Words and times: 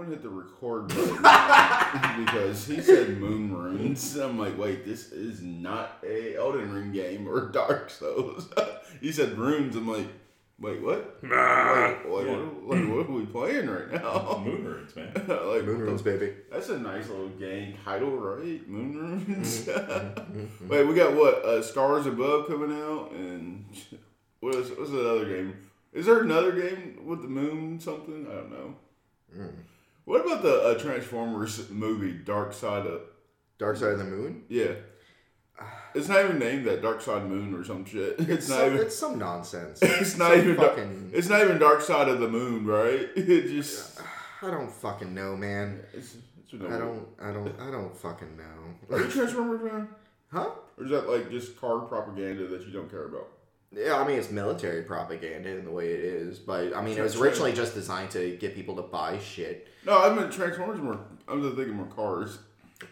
going 0.00 0.10
to 0.10 0.16
hit 0.16 0.22
the 0.22 0.30
record 0.30 0.88
button 0.88 2.24
because 2.24 2.66
he 2.66 2.80
said 2.80 3.18
moon 3.18 3.52
runes. 3.52 4.16
I'm 4.16 4.38
like, 4.38 4.56
wait, 4.56 4.86
this 4.86 5.12
is 5.12 5.42
not 5.42 5.98
a 6.02 6.36
Elden 6.36 6.72
Ring 6.72 6.92
game 6.92 7.28
or 7.28 7.48
Dark 7.48 7.90
Souls. 7.90 8.48
he 9.00 9.12
said 9.12 9.36
runes. 9.36 9.76
I'm 9.76 9.86
like, 9.86 10.06
wait, 10.58 10.82
what? 10.82 11.18
Like, 11.22 11.32
like, 11.32 12.06
what, 12.06 12.26
like, 12.26 12.88
what 12.88 13.06
are 13.06 13.12
we 13.12 13.26
playing 13.26 13.68
right 13.68 13.92
now? 13.92 14.42
Moon 14.44 14.64
runes, 14.64 14.96
man. 14.96 15.12
like, 15.14 15.26
Moon 15.28 15.66
what 15.66 15.66
runes, 15.66 16.02
baby. 16.02 16.34
That's 16.50 16.70
a 16.70 16.78
nice 16.78 17.08
little 17.08 17.28
game 17.30 17.76
title, 17.84 18.16
right? 18.16 18.66
Moon 18.66 18.96
runes. 18.96 19.66
Mm-hmm. 19.66 20.68
Wait, 20.68 20.86
we 20.86 20.94
got 20.94 21.14
what? 21.14 21.44
Uh, 21.44 21.62
Stars 21.62 22.06
Above 22.06 22.46
coming 22.46 22.74
out, 22.80 23.12
and 23.12 23.66
what 24.40 24.54
is 24.54 24.70
what's 24.70 24.92
the 24.92 25.10
other 25.10 25.26
game? 25.26 25.56
Is 25.92 26.06
there 26.06 26.20
another 26.20 26.52
game 26.52 27.00
with 27.04 27.20
the 27.20 27.28
moon? 27.28 27.78
Something 27.80 28.26
I 28.30 28.34
don't 28.34 28.50
know. 28.50 28.74
Mm. 29.36 29.52
What 30.10 30.26
about 30.26 30.42
the 30.42 30.60
uh, 30.62 30.74
Transformers 30.74 31.70
movie 31.70 32.10
Dark 32.10 32.52
Side 32.52 32.84
of? 32.84 33.02
Dark 33.58 33.76
Side 33.76 33.92
of 33.92 33.98
the 33.98 34.04
Moon. 34.04 34.42
Yeah, 34.48 34.72
it's 35.94 36.08
not 36.08 36.24
even 36.24 36.40
named 36.40 36.66
that 36.66 36.82
Dark 36.82 37.00
Side 37.00 37.28
Moon 37.28 37.54
or 37.54 37.62
some 37.62 37.84
shit. 37.84 38.16
It's, 38.18 38.28
It's, 38.28 38.48
not 38.48 38.58
some, 38.58 38.66
even. 38.66 38.86
it's 38.86 38.98
some 38.98 39.18
nonsense. 39.20 39.78
It's 39.82 40.16
not 40.16 40.36
even. 40.36 40.56
Dark- 40.56 40.70
fucking. 40.70 41.12
It's 41.14 41.28
not 41.28 41.42
even 41.42 41.58
Dark 41.60 41.80
Side 41.80 42.08
of 42.08 42.18
the 42.18 42.26
Moon, 42.26 42.66
right? 42.66 43.08
It 43.16 43.50
just. 43.50 44.00
I 44.42 44.50
don't 44.50 44.72
fucking 44.72 45.14
know, 45.14 45.36
man. 45.36 45.80
It's, 45.94 46.16
it's 46.42 46.54
I 46.54 46.78
don't. 46.78 47.06
I 47.22 47.30
don't. 47.32 47.60
I 47.60 47.70
don't 47.70 47.96
fucking 47.96 48.36
know. 48.36 48.96
Are 48.96 49.02
you 49.02 49.08
Transformers 49.08 49.70
fan? 49.70 49.88
Huh? 50.32 50.50
Or 50.76 50.84
is 50.86 50.90
that 50.90 51.08
like 51.08 51.30
just 51.30 51.56
car 51.60 51.78
propaganda 51.82 52.48
that 52.48 52.66
you 52.66 52.72
don't 52.72 52.90
care 52.90 53.04
about? 53.04 53.28
Yeah, 53.72 53.96
I 54.00 54.06
mean 54.06 54.18
it's 54.18 54.30
military 54.30 54.82
propaganda 54.82 55.48
in 55.56 55.64
the 55.64 55.70
way 55.70 55.92
it 55.92 56.00
is, 56.00 56.38
but 56.38 56.74
I 56.76 56.82
mean 56.82 56.98
it 56.98 57.02
was 57.02 57.20
originally 57.20 57.52
just 57.52 57.74
designed 57.74 58.10
to 58.12 58.36
get 58.36 58.54
people 58.54 58.76
to 58.76 58.82
buy 58.82 59.18
shit. 59.18 59.68
No, 59.86 59.98
I 59.98 60.12
meant 60.12 60.32
Transformers 60.32 60.80
more. 60.80 61.00
I'm 61.28 61.40
just 61.42 61.56
thinking 61.56 61.74
more 61.74 61.86
cars. 61.86 62.38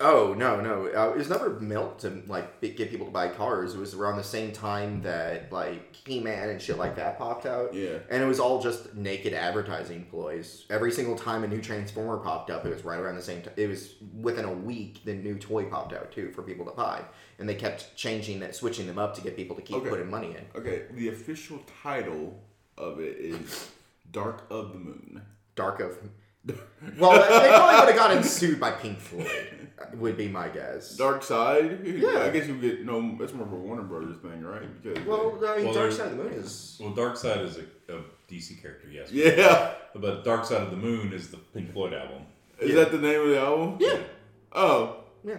Oh 0.01 0.35
no, 0.37 0.61
no, 0.61 0.87
uh, 0.87 1.11
it 1.13 1.17
was 1.17 1.31
never 1.31 1.59
meant 1.61 1.99
to 2.01 2.23
like 2.27 2.61
get 2.61 2.91
people 2.91 3.07
to 3.07 3.13
buy 3.13 3.29
cars. 3.29 3.75
It 3.75 3.79
was 3.79 3.95
around 3.95 4.19
the 4.19 4.23
same 4.23 4.53
time 4.53 5.01
that 5.03 5.51
like 5.51 5.97
He 6.07 6.21
Man 6.21 6.51
and 6.51 6.61
shit 6.61 6.77
like 6.79 6.95
that 6.97 7.19
popped 7.19 7.47
out. 7.47 7.75
Yeah. 7.75 7.99
and 8.11 8.23
it 8.23 8.27
was 8.27 8.39
all 8.39 8.61
just 8.63 8.95
naked 8.95 9.33
advertising 9.33 10.05
ploys. 10.11 10.65
Every 10.71 10.93
single 10.93 11.17
time 11.17 11.43
a 11.43 11.49
new 11.49 11.61
Transformer 11.63 12.19
popped 12.19 12.51
up, 12.51 12.67
it 12.67 12.73
was 12.73 12.85
right 12.85 13.01
around 13.01 13.17
the 13.17 13.23
same 13.23 13.41
time. 13.43 13.55
It 13.57 13.67
was 13.67 13.95
within 14.21 14.45
a 14.45 14.53
week 14.53 15.05
the 15.05 15.15
new 15.15 15.39
toy 15.39 15.65
popped 15.65 15.95
out 15.95 16.13
too 16.13 16.31
for 16.33 16.43
people 16.43 16.67
to 16.67 16.73
buy, 16.73 17.03
and 17.39 17.49
they 17.49 17.55
kept 17.55 17.95
changing 17.97 18.41
that, 18.41 18.55
switching 18.55 18.87
them 18.87 18.99
up 18.99 19.15
to 19.17 19.21
get 19.21 19.37
people 19.37 19.55
to 19.57 19.63
keep 19.63 19.77
Okay. 19.77 19.89
putting 19.91 20.11
money 20.11 20.29
in. 20.37 20.45
Okay, 20.61 20.83
the 20.93 21.09
official 21.09 21.61
title 21.83 22.41
of 22.77 23.01
it 23.01 23.17
is 23.19 23.71
Dark 24.13 24.45
of 24.51 24.73
the 24.73 24.79
Moon. 24.79 25.23
Dark 25.55 25.81
of. 25.81 25.99
Well, 26.99 27.13
they 27.13 27.49
probably 27.49 27.81
would 27.81 27.89
have 27.89 27.97
gotten 27.97 28.23
sued 28.23 28.59
by 28.59 28.71
Pink 28.71 28.99
Floyd. 29.01 29.69
Would 29.95 30.17
be 30.17 30.29
my 30.29 30.49
guess. 30.49 30.97
Dark 30.97 31.23
Side. 31.23 31.81
Yeah. 31.85 32.21
I 32.21 32.31
guess 32.31 32.47
you 32.47 32.57
get 32.59 32.87
no. 32.87 33.17
That's 33.19 33.35
more 33.35 33.47
of 33.47 33.53
a 33.53 33.57
Warner 33.57 33.83
Brothers 33.83 34.17
thing, 34.19 34.43
right? 34.43 34.63
Because 34.83 35.05
Well, 35.05 35.39
I 35.47 35.57
mean, 35.57 35.67
Well, 35.67 35.75
Dark 35.75 35.93
Side 35.93 36.13
of 36.13 36.17
the 36.17 36.25
Moon 36.25 36.33
is. 36.33 36.79
Well, 36.81 36.93
Darkseid 36.93 37.45
is 37.45 37.59
a, 37.59 37.95
a 37.97 38.01
DC 38.31 38.63
character, 38.63 38.89
yes. 38.91 39.11
yeah, 39.13 39.73
But 39.95 40.25
Dark 40.25 40.45
Side 40.47 40.63
of 40.63 40.71
the 40.71 40.77
Moon 40.77 41.13
is 41.13 41.31
the 41.31 41.37
Pink 41.37 41.73
Floyd 41.73 41.93
album. 41.93 42.23
is 42.61 42.75
that 42.75 42.93
the 42.93 42.99
name 42.99 43.21
of 43.21 43.29
the 43.29 43.39
album? 43.41 43.77
Yeah. 43.81 43.99
Oh, 44.53 45.05
Yeah. 45.25 45.39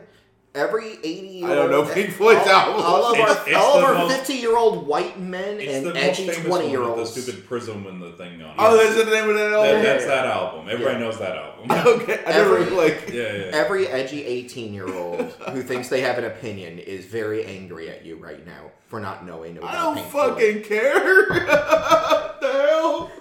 Every 0.56 0.94
eighty-year-old, 1.04 1.52
I 1.52 1.56
don't 1.56 1.70
know 1.70 1.86
Pink 1.94 2.10
Floyd's 2.12 2.40
all, 2.48 2.50
album. 2.50 2.82
All 2.84 3.06
of 3.06 3.14
It's- 3.20 3.38
our, 3.38 3.48
it's 3.50 3.56
all 3.56 3.76
of 3.76 3.82
the 3.82 3.88
our 3.88 3.94
most- 4.06 4.16
50 4.18 4.34
year 4.34 4.58
old 4.58 4.88
white 4.88 5.20
men 5.20 5.60
It's 5.62 5.72
and 5.74 5.86
the 5.86 5.94
most 5.94 6.04
edgy 6.04 6.28
famous 6.28 6.38
20 6.46 6.50
one 6.50 6.70
year 6.72 6.80
with 6.80 6.90
olds. 6.90 7.14
the 7.14 7.22
stupid 7.22 7.46
prism 7.48 7.86
and 7.86 8.02
the 8.02 8.12
thing 8.14 8.42
on 8.42 8.50
it. 8.50 8.56
oh, 8.58 8.76
that's 8.76 8.96
the 8.96 9.12
name 9.12 9.30
of 9.30 9.36
that 9.36 9.50
That- 9.50 9.54
album. 9.68 9.84
that's 9.84 10.06
that 10.06 10.26
album. 10.26 10.68
Everybody 10.68 10.96
Yeah. 10.98 11.00
knows 11.06 11.20
that 11.20 11.38
album. 11.38 11.72
okay, 12.02 12.20
I 12.26 12.30
never 12.32 12.58
Every- 12.58 12.76
like. 12.76 13.10
Yeah, 13.14 13.22
yeah. 13.36 13.44
Every 13.54 13.88
edgy 13.90 14.26
18 14.26 14.74
year 14.74 14.92
old 14.92 15.22
who 15.52 15.62
thinks 15.62 15.88
they 15.90 16.02
have 16.02 16.18
an 16.18 16.26
opinion 16.26 16.80
is 16.80 17.06
very 17.06 17.46
angry 17.46 17.90
at 17.92 18.04
you 18.04 18.16
right 18.16 18.44
now 18.44 18.72
for 18.88 19.00
not 19.00 19.28
knowing 19.28 19.56
about 19.60 19.70
I 19.70 19.84
don't 19.84 19.96
Pink 19.98 20.08
Floyd. 20.08 20.30
fucking 20.34 20.64
care. 20.64 21.26
what 21.30 22.42
the 22.42 22.52
hell? 22.70 23.12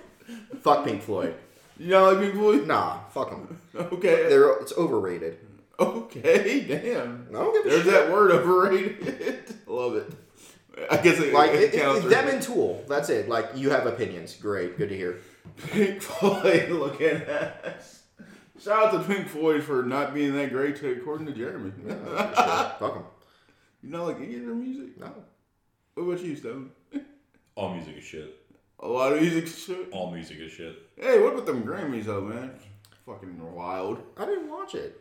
Fuck 0.63 0.87
Pink 0.87 1.03
Floyd. 1.03 1.35
You 1.79 1.91
don't 1.91 2.15
like 2.15 2.23
Pink 2.23 2.35
Floyd? 2.41 2.67
Nah, 2.67 3.01
fuck 3.11 3.31
them. 3.31 3.61
Okay. 3.77 4.29
They're, 4.31 4.49
it's 4.61 4.73
overrated. 4.79 5.39
Okay, 5.81 6.65
damn. 6.67 7.27
I 7.31 7.33
don't 7.35 7.53
give 7.55 7.67
a 7.67 7.69
There's 7.69 7.85
shit. 7.85 7.93
that 7.93 8.11
word 8.13 8.33
overrated. 8.33 9.55
Love 9.67 9.95
it. 9.97 10.11
I 10.91 10.97
guess 10.97 11.19
it, 11.21 11.33
Like, 11.33 11.53
it, 11.53 11.75
it, 11.75 11.75
it, 11.75 12.09
them 12.09 12.29
and 12.29 12.43
Tool. 12.43 12.83
That's 12.89 13.11
it. 13.11 13.29
Like, 13.29 13.51
you 13.55 13.71
have 13.71 13.87
opinions. 13.87 14.35
Great. 14.35 14.77
Good 14.77 14.89
to 14.89 14.97
hear. 14.97 15.21
Pink 15.69 16.03
Floyd 16.03 16.71
looking 16.71 17.07
at 17.07 17.65
us. 17.65 18.03
Shout 18.61 18.87
out 18.87 18.93
to 18.93 19.07
Pink 19.15 19.29
Floyd 19.29 19.63
for 19.63 19.83
not 19.85 20.15
being 20.15 20.33
that 20.35 20.51
great, 20.51 20.77
to, 20.77 20.93
according 20.93 21.27
to 21.27 21.33
Jeremy. 21.33 21.73
Yeah, 21.87 21.93
I 21.93 21.97
don't 21.97 22.05
give 22.05 22.15
a 22.17 22.27
shit. 22.37 22.79
Fuck 22.81 22.95
them. 22.95 23.05
you 23.83 23.91
not 23.91 24.07
like 24.07 24.17
any 24.17 24.35
of 24.37 24.47
their 24.47 24.55
music? 24.55 24.99
No. 24.99 25.13
What 25.95 26.03
about 26.05 26.21
you, 26.25 26.35
Stone? 26.37 26.71
All 27.55 27.73
music 27.75 27.99
is 27.99 28.05
shit. 28.05 28.35
A 28.81 28.89
lot 28.89 29.13
of 29.13 29.21
music 29.21 29.45
is 29.45 29.59
shit. 29.59 29.89
All 29.93 30.11
music 30.11 30.39
is 30.39 30.51
shit. 30.53 30.77
Hey, 30.97 31.21
what 31.21 31.35
about 31.35 31.47
them 31.47 31.63
Grammys 31.65 32.05
though, 32.05 32.21
man? 32.21 32.53
Fucking 33.07 33.55
wild. 33.55 33.99
I 34.17 34.25
didn't 34.27 34.51
watch 34.51 34.75
it. 34.75 35.01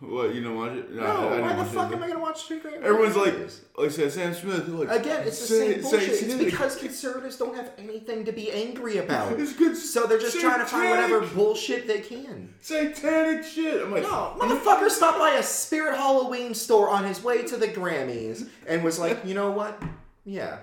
What 0.00 0.34
you 0.34 0.42
don't 0.44 0.56
watch 0.56 0.72
it? 0.72 0.92
No, 0.92 1.02
I 1.04 1.30
didn't 1.36 1.40
why 1.42 1.54
the 1.56 1.64
fuck 1.64 1.90
it. 1.90 1.96
am 1.96 2.02
I 2.04 2.06
gonna 2.08 2.20
watch 2.20 2.44
Street 2.44 2.62
Grammys? 2.62 2.82
Everyone's 2.82 3.16
like, 3.16 3.34
like 3.76 3.90
said, 3.90 4.12
Sam 4.12 4.32
Smith. 4.32 4.68
Like, 4.68 4.88
Again, 5.00 5.26
it's 5.26 5.40
the 5.40 5.46
say- 5.46 5.72
same 5.72 5.82
bullshit. 5.82 6.14
say 6.20 6.26
it's 6.26 6.44
because 6.44 6.76
conservatives 6.76 7.36
don't 7.36 7.56
have 7.56 7.72
anything 7.78 8.24
to 8.24 8.32
be 8.32 8.52
angry 8.52 8.98
about. 8.98 9.32
It's 9.40 9.52
good. 9.54 9.76
So 9.76 10.06
they're 10.06 10.20
just 10.20 10.38
trying 10.38 10.60
to 10.60 10.66
find 10.66 10.90
whatever 10.90 11.20
bullshit 11.22 11.88
they 11.88 12.00
can. 12.00 12.54
satanic 12.60 13.44
shit. 13.44 13.82
I'm 13.82 13.90
like, 13.90 14.02
No, 14.04 14.36
motherfucker 14.38 14.88
stopped 14.90 15.18
by 15.18 15.30
a 15.32 15.42
Spirit 15.42 15.96
Halloween 15.96 16.54
store 16.54 16.88
on 16.90 17.04
his 17.04 17.22
way 17.24 17.42
to 17.44 17.56
the 17.56 17.66
Grammys 17.68 18.48
and 18.68 18.84
was 18.84 18.98
like, 19.00 19.24
you 19.24 19.34
know 19.34 19.50
what? 19.50 19.82
Yeah. 20.24 20.58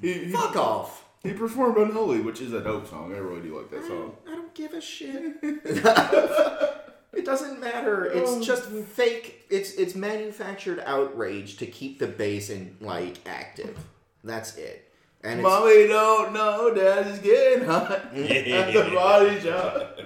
he, 0.00 0.14
he, 0.14 0.30
Fuck 0.32 0.56
off. 0.56 1.04
he 1.22 1.32
performed 1.34 1.76
Unholy, 1.76 2.20
which 2.20 2.40
is 2.40 2.52
a 2.54 2.60
dope 2.62 2.88
song. 2.88 3.12
I 3.14 3.18
really 3.18 3.42
do 3.42 3.58
like 3.58 3.70
that 3.70 3.84
song. 3.86 4.16
I 4.26 4.34
don't 4.34 4.54
give 4.54 4.72
a 4.72 4.80
shit. 4.80 5.36
it 7.12 7.24
doesn't 7.24 7.60
matter. 7.60 8.04
It's 8.04 8.30
oh. 8.30 8.42
just 8.42 8.68
fake. 8.68 9.46
It's 9.50 9.72
it's 9.74 9.94
manufactured 9.94 10.80
outrage 10.86 11.56
to 11.58 11.66
keep 11.66 11.98
the 11.98 12.06
base 12.06 12.50
in 12.50 12.76
like 12.80 13.18
active. 13.26 13.78
That's 14.22 14.56
it. 14.56 14.90
And 15.22 15.40
it's, 15.40 15.42
Mommy 15.42 15.86
don't 15.86 16.32
know 16.32 16.72
daddy's 16.74 17.18
getting 17.18 17.66
hot 17.66 17.92
at 18.14 18.72
the 18.72 18.90
body 18.94 19.40
shop. 19.40 19.98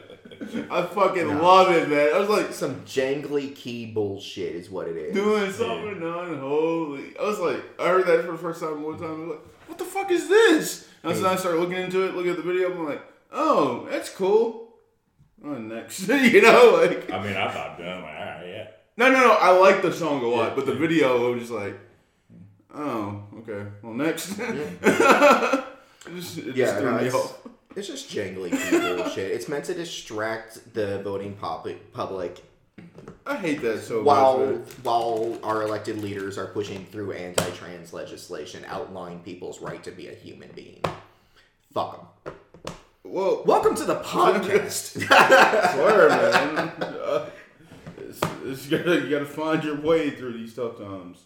I 0.70 0.82
fucking 0.82 1.38
love 1.38 1.70
it, 1.74 1.88
man. 1.88 2.10
I 2.14 2.18
was 2.18 2.28
like 2.28 2.52
some 2.52 2.80
jangly 2.82 3.54
key 3.54 3.86
bullshit 3.86 4.54
is 4.54 4.70
what 4.70 4.88
it 4.88 4.96
is. 4.96 5.14
doing 5.14 5.52
something 5.52 6.02
unholy. 6.02 7.16
I 7.18 7.22
was 7.22 7.38
like, 7.38 7.62
I 7.78 7.88
heard 7.88 8.06
that 8.06 8.24
for 8.24 8.32
the 8.32 8.38
first 8.38 8.60
time 8.60 8.82
one 8.82 8.98
time. 8.98 9.08
I 9.08 9.12
was 9.12 9.28
like, 9.30 9.68
what 9.68 9.78
the 9.78 9.84
fuck 9.84 10.10
is 10.10 10.28
this? 10.28 10.88
And 11.02 11.14
so 11.14 11.22
then 11.22 11.32
I 11.32 11.36
started 11.36 11.60
looking 11.60 11.76
into 11.76 12.04
it, 12.06 12.14
looking 12.14 12.32
at 12.32 12.36
the 12.36 12.42
video. 12.42 12.72
I'm 12.72 12.86
like, 12.86 13.02
oh, 13.32 13.86
that's 13.90 14.10
cool. 14.10 14.63
On 15.44 15.68
next, 15.68 16.08
you 16.08 16.40
know, 16.40 16.80
like 16.82 17.10
I 17.10 17.22
mean, 17.22 17.36
I 17.36 17.50
thought, 17.50 17.78
I'm 17.78 18.02
like, 18.02 18.14
all 18.16 18.24
right, 18.24 18.46
yeah. 18.46 18.66
no, 18.96 19.10
no, 19.10 19.20
no. 19.20 19.32
I 19.32 19.50
like 19.50 19.82
the 19.82 19.92
song 19.92 20.22
a 20.22 20.26
lot, 20.26 20.56
but 20.56 20.64
the 20.64 20.74
video 20.74 21.26
I 21.26 21.30
was 21.30 21.40
just 21.40 21.52
like, 21.52 21.78
oh, 22.74 23.22
okay. 23.40 23.68
Well, 23.82 23.92
next. 23.92 24.38
it 24.38 24.80
just, 26.14 26.38
it 26.38 26.56
Yeah, 26.56 26.80
just 26.80 26.82
no, 26.82 26.96
it's, 26.96 27.34
it's 27.76 27.88
just 27.88 28.10
jangly 28.10 28.50
bullshit. 28.96 29.32
It's 29.32 29.48
meant 29.48 29.66
to 29.66 29.74
distract 29.74 30.72
the 30.72 31.02
voting 31.02 31.34
public 31.34 31.92
public 31.92 32.42
I 33.26 33.36
hate 33.36 33.62
that 33.62 33.80
so 33.82 34.02
while 34.02 34.38
much. 34.38 34.48
man. 34.48 34.64
while 34.82 35.38
our 35.42 35.62
elected 35.62 35.98
leaders 35.98 36.36
are 36.36 36.46
pushing 36.46 36.84
through 36.86 37.12
anti-trans 37.12 37.92
legislation 37.92 38.64
outlawing 38.66 39.20
people's 39.20 39.60
right 39.60 39.82
to 39.84 39.90
be 39.90 40.08
a 40.08 40.14
human 40.14 40.50
being. 40.54 40.82
Fuck 41.72 42.24
them. 42.24 42.34
Well, 43.06 43.42
Welcome 43.44 43.74
to 43.76 43.84
the 43.84 43.96
podcast. 43.96 44.92
swear, 45.74 46.08
man. 46.08 46.72
Uh, 46.80 47.28
it's, 47.98 48.20
it's 48.46 48.70
you, 48.70 48.78
gotta, 48.78 49.00
you 49.02 49.10
gotta 49.10 49.26
find 49.26 49.62
your 49.62 49.78
way 49.78 50.08
through 50.08 50.32
these 50.32 50.54
tough 50.54 50.78
times. 50.78 51.18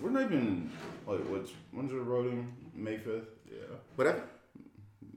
We're 0.00 0.10
not 0.10 0.22
even 0.22 0.70
like 1.08 1.20
what's 1.28 1.50
when's 1.72 1.90
the 1.90 2.00
voting? 2.00 2.54
May 2.72 2.98
fifth. 2.98 3.30
Yeah, 3.50 3.76
Whatever. 3.96 4.22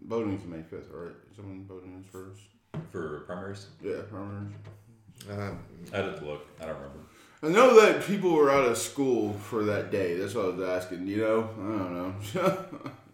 Voting 0.07 0.38
voting's 0.39 0.45
May 0.47 0.63
fifth, 0.63 0.89
right? 0.91 1.13
Someone 1.36 1.65
voting 1.68 2.03
is 2.03 2.12
first. 2.12 2.41
For 2.91 3.19
primaries? 3.27 3.68
Yeah, 3.83 4.01
primaries. 4.09 4.53
Um, 5.30 5.59
I 5.94 5.97
had 5.97 6.18
to 6.18 6.25
look. 6.25 6.47
I 6.59 6.65
don't 6.65 6.75
remember. 6.77 7.00
I 7.44 7.50
know 7.50 7.80
that 7.80 8.03
people 8.03 8.33
were 8.33 8.50
out 8.50 8.65
of 8.65 8.75
school 8.80 9.33
for 9.33 9.65
that 9.65 9.91
day. 9.91 10.18
That's 10.18 10.33
what 10.33 10.45
I 10.45 10.47
was 10.50 10.68
asking. 10.68 11.06
You 11.06 11.18
know, 11.18 11.50
I 11.59 11.77
don't 11.77 12.36
know. 12.36 12.91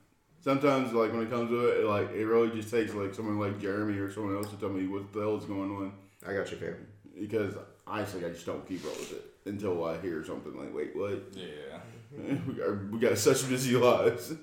Sometimes, 0.44 0.92
like 0.92 1.14
when 1.14 1.22
it 1.22 1.30
comes 1.30 1.50
to 1.52 1.68
it, 1.68 1.86
like 1.86 2.12
it 2.12 2.26
really 2.26 2.50
just 2.50 2.70
takes 2.70 2.94
like 2.94 3.14
someone 3.14 3.40
like 3.40 3.62
Jeremy 3.62 3.98
or 3.98 4.12
someone 4.12 4.36
else 4.36 4.50
to 4.50 4.58
tell 4.58 4.68
me 4.68 4.88
what 4.88 5.14
the 5.14 5.22
hell 5.22 5.38
is 5.38 5.46
going 5.46 5.72
on. 5.72 5.94
I 6.28 6.34
got 6.34 6.52
you, 6.52 6.58
fam. 6.58 6.86
Because 7.18 7.56
honestly, 7.88 8.26
I 8.26 8.30
just 8.30 8.46
don't 8.46 8.68
keep 8.68 8.84
up 8.86 8.92
with 9.00 9.14
it 9.14 9.24
until 9.46 9.86
I 9.86 9.98
hear 10.02 10.22
something 10.26 10.54
like, 10.58 10.76
"Wait, 10.76 10.94
what?" 10.98 11.32
Yeah. 11.34 11.80
we 12.46 12.56
got 12.56 12.92
we 12.92 13.00
got 13.00 13.18
such 13.18 13.48
busy 13.48 13.78
lives. 13.78 14.34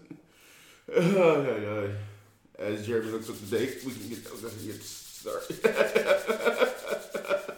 As 2.58 2.86
Jeremy 2.86 3.10
looks 3.10 3.28
up 3.28 3.36
the 3.36 3.58
date, 3.58 3.82
we 3.84 3.92
can 3.92 4.08
get, 4.08 4.24
we 4.32 4.48
can 4.48 4.66
get 4.66 4.82
started. 4.82 5.60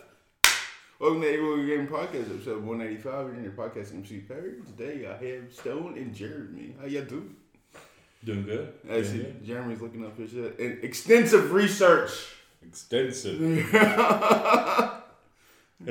Welcome 0.98 1.20
to 1.20 1.28
Able 1.28 1.56
Game 1.64 1.86
Podcast, 1.86 2.34
episode 2.34 2.64
185. 2.64 3.24
We're 3.24 3.34
in 3.34 3.44
your 3.44 3.52
podcast 3.52 3.94
MC 3.94 4.18
Perry. 4.18 4.54
Today 4.66 5.06
I 5.06 5.16
have 5.24 5.52
Stone 5.52 5.96
and 5.96 6.12
Jeremy. 6.12 6.74
How 6.80 6.86
y'all 6.86 7.04
doing? 7.04 7.36
Doing 8.24 8.44
good. 8.44 8.72
I 8.88 8.92
Doing 8.94 9.04
see 9.04 9.16
good. 9.18 9.44
Jeremy's 9.44 9.80
looking 9.80 10.04
up 10.04 10.16
his 10.16 10.30
shit. 10.30 10.58
And 10.58 10.82
extensive 10.84 11.52
research. 11.52 12.12
Extensive. 12.64 13.40
Gotta 13.72 15.02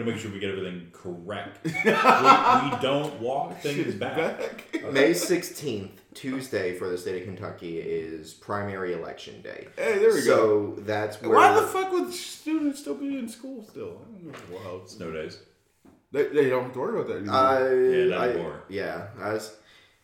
make 0.06 0.18
sure 0.20 0.32
we 0.32 0.40
get 0.40 0.52
everything 0.52 0.88
correct. 0.94 1.60
we, 1.66 1.72
we 1.74 2.82
don't 2.82 3.20
walk 3.20 3.60
things 3.60 3.76
Shit 3.88 4.00
back. 4.00 4.64
May 4.94 5.12
16th, 5.12 5.90
Tuesday 6.14 6.78
for 6.78 6.88
the 6.88 6.98
state 6.98 7.22
of 7.22 7.28
Kentucky 7.28 7.80
is 7.80 8.34
primary 8.34 8.94
election 8.94 9.42
day. 9.42 9.68
Hey, 9.76 10.00
there 10.00 10.14
we 10.14 10.24
go. 10.24 10.76
so 10.76 10.82
that's 10.84 11.22
where 11.22 11.32
Why 11.32 11.60
the 11.60 11.68
fuck 11.68 11.92
would 11.92 12.14
students 12.14 12.80
still 12.80 12.96
be 12.96 13.18
in 13.18 13.28
school 13.28 13.66
still? 13.70 14.02
I 14.08 14.24
don't 14.24 14.52
know. 14.52 14.58
Wow. 14.58 14.82
Snow 14.86 15.12
days. 15.12 15.40
They, 16.14 16.28
they 16.28 16.50
don't 16.50 16.64
have 16.64 16.74
to 16.74 16.80
worry 16.80 16.96
about 16.98 17.08
that 17.10 17.18
anymore. 17.18 17.36
I, 17.36 17.74
Yeah, 17.74 18.06
not 18.06 18.22
I, 18.22 18.30
anymore. 18.30 18.64
yeah, 18.70 19.08
I 19.20 19.34
was, 19.34 19.54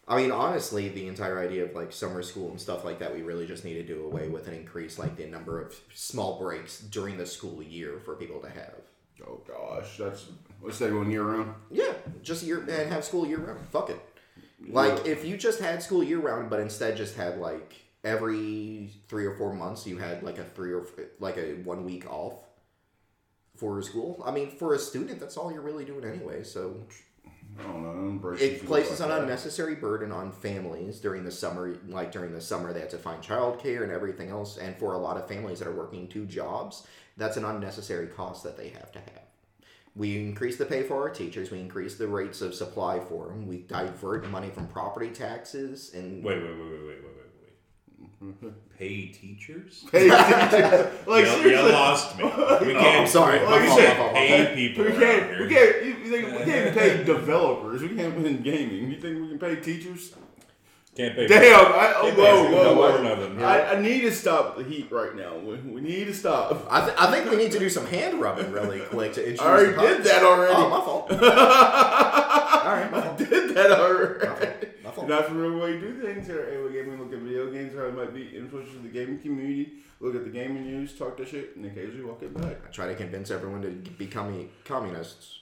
I 0.08 0.16
mean, 0.16 0.32
honestly, 0.32 0.88
the 0.88 1.08
entire 1.08 1.40
idea 1.40 1.66
of 1.66 1.76
like 1.76 1.92
summer 1.92 2.22
school 2.22 2.50
and 2.50 2.60
stuff 2.60 2.86
like 2.86 3.00
that, 3.00 3.14
we 3.14 3.24
really 3.24 3.46
just 3.46 3.66
need 3.66 3.74
to 3.74 3.84
do 3.84 4.06
away 4.06 4.30
with 4.30 4.48
and 4.48 4.56
increase 4.56 4.98
like 4.98 5.18
the 5.18 5.26
number 5.26 5.62
of 5.62 5.76
small 5.94 6.40
breaks 6.40 6.80
during 6.80 7.18
the 7.18 7.26
school 7.26 7.62
year 7.62 8.00
for 8.06 8.16
people 8.16 8.40
to 8.42 8.50
have. 8.50 8.76
oh 9.28 9.42
gosh, 9.46 9.98
that's 9.98 10.28
what's 10.62 10.80
that 10.80 10.92
going 10.92 11.12
year 11.12 11.24
round? 11.24 11.54
Yeah, 11.70 11.92
just 12.24 12.44
year 12.44 12.60
and 12.60 12.92
have 12.92 13.04
school 13.04 13.28
year 13.28 13.40
round. 13.40 13.68
Fuck 13.68 13.90
it. 13.90 14.00
Like 14.70 15.06
if 15.06 15.26
you 15.26 15.36
just 15.36 15.60
had 15.60 15.84
school 15.84 16.04
year 16.04 16.20
round, 16.20 16.50
but 16.50 16.62
instead 16.62 16.96
just 16.96 17.16
had 17.16 17.38
like 17.38 17.76
every 18.04 18.92
three 19.10 19.26
or 19.26 19.36
four 19.36 19.54
months, 19.54 19.86
you 19.86 19.98
had 19.98 20.24
like 20.24 20.38
a 20.38 20.44
three 20.44 20.72
or 20.72 20.86
like 21.20 21.38
a 21.38 21.56
one 21.64 21.84
week 21.84 22.10
off 22.10 22.36
for 23.58 23.82
school. 23.82 24.24
I 24.26 24.32
mean, 24.32 24.52
for 24.52 24.74
a 24.74 24.80
student, 24.80 25.20
that's 25.20 25.36
all 25.36 25.52
you're 25.52 25.62
really 25.62 25.84
doing 25.84 26.06
anyway. 26.06 26.44
So 26.44 26.78
I 27.60 27.64
don't 27.64 28.22
know. 28.22 28.34
it 28.34 28.66
places 28.66 29.00
like 29.00 29.10
an 29.10 29.16
that. 29.16 29.22
unnecessary 29.24 29.76
burden 29.76 30.12
on 30.12 30.32
families 30.32 31.00
during 31.00 31.24
the 31.24 31.32
summer. 31.32 31.78
Like 31.88 32.12
during 32.12 32.34
the 32.34 32.42
summer, 32.42 32.74
they 32.74 32.80
have 32.82 32.90
to 32.90 32.98
find 32.98 33.22
childcare 33.24 33.84
and 33.84 33.92
everything 33.92 34.30
else. 34.30 34.58
And 34.58 34.76
for 34.78 34.94
a 34.94 34.98
lot 34.98 35.18
of 35.18 35.28
families 35.28 35.60
that 35.60 35.68
are 35.68 35.76
working 35.76 36.08
two 36.08 36.26
jobs, 36.26 36.86
that's 37.18 37.38
an 37.38 37.46
unnecessary 37.46 38.08
cost 38.08 38.44
that 38.44 38.58
they 38.58 38.70
have 38.70 38.92
to 38.92 39.00
have. 39.00 39.22
We 39.96 40.18
increase 40.18 40.58
the 40.58 40.66
pay 40.66 40.84
for 40.84 41.02
our 41.02 41.10
teachers. 41.10 41.50
We 41.50 41.60
increase 41.60 41.96
the 41.96 42.08
rates 42.08 42.42
of 42.42 42.54
supply 42.54 43.00
for 43.00 43.30
them. 43.30 43.48
We 43.48 43.58
divert 43.58 44.30
money 44.30 44.52
from 44.52 44.68
property 44.68 45.10
taxes 45.10 45.92
and 45.96 46.24
Wait, 46.24 46.38
wait, 46.42 46.52
wait, 46.52 46.72
wait, 46.72 46.87
wait. 48.22 48.78
Pay 48.78 49.08
teachers? 49.08 49.86
Hey, 49.92 50.10
teachers, 50.10 51.08
like 51.08 51.26
you, 51.26 51.32
you 51.32 51.38
seriously, 51.42 51.72
lost 51.72 52.18
me. 52.18 52.24
We 52.28 52.30
oh, 52.32 52.80
can't. 52.80 53.02
I'm 53.02 53.08
sorry. 53.08 53.40
Like 53.46 53.62
We 53.62 53.68
you 53.68 53.76
said, 53.76 54.14
pay 54.14 54.56
people. 54.56 54.86
we 54.86 54.92
can't. 54.92 55.40
We 55.40 55.48
can't. 55.50 55.86
You 55.86 55.96
you 55.96 56.10
think 56.10 56.40
we 56.40 56.46
can't 56.46 56.76
pay 56.76 57.04
developers? 57.04 57.82
We 57.82 57.90
can't 57.90 58.26
in 58.26 58.42
gaming. 58.42 58.92
You 58.92 59.00
think 59.00 59.22
we 59.22 59.30
can 59.30 59.40
pay 59.40 59.56
teachers? 59.58 60.14
Can't 60.96 61.16
pay. 61.16 61.28
Damn! 61.28 61.66
I, 61.66 61.94
oh, 61.96 62.02
Can't 62.06 62.18
whoa, 62.18 62.44
whoa, 62.44 62.52
no 62.52 62.74
whoa! 62.76 62.98
or 62.98 63.04
nothing. 63.04 63.44
I, 63.44 63.74
I 63.74 63.80
need 63.82 64.02
to 64.02 64.12
stop 64.12 64.58
the 64.58 64.64
heat 64.64 64.92
right 64.92 65.16
now. 65.16 65.38
We, 65.38 65.58
we 65.58 65.82
need 65.82 66.06
to 66.06 66.14
stop. 66.14 66.66
I, 66.72 66.86
th- 66.86 66.98
I 66.98 67.12
think 67.12 67.30
we 67.30 67.38
need 67.38 67.52
to 67.52 67.60
do 67.60 67.70
some 67.70 67.86
hand 67.86 68.20
rubbing 68.20 68.52
really 68.52 68.80
quick 68.80 69.14
to 69.14 69.22
introduce. 69.22 69.42
I 69.42 69.46
already 69.46 69.74
the 69.74 69.82
did 69.82 70.04
that 70.06 70.24
already. 70.24 70.54
Oh, 70.56 70.70
my 70.70 70.82
fault. 70.82 71.12
All 71.12 71.18
right, 72.74 72.92
my 72.92 73.12
I 73.12 73.16
did 73.16 73.56
that 73.56 73.72
already. 73.72 74.57
My 75.08 75.16
fault. 75.16 75.22
Not 75.22 75.28
from 75.28 75.42
the 75.52 75.58
way 75.58 75.74
you 75.74 75.80
do 75.80 76.02
things 76.02 76.28
here. 76.28 76.46
Hey, 76.50 76.58
we 76.62 76.72
gaming, 76.74 77.00
look 77.00 77.14
at 77.14 77.20
video 77.20 77.52
games, 77.52 77.74
how 77.76 77.86
it 77.86 77.96
might 77.96 78.14
be 78.14 78.36
influential 78.38 78.74
to 78.74 78.80
the 78.80 78.90
gaming 78.90 79.20
community. 79.20 79.74
Look 80.00 80.16
at 80.16 80.24
the 80.24 80.30
gaming 80.30 80.66
news, 80.66 80.94
talk 80.98 81.18
that 81.18 81.28
shit, 81.28 81.56
and 81.56 81.66
occasionally 81.66 82.04
walk 82.04 82.22
it 82.22 82.34
back. 82.40 82.58
I 82.68 82.70
try 82.72 82.88
to 82.88 82.96
convince 82.96 83.32
everyone 83.32 83.62
to 83.64 83.70
become 83.92 84.48
communists. 84.66 85.40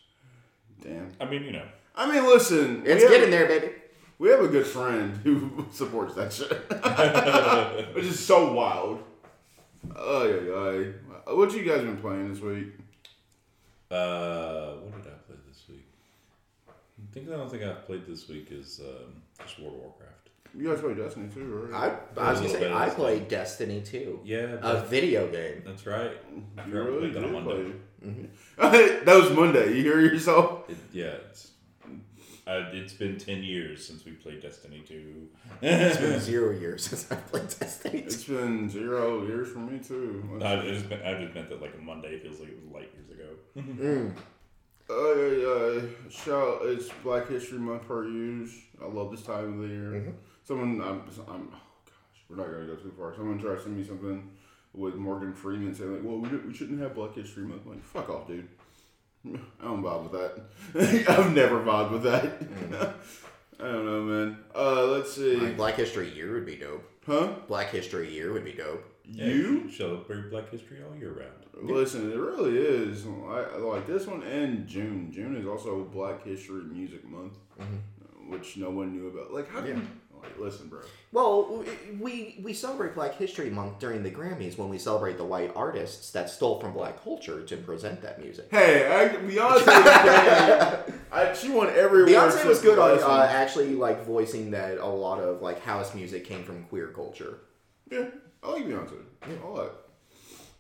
Damn. 0.82 1.12
I 1.20 1.26
mean, 1.26 1.44
you 1.44 1.52
know. 1.52 1.66
I 1.96 2.12
mean, 2.12 2.26
listen. 2.26 2.84
we 2.84 2.90
It's 2.90 3.04
have- 3.04 3.12
getting 3.12 3.30
there, 3.32 3.48
baby. 3.48 3.72
We 4.18 4.30
have 4.30 4.40
a 4.40 4.48
good 4.48 4.66
friend 4.66 5.18
who 5.24 5.66
supports 5.72 6.16
that 6.16 6.32
shit, 6.32 6.50
which 7.96 8.06
is 8.06 8.18
so 8.18 8.54
wild. 8.54 9.04
Oh 9.94 10.26
yeah, 10.26 10.80
yeah. 10.80 11.34
What 11.34 11.54
you 11.54 11.64
guys 11.64 11.82
been 11.82 11.98
playing 11.98 12.32
this 12.34 12.42
week? 12.42 12.68
Uh, 13.92 14.76
what 14.76 15.04
did 15.04 15.12
I 15.12 15.16
play 15.28 15.36
this 15.50 15.64
week? 15.68 15.86
I 16.70 17.14
think 17.14 17.28
I 17.30 17.32
don't 17.36 17.52
think 17.52 17.64
I've 17.64 17.86
played 17.86 18.06
this 18.08 18.30
week 18.30 18.48
is 18.52 18.80
um, 18.80 19.22
just 19.44 19.60
World 19.60 19.76
of 19.76 19.80
Warcraft. 19.82 20.12
You 20.58 20.70
guys 20.70 20.80
play 20.82 20.94
Destiny 20.94 21.30
too, 21.34 21.70
I, 21.74 21.88
right? 21.88 22.00
I 22.18 22.32
was 22.32 22.40
gonna 22.40 22.52
say 22.54 22.72
I 22.72 22.86
this 22.86 22.94
played 22.96 23.28
Destiny 23.28 23.82
2, 23.82 24.22
Yeah, 24.24 24.56
a 24.62 24.82
video 24.86 25.30
game. 25.30 25.64
that's 25.66 25.86
right. 25.86 26.12
I 26.58 26.66
you 26.66 26.74
really 26.74 27.12
played 27.12 27.14
that 27.16 27.28
did 27.28 27.36
on 27.36 27.44
play. 27.44 27.74
Monday. 28.02 28.30
it. 28.58 29.06
that 29.06 29.16
was 29.18 29.32
Monday. 29.32 29.76
You 29.76 29.84
hear 29.84 30.00
yourself? 30.00 30.70
It, 30.70 30.78
yeah, 30.94 31.16
it's, 31.30 31.52
uh, 32.48 32.70
it's 32.72 32.94
been 32.94 33.18
10 33.18 33.44
years 33.44 33.86
since 33.86 34.06
we 34.06 34.14
played 34.14 34.42
Destiny 34.42 34.82
2. 34.88 35.28
It's 35.62 35.98
been 35.98 36.20
zero 36.32 36.52
years 36.52 36.86
since 36.86 37.12
I 37.12 37.16
played 37.16 37.50
Destiny 37.50 38.02
2. 38.02 38.06
It's 38.08 38.24
been 38.24 38.70
zero 38.70 39.26
years 39.26 39.52
for 39.52 39.60
me 39.60 39.80
too. 39.80 40.40
I 40.42 40.56
just, 40.62 40.90
meant, 40.90 41.04
I 41.04 41.22
just 41.22 41.34
meant 41.36 41.50
that 41.50 41.62
like 41.62 41.74
a 41.78 41.82
Monday 41.84 42.18
feels 42.20 42.40
like 42.40 42.50
it 42.50 42.56
was 42.64 42.72
light 42.72 42.92
years 42.96 43.10
ago. 43.10 43.26
Mm. 43.58 44.16
Uh, 44.88 45.16
yeah, 45.16 45.82
yeah. 45.82 46.10
Shout! 46.10 46.60
It's 46.66 46.88
Black 47.04 47.28
History 47.28 47.58
Month 47.58 47.88
per 47.88 48.06
use. 48.08 48.54
I 48.82 48.88
love 48.88 49.12
this 49.12 49.22
time 49.24 49.54
of 49.62 49.68
the 49.68 49.74
year. 49.74 49.92
Mm-hmm. 49.92 50.12
Someone, 50.44 50.82
I'm, 50.82 51.02
I'm, 51.28 51.50
oh 51.54 51.60
gosh, 51.86 52.22
we're 52.30 52.36
not 52.38 52.48
gonna 52.52 52.66
go 52.66 52.76
too 52.76 52.94
far. 52.98 53.16
Someone 53.16 53.40
tried 53.40 53.56
to 53.56 53.62
send 53.64 53.78
me 53.78 53.84
something 53.84 54.30
with 54.74 54.96
Morgan 54.96 55.34
Freeman 55.34 55.74
saying 55.74 55.94
like, 55.94 56.04
"Well, 56.04 56.18
we, 56.20 56.30
we 56.38 56.54
shouldn't 56.54 56.80
have 56.82 56.94
Black 56.96 57.16
History 57.16 57.44
Month." 57.44 57.64
I'm 57.66 57.72
like, 57.72 57.84
fuck 57.84 58.10
off, 58.10 58.28
dude. 58.28 58.48
I 59.26 59.64
don't 59.64 59.82
vibe 59.82 60.12
with 60.12 60.12
that. 60.76 61.08
I've 61.10 61.34
never 61.34 61.60
vibed 61.62 61.92
with 61.92 62.04
that. 62.04 62.26
I 63.60 63.64
don't 63.64 63.86
know, 63.86 64.04
man. 64.04 64.38
Uh, 64.54 64.84
let's 64.88 65.14
see. 65.14 65.38
Like, 65.38 65.58
Black 65.58 65.76
History 65.76 66.10
Year 66.14 66.34
would 66.34 66.46
be 66.46 66.58
dope. 66.58 66.88
Huh? 67.08 67.30
Black 67.48 67.70
History 67.72 68.14
Year 68.14 68.34
would 68.34 68.44
be 68.44 68.52
dope. 68.54 68.84
Yeah, 69.08 69.26
You? 69.28 69.72
celebrate 69.72 70.30
Black 70.30 70.50
History 70.50 70.80
all 70.84 70.96
year 70.98 71.12
round. 71.14 71.70
Listen, 71.72 72.12
it 72.12 72.16
really 72.18 72.58
is. 72.58 73.06
I, 73.06 73.46
I 73.54 73.58
like 73.58 73.88
this 73.88 74.08
one 74.08 74.24
and 74.24 74.68
June. 74.68 75.12
June 75.12 75.38
is 75.38 75.46
also 75.46 75.84
Black 75.86 76.24
History 76.26 76.64
Music 76.64 77.08
Month, 77.08 77.38
which 78.30 78.58
no 78.58 78.70
one 78.70 78.94
knew 78.96 79.08
about. 79.08 79.34
Like, 79.34 79.50
how 79.50 79.62
do 79.62 79.70
Yeah. 79.70 79.76
you? 79.76 79.82
Like, 80.22 80.40
listen, 80.40 80.70
bro. 80.70 80.80
Well, 81.12 81.64
we 82.00 82.40
we 82.42 82.54
celebrate 82.54 82.96
Black 82.96 83.14
History 83.16 83.50
Month 83.52 83.78
during 83.80 84.02
the 84.02 84.10
Grammys 84.10 84.58
when 84.58 84.70
we 84.70 84.80
celebrate 84.80 85.18
the 85.18 85.24
white 85.26 85.52
artists 85.56 86.12
that 86.14 86.30
stole 86.32 86.60
from 86.60 86.74
black 86.74 87.04
culture 87.04 87.44
to 87.44 87.58
present 87.58 88.02
that 88.02 88.20
music. 88.20 88.48
Hey, 88.50 88.88
I, 88.92 89.10
Beyonce, 89.10 89.66
I, 91.12 91.34
she 91.34 91.50
won 91.52 91.70
every 91.76 92.06
Beyonce 92.06 92.46
was 92.46 92.60
good 92.62 92.80
on 92.80 92.98
uh, 93.04 93.28
actually 93.30 93.76
like 93.76 94.04
voicing 94.06 94.52
that 94.52 94.80
a 94.80 94.86
lot 94.88 95.20
of 95.20 95.42
like 95.44 95.62
house 95.62 95.94
music 95.94 96.26
came 96.26 96.44
from 96.44 96.64
queer 96.64 96.88
culture. 96.88 97.40
Yeah, 97.92 98.06
I 98.42 98.52
like 98.54 98.66
Beyonce. 98.66 98.94
All 99.44 99.56
that. 99.58 99.72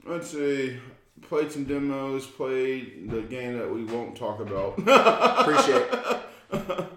Let's 0.05 0.29
see. 0.29 0.77
Played 1.24 1.51
some 1.51 1.63
demos. 1.63 2.27
Played 2.27 3.10
the 3.10 3.22
game 3.22 3.57
that 3.57 3.74
we 3.74 3.84
won't 3.86 4.15
talk 4.15 4.39
about. 4.41 4.77
Appreciate 5.39 5.86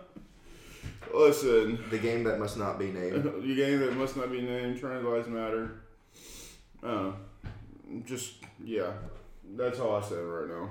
Listen, 1.18 1.78
the 1.90 1.98
game 1.98 2.24
that 2.24 2.38
must 2.38 2.56
not 2.56 2.78
be 2.78 2.86
named. 2.92 3.24
the 3.42 3.54
game 3.54 3.80
that 3.80 3.94
must 3.96 4.16
not 4.16 4.30
be 4.30 4.40
named. 4.40 4.78
Trans 4.78 5.04
lives 5.04 5.28
matter. 5.28 5.80
Uh, 6.82 7.10
just 8.04 8.34
yeah, 8.64 8.92
that's 9.56 9.80
all 9.80 9.96
I 9.96 10.02
said 10.02 10.18
right 10.22 10.48
now. 10.48 10.70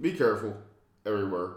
Be 0.00 0.12
careful 0.12 0.56
everywhere, 1.04 1.50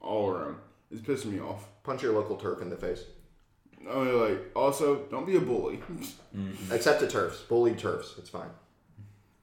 all 0.00 0.28
around. 0.30 0.56
It's 0.90 1.00
pissing 1.00 1.32
me 1.32 1.40
off. 1.40 1.66
Punch 1.84 2.02
your 2.02 2.12
local 2.12 2.36
TERF 2.36 2.60
in 2.62 2.68
the 2.68 2.76
face. 2.76 3.04
I 3.90 3.94
mean, 4.04 4.20
like, 4.20 4.50
also, 4.54 5.04
don't 5.10 5.26
be 5.26 5.36
a 5.36 5.40
bully. 5.40 5.80
Except 6.72 7.00
to 7.00 7.06
TERFs, 7.06 7.46
bullied 7.48 7.78
TERFs. 7.78 8.18
It's 8.18 8.28
fine. 8.28 8.50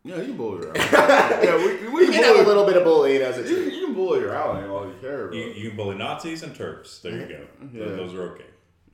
yeah, 0.03 0.17
you 0.17 0.25
can 0.25 0.37
bully 0.37 0.65
her. 0.67 0.73
yeah, 1.43 1.55
we, 1.57 1.87
we 1.89 2.01
You 2.01 2.11
can 2.11 2.13
can 2.13 2.23
have 2.23 2.35
a 2.35 2.43
bully. 2.43 2.45
little 2.45 2.65
bit 2.65 2.77
of 2.77 2.83
bullying 2.83 3.21
as 3.21 3.37
a 3.37 3.43
team. 3.43 3.69
you 3.71 3.82
can 3.93 4.03
bully 4.03 4.19
her 4.21 4.35
out, 4.35 4.63
all 4.69 4.85
you 4.87 4.93
care 5.01 5.25
about. 5.25 5.35
You, 5.35 5.43
you 5.45 5.67
can 5.69 5.77
bully 5.77 5.95
Nazis 5.95 6.43
and 6.43 6.55
Turks. 6.55 6.99
There 6.99 7.11
you 7.17 7.25
go. 7.27 7.39
Yeah. 7.73 7.85
Those, 7.85 7.97
those 7.97 8.13
are 8.15 8.23
okay. 8.33 8.45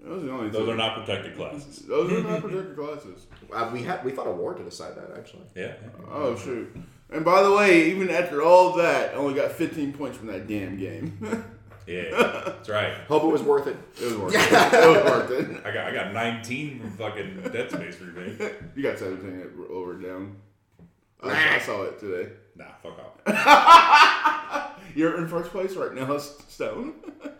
Those 0.01 0.24
are 0.24 0.25
the 0.27 0.32
only 0.32 0.50
Those 0.50 0.65
two. 0.65 0.72
are 0.72 0.75
not 0.77 0.98
protected 0.98 1.36
classes. 1.36 1.79
Those 1.88 2.12
are 2.13 2.24
not 2.24 2.41
protected 2.44 2.75
classes. 2.77 3.27
Uh, 3.53 3.70
we 3.74 3.84
had 3.84 4.03
we 4.06 4.12
fought 4.12 4.27
a 4.27 4.32
war 4.32 4.53
to 4.53 4.63
decide 4.63 4.96
that 4.96 5.18
actually. 5.18 5.44
Yeah. 5.56 5.74
yeah. 5.82 5.89
Oh 6.12 6.36
shoot! 6.38 6.74
And 7.12 7.25
by 7.25 7.41
the 7.44 7.51
way, 7.51 7.89
even 7.91 8.10
after 8.10 8.41
all 8.41 8.70
of 8.70 8.77
that, 8.77 9.13
I 9.13 9.18
only 9.18 9.34
got 9.34 9.51
15 9.51 9.94
points 9.94 10.18
from 10.18 10.27
that 10.27 10.48
damn 10.48 10.77
game. 10.77 11.18
Yeah. 11.88 12.12
That's 12.46 12.70
right. 12.70 12.94
Hope 13.08 13.24
it 13.24 13.27
was 13.32 13.41
worth 13.41 13.65
it. 13.65 13.75
it 14.00 14.06
was 14.06 14.15
worth 14.15 14.36
it. 14.36 14.41
It 14.41 14.88
was 14.88 15.12
worth 15.12 15.32
it. 15.32 15.65
I 15.65 15.72
got 15.74 15.88
I 15.88 15.91
got 15.94 16.13
19 16.13 16.79
from 16.82 16.91
fucking 16.91 17.41
Dead 17.51 17.72
Space 17.72 18.00
remake. 18.00 18.53
You 18.75 18.84
got 18.84 19.00
17 19.00 19.41
at- 19.41 19.72
over 19.72 19.96
down. 19.96 20.36
I, 21.22 21.56
I 21.56 21.60
saw 21.60 21.82
it 21.84 22.00
today. 22.00 22.32
Nah, 22.56 22.65
fuck 22.84 22.98
off. 23.25 24.79
You're 24.96 25.17
in 25.17 25.27
first 25.27 25.51
place 25.51 25.75
right 25.75 25.93
now, 25.93 26.17
Stone. 26.17 26.93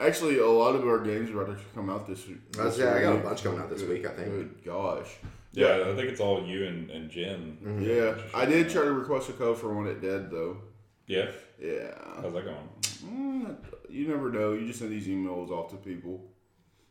Actually, 0.00 0.38
a 0.38 0.46
lot 0.46 0.76
of 0.76 0.86
our 0.86 1.00
games 1.00 1.28
are 1.30 1.42
about 1.42 1.58
to 1.58 1.64
come 1.74 1.90
out 1.90 2.06
this 2.06 2.26
week. 2.28 2.52
That's- 2.52 2.76
this 2.76 2.84
yeah, 2.84 2.94
I 2.94 3.00
got 3.02 3.16
a 3.16 3.18
bunch 3.18 3.42
coming 3.42 3.58
out 3.60 3.68
this 3.68 3.80
Good- 3.82 3.90
week, 3.90 4.06
I 4.06 4.10
think. 4.10 4.28
Good 4.28 4.64
gosh. 4.64 5.08
Yeah, 5.52 5.86
I 5.88 5.96
think 5.96 6.08
it's 6.10 6.20
all 6.20 6.44
you 6.46 6.66
and, 6.66 6.88
and 6.90 7.10
Jen. 7.10 7.58
Mm-hmm. 7.64 7.82
Yeah, 7.82 8.14
I 8.38 8.44
did 8.44 8.68
try 8.70 8.82
to 8.84 8.92
request 8.92 9.28
a 9.28 9.32
code 9.32 9.58
for 9.58 9.74
one 9.74 9.88
at 9.88 10.00
Dead 10.00 10.30
though. 10.30 10.58
Yeah. 11.06 11.30
Yeah. 11.60 11.94
How's 12.22 12.32
that 12.34 12.44
going? 12.44 12.68
Mm, 13.04 13.56
you 13.88 14.06
never 14.06 14.30
know. 14.30 14.52
You 14.52 14.66
just 14.66 14.78
send 14.78 14.92
these 14.92 15.08
emails 15.08 15.50
off 15.50 15.70
to 15.70 15.76
people, 15.76 16.20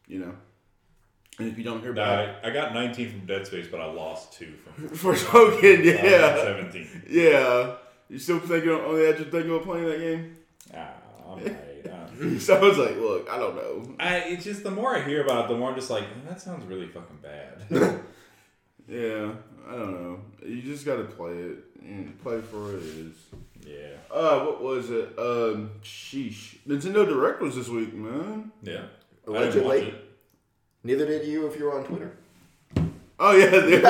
you 0.08 0.20
know. 0.20 0.34
And 1.40 1.48
if 1.48 1.58
you 1.58 1.64
don't 1.64 1.82
hear 1.82 1.94
Nah, 1.94 2.04
back 2.04 2.44
I, 2.44 2.50
I 2.50 2.52
got 2.52 2.74
19 2.74 3.10
from 3.12 3.26
Dead 3.28 3.46
Space, 3.48 3.68
but 3.72 3.80
I 3.80 3.86
lost 3.86 4.34
two 4.34 4.54
from 4.66 4.90
Forspoken, 4.90 5.82
I 5.82 5.94
got 5.94 6.04
yeah, 6.04 6.36
17. 6.44 7.04
yeah. 7.10 7.76
You 8.10 8.20
still 8.20 8.40
thinking 8.40 8.72
on 8.72 8.96
the 8.96 9.08
edge 9.08 9.20
of 9.20 9.32
thinking 9.32 9.52
of 9.52 9.64
playing 9.64 9.86
that 9.86 10.00
game? 10.00 10.38
Ah, 10.76 10.90
I'm 11.30 11.40
right. 11.44 12.36
Uh, 12.36 12.40
So 12.40 12.56
I 12.58 12.62
was 12.62 12.78
like, 12.78 12.96
look, 12.98 13.30
I 13.30 13.38
don't 13.38 13.56
know. 13.56 13.96
I, 14.00 14.18
it's 14.20 14.44
just 14.44 14.64
the 14.64 14.72
more 14.72 14.96
I 14.96 15.02
hear 15.04 15.24
about 15.24 15.46
it, 15.46 15.48
the 15.50 15.58
more 15.58 15.70
I'm 15.70 15.76
just 15.76 15.90
like, 15.90 16.06
that 16.28 16.42
sounds 16.42 16.66
really 16.66 16.88
fucking 16.88 17.20
bad. 17.22 18.00
Yeah, 18.90 19.32
I 19.68 19.72
don't 19.74 20.02
know. 20.02 20.20
You 20.46 20.62
just 20.62 20.86
gotta 20.86 21.04
play 21.04 21.34
it. 21.34 21.58
And 21.82 22.18
play 22.24 22.40
for 22.40 22.64
what 22.68 22.76
it 22.76 22.84
is. 22.84 23.14
yeah. 23.66 23.98
Uh, 24.10 24.46
what 24.46 24.62
was 24.64 24.90
it? 24.90 25.10
Um, 25.20 25.72
sheesh. 25.84 26.56
Nintendo 26.66 27.06
Direct 27.06 27.42
was 27.42 27.56
this 27.58 27.68
week, 27.68 27.94
man. 27.94 28.50
Yeah. 28.64 28.76
I 28.76 28.78
didn't 28.80 28.90
Allegedly. 29.28 29.80
watch 29.82 29.90
it. 29.90 30.06
Neither 30.86 31.06
did 31.06 31.28
you 31.28 31.48
if 31.48 31.60
you 31.60 31.66
were 31.66 31.78
on 31.78 31.84
Twitter. 31.86 32.14
Oh 33.20 33.36
yeah, 33.36 33.50
they- 33.50 33.84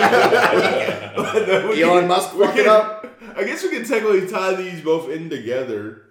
Elon 1.83 2.07
Musk 2.07 2.33
we 2.35 2.43
fucked 2.45 2.57
it 2.57 2.65
up. 2.67 2.96
I 3.37 3.43
guess 3.45 3.63
we 3.63 3.69
can 3.69 3.85
technically 3.85 4.27
tie 4.27 4.55
these 4.55 4.81
both 4.81 5.09
in 5.09 5.29
together. 5.29 6.03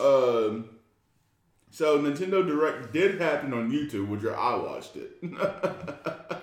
Um, 0.00 0.70
so 1.70 1.98
Nintendo 1.98 2.46
Direct 2.46 2.92
did 2.92 3.20
happen 3.20 3.52
on 3.52 3.70
YouTube, 3.70 4.08
which 4.08 4.24
I 4.24 4.56
watched 4.56 4.96
it, 4.96 5.12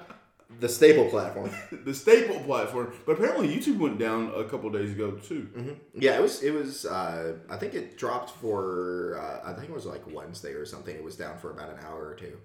The 0.61 0.69
staple 0.69 1.09
platform. 1.09 1.49
the 1.83 1.93
staple 1.93 2.39
platform. 2.41 2.93
But 3.05 3.13
apparently 3.13 3.49
YouTube 3.53 3.77
went 3.77 3.99
down 3.99 4.31
a 4.33 4.45
couple 4.45 4.69
days 4.69 4.91
ago 4.91 5.11
too. 5.11 5.75
Yeah, 5.93 6.17
it 6.17 6.21
was. 6.21 6.41
It 6.43 6.51
was. 6.51 6.85
Uh, 6.85 7.33
I 7.49 7.57
think 7.57 7.73
it 7.73 7.97
dropped 7.97 8.29
for. 8.39 9.19
Uh, 9.19 9.49
I 9.49 9.53
think 9.53 9.69
it 9.69 9.75
was 9.75 9.85
like 9.85 10.03
Wednesday 10.09 10.53
or 10.53 10.65
something. 10.65 10.95
It 10.95 11.03
was 11.03 11.17
down 11.17 11.37
for 11.39 11.51
about 11.51 11.71
an 11.71 11.79
hour 11.85 12.07
or 12.07 12.15
two. 12.15 12.37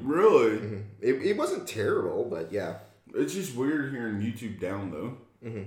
Really, 0.00 0.84
It, 1.00 1.14
it 1.22 1.36
wasn't 1.36 1.66
terrible, 1.66 2.24
but 2.30 2.52
yeah. 2.52 2.76
it's 3.14 3.34
just 3.34 3.56
weird 3.56 3.92
hearing 3.92 4.20
YouTube 4.20 4.60
down 4.60 4.92
though. 4.92 5.16
Mhm. 5.44 5.66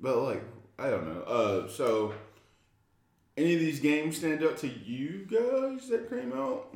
But 0.00 0.18
like, 0.18 0.42
I 0.78 0.90
don't 0.90 1.06
know. 1.06 1.22
Uh, 1.22 1.68
so 1.68 2.14
any 3.36 3.54
of 3.54 3.60
these 3.60 3.80
games 3.80 4.18
stand 4.18 4.42
up 4.42 4.56
to 4.58 4.68
you 4.68 5.26
guys 5.30 5.88
that 5.88 6.08
came 6.10 6.32
out? 6.32 6.74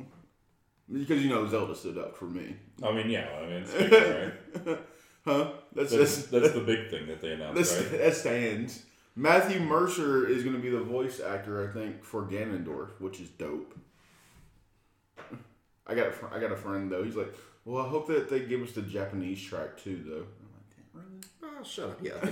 Because 0.91 1.23
you 1.23 1.29
know 1.29 1.47
Zelda 1.47 1.75
stood 1.75 1.97
up 1.97 2.15
for 2.15 2.25
me. 2.25 2.55
I 2.83 2.91
mean, 2.91 3.09
yeah. 3.09 3.27
I 3.41 3.41
mean, 3.45 3.63
it's 3.63 3.73
big, 3.73 3.91
right? 3.91 4.79
Huh? 5.25 5.51
That's 5.73 5.91
That's, 5.91 6.27
that's 6.27 6.27
that's 6.27 6.53
the 6.53 6.61
big 6.61 6.91
thing 6.91 7.07
that 7.07 7.19
they 7.21 7.31
announced, 7.31 7.55
that's 7.55 7.91
right? 7.91 7.99
that 7.99 8.15
stands. 8.15 8.83
Matthew 9.15 9.59
Mercer 9.61 10.27
is 10.27 10.43
going 10.43 10.55
to 10.55 10.61
be 10.61 10.69
the 10.69 10.81
voice 10.81 11.19
actor, 11.19 11.67
I 11.67 11.73
think, 11.73 12.03
for 12.03 12.23
Ganondorf, 12.23 12.89
which 12.99 13.19
is 13.21 13.29
dope. 13.29 13.73
I 15.87 15.95
got 15.95 16.07
a 16.07 16.11
fr- 16.11 16.27
I 16.31 16.39
got 16.39 16.51
a 16.51 16.55
friend 16.55 16.91
though. 16.91 17.03
He's 17.03 17.15
like, 17.15 17.33
well, 17.63 17.83
I 17.83 17.89
hope 17.89 18.07
that 18.07 18.29
they 18.29 18.41
give 18.41 18.61
us 18.61 18.73
the 18.73 18.81
Japanese 18.81 19.41
track 19.41 19.77
too, 19.77 20.03
though. 20.05 20.25
I'm 20.25 20.51
like, 20.53 20.69
damn, 20.75 21.01
really? 21.01 21.21
Oh, 21.57 21.63
shut 21.63 21.89
up, 21.89 21.99
yeah. 22.01 22.13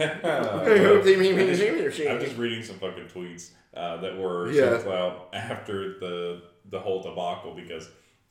I'm 0.00 0.98
I'm 0.98 2.20
just 2.20 2.36
reading 2.36 2.62
some 2.62 2.78
fucking 2.78 3.08
tweets 3.14 3.50
uh, 3.74 3.96
that 3.98 4.18
were 4.18 4.50
Yeah. 4.50 4.78
sent 4.78 4.88
out 4.88 5.28
after 5.32 5.98
the 5.98 6.42
the 6.70 6.78
whole 6.80 7.02
debacle 7.02 7.54
because 7.54 7.88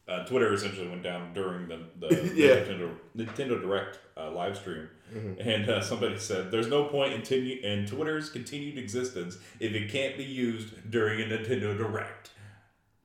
uh, 0.07 0.23
Twitter 0.25 0.53
essentially 0.53 0.87
went 0.87 1.03
down 1.03 1.33
during 1.33 1.67
the, 1.67 1.79
the, 1.99 2.31
Yeah. 2.35 2.55
Nintendo, 2.57 2.91
Nintendo 3.15 3.61
Direct 3.61 3.99
uh, 4.17 4.31
live 4.31 4.57
stream, 4.57 4.89
Mm-hmm. 5.13 5.41
and 5.49 5.69
uh, 5.69 5.81
somebody 5.81 6.17
said, 6.17 6.51
"There's 6.51 6.67
no 6.67 6.85
point 6.85 7.11
in, 7.13 7.21
continu- 7.21 7.61
in 7.63 7.85
Twitter's 7.85 8.29
continued 8.29 8.77
existence 8.77 9.37
if 9.59 9.73
it 9.73 9.91
can't 9.91 10.15
be 10.15 10.23
used 10.23 10.89
during 10.89 11.19
a 11.21 11.25
Nintendo 11.25 11.77
Direct." 11.77 12.29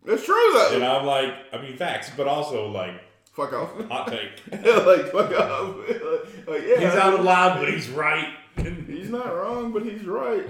It's 0.04 0.25
true 0.25 0.50
though. 0.52 0.71
And 0.75 0.85
I'm 0.85 1.04
like, 1.04 1.35
I 1.52 1.61
mean, 1.61 1.76
facts, 1.76 2.11
but 2.16 2.28
also 2.28 2.68
like 2.71 2.92
Fuck 3.37 3.52
off. 3.52 3.71
hot 3.88 4.09
take. 4.09 4.40
like 4.50 5.12
fuck 5.12 5.31
off. 5.38 5.76
like 6.49 6.62
yeah, 6.66 6.81
He's 6.81 6.95
out 6.99 7.12
of 7.14 7.23
line, 7.25 7.59
but 7.61 7.71
he's 7.71 7.88
right. 7.90 8.28
He's 8.57 9.11
not 9.11 9.26
wrong, 9.26 9.73
but 9.73 9.83
he's 9.85 10.05
right. 10.07 10.47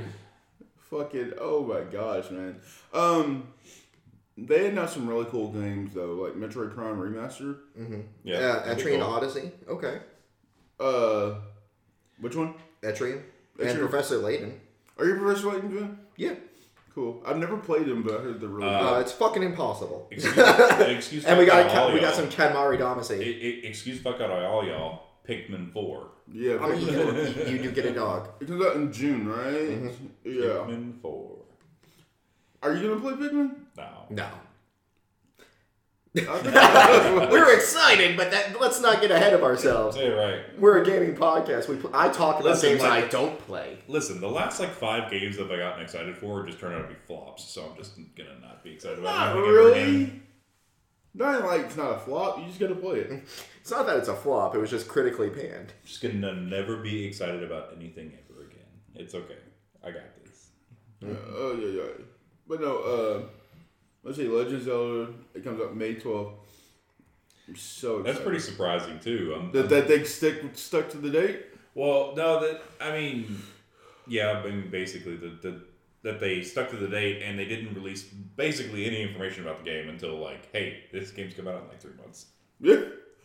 Fucking 0.91 1.33
oh 1.41 1.65
my 1.65 1.81
gosh, 1.81 2.31
man. 2.31 2.61
Um, 2.95 3.49
they 4.39 4.69
announced 4.69 4.95
some 4.95 5.09
really 5.09 5.25
cool 5.25 5.49
games 5.51 5.95
though, 5.95 6.13
like 6.15 6.35
Metroid 6.35 6.75
Prime 6.77 6.97
Remaster. 6.97 7.57
yeah, 8.23 8.63
Yeah, 8.65 8.75
Etrian 8.75 9.01
cool. 9.01 9.15
Odyssey. 9.15 9.51
Okay. 9.69 9.99
Uh, 10.79 11.41
which 12.21 12.37
one? 12.37 12.55
Etrian. 12.83 13.23
And 13.59 13.69
Etrian. 13.69 13.79
Professor 13.79 14.19
Layton. 14.19 14.61
Are 14.99 15.07
you 15.07 15.17
Professor 15.17 15.51
Layton 15.51 15.77
fan? 15.77 15.99
Yeah. 16.17 16.35
Cool. 16.97 17.23
I've 17.27 17.37
never 17.37 17.59
played 17.59 17.85
them, 17.87 18.03
but 18.03 18.15
I 18.15 18.23
heard 18.23 18.41
they're 18.41 18.49
really 18.49 18.69
Uh, 18.71 18.95
Uh, 18.97 19.01
it's 19.01 19.13
fucking 19.13 19.43
impossible. 19.43 20.09
Excuse, 20.11 20.35
excuse 20.81 21.25
and 21.27 21.39
we 21.39 21.45
fuck 21.47 21.65
got 21.67 21.77
out 21.77 21.77
all 21.89 21.93
we 21.93 22.01
got 22.01 22.17
y'all. 22.17 22.27
some 22.27 22.31
Katamari 22.31 22.77
I- 22.77 22.81
Damacy. 22.81 23.21
I- 23.21 23.67
excuse 23.69 24.01
fuck 24.01 24.19
out 24.21 24.31
all 24.31 24.65
y'all. 24.67 25.03
Pikmin 25.29 25.73
four. 25.75 26.09
good. 26.33 26.41
Yeah, 26.41 26.65
I 26.65 26.71
mean, 26.71 26.81
you, 26.89 26.89
it 27.11 27.49
you, 27.49 27.57
you 27.57 27.63
do 27.65 27.71
get 27.73 27.85
a 27.85 27.93
dog. 27.93 28.31
comes 28.47 28.65
out 28.65 28.77
in 28.77 28.91
June, 28.93 29.29
right? 29.29 29.93
Yeah. 30.25 30.65
Pikmin 30.65 31.01
four. 31.03 31.37
Are 32.63 32.73
you 32.75 32.89
gonna 32.89 33.01
play 33.01 33.13
Pikmin? 33.29 33.51
No. 33.77 33.89
No. 34.11 34.29
I 36.29 36.39
think- 37.19 37.31
We're 37.31 37.55
excited, 37.55 38.17
but 38.17 38.31
that, 38.31 38.61
let's 38.61 38.81
not 38.81 39.01
get 39.01 39.11
ahead 39.11 39.33
of 39.35 39.43
ourselves. 39.43 39.97
Say 39.97 40.07
it 40.07 40.15
right. 40.17 40.59
We're 40.59 40.83
a 40.83 40.85
gaming 40.85 41.15
podcast. 41.15 41.69
We 41.69 41.77
pl- 41.77 41.91
I 41.95 42.09
talk 42.09 42.37
about 42.41 42.51
Listen, 42.51 42.71
games 42.71 42.83
like- 42.83 43.05
I 43.05 43.09
don't 43.09 43.39
play. 43.41 43.79
Listen, 43.89 44.21
the 44.21 44.29
last 44.29 44.59
like 44.61 44.71
five 44.71 45.11
games 45.11 45.37
that 45.37 45.51
I 45.51 45.57
gotten 45.57 45.83
excited 45.83 46.17
for 46.17 46.45
just 46.47 46.59
turned 46.59 46.75
out 46.75 46.83
to 46.83 46.95
be 46.95 47.01
flops, 47.07 47.45
so 47.45 47.69
I'm 47.71 47.77
just 47.77 47.97
gonna 48.17 48.39
not 48.41 48.65
be 48.65 48.73
excited 48.73 48.99
about 48.99 49.15
not 49.17 49.37
anything 49.37 49.51
ever 49.51 49.71
again. 49.73 49.85
really. 49.95 50.23
Not 51.15 51.45
like 51.45 51.63
it's 51.63 51.77
not 51.77 51.93
a 51.93 51.99
flop. 51.99 52.39
You 52.39 52.47
just 52.47 52.61
gotta 52.61 52.75
play 52.75 52.99
it. 53.01 53.23
It's 53.67 53.73
not 53.73 53.85
that 53.87 53.97
it's 53.97 54.07
a 54.07 54.15
flop. 54.15 54.55
It 54.55 54.59
was 54.59 54.71
just 54.71 54.87
critically 54.87 55.29
panned. 55.29 55.73
Just 55.85 56.01
gonna 56.01 56.35
never 56.37 56.77
be 56.77 57.05
excited 57.05 57.43
about 57.43 57.73
anything 57.77 58.13
ever 58.31 58.45
again. 58.45 58.61
It's 58.95 59.13
okay. 59.13 59.39
I 59.83 59.91
got 59.91 60.03
this. 60.25 60.51
Uh, 61.05 61.09
oh 61.35 61.59
yeah, 61.61 61.83
yeah. 61.83 62.05
But 62.47 62.61
no, 62.61 62.77
uh, 62.79 63.23
let's 64.07 64.17
see, 64.19 64.29
Legend 64.29 64.55
of 64.57 64.63
Zelda. 64.63 65.13
It 65.35 65.45
comes 65.45 65.61
out 65.61 65.77
May 65.77 65.95
twelfth. 65.95 66.35
I'm 67.49 67.57
so 67.57 67.99
excited. 67.99 68.07
That's 68.07 68.25
pretty 68.25 68.41
surprising 68.41 68.99
too. 69.01 69.35
Um, 69.37 69.51
That 69.53 69.69
that 69.69 69.89
they 69.89 70.05
stick 70.05 70.43
stuck 70.55 70.89
to 70.91 70.99
the 70.99 71.11
date. 71.11 71.47
Well, 71.75 72.15
no, 72.17 72.41
that 72.41 72.63
I 72.81 72.93
mean, 72.93 73.43
yeah, 74.07 74.31
I 74.43 74.49
mean, 74.49 74.71
basically 74.71 75.17
the, 75.17 75.29
the 75.43 75.61
that 76.03 76.21
they 76.21 76.43
stuck 76.43 76.71
to 76.71 76.77
the 76.77 76.89
date 76.89 77.21
and 77.23 77.39
they 77.39 77.45
didn't 77.47 77.75
release 77.75 78.05
basically 78.05 78.87
any 78.87 79.03
information 79.03 79.43
about 79.43 79.59
the 79.59 79.65
game 79.65 79.89
until 79.89 80.17
like, 80.19 80.53
hey, 80.53 80.85
this 80.93 81.11
game's 81.11 81.35
coming 81.35 81.53
out 81.53 81.63
in 81.63 81.69
like 81.69 81.81
three 81.81 81.97
months. 82.01 82.27
Yeah. 82.61 82.83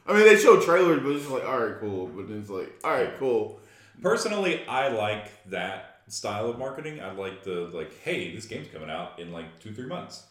I 0.08 0.14
mean, 0.14 0.26
they 0.26 0.36
show 0.36 0.60
trailers, 0.60 1.00
but 1.04 1.12
it's 1.12 1.30
like, 1.30 1.46
all 1.46 1.64
right, 1.64 1.80
cool. 1.80 2.08
But 2.08 2.28
then 2.28 2.40
it's 2.40 2.50
like, 2.50 2.74
all 2.84 2.92
right, 2.92 3.16
cool. 3.20 3.60
Personally, 4.02 4.66
I 4.68 4.88
like 4.88 5.32
that 5.52 6.02
style 6.08 6.50
of 6.50 6.58
marketing. 6.58 7.00
I 7.02 7.12
like 7.12 7.44
the 7.44 7.70
like, 7.72 8.02
hey, 8.02 8.34
this 8.36 8.46
game's 8.46 8.68
coming 8.68 8.90
out 8.90 9.20
in 9.20 9.32
like 9.32 9.60
two 9.60 9.74
three 9.74 9.86
months. 9.86 10.24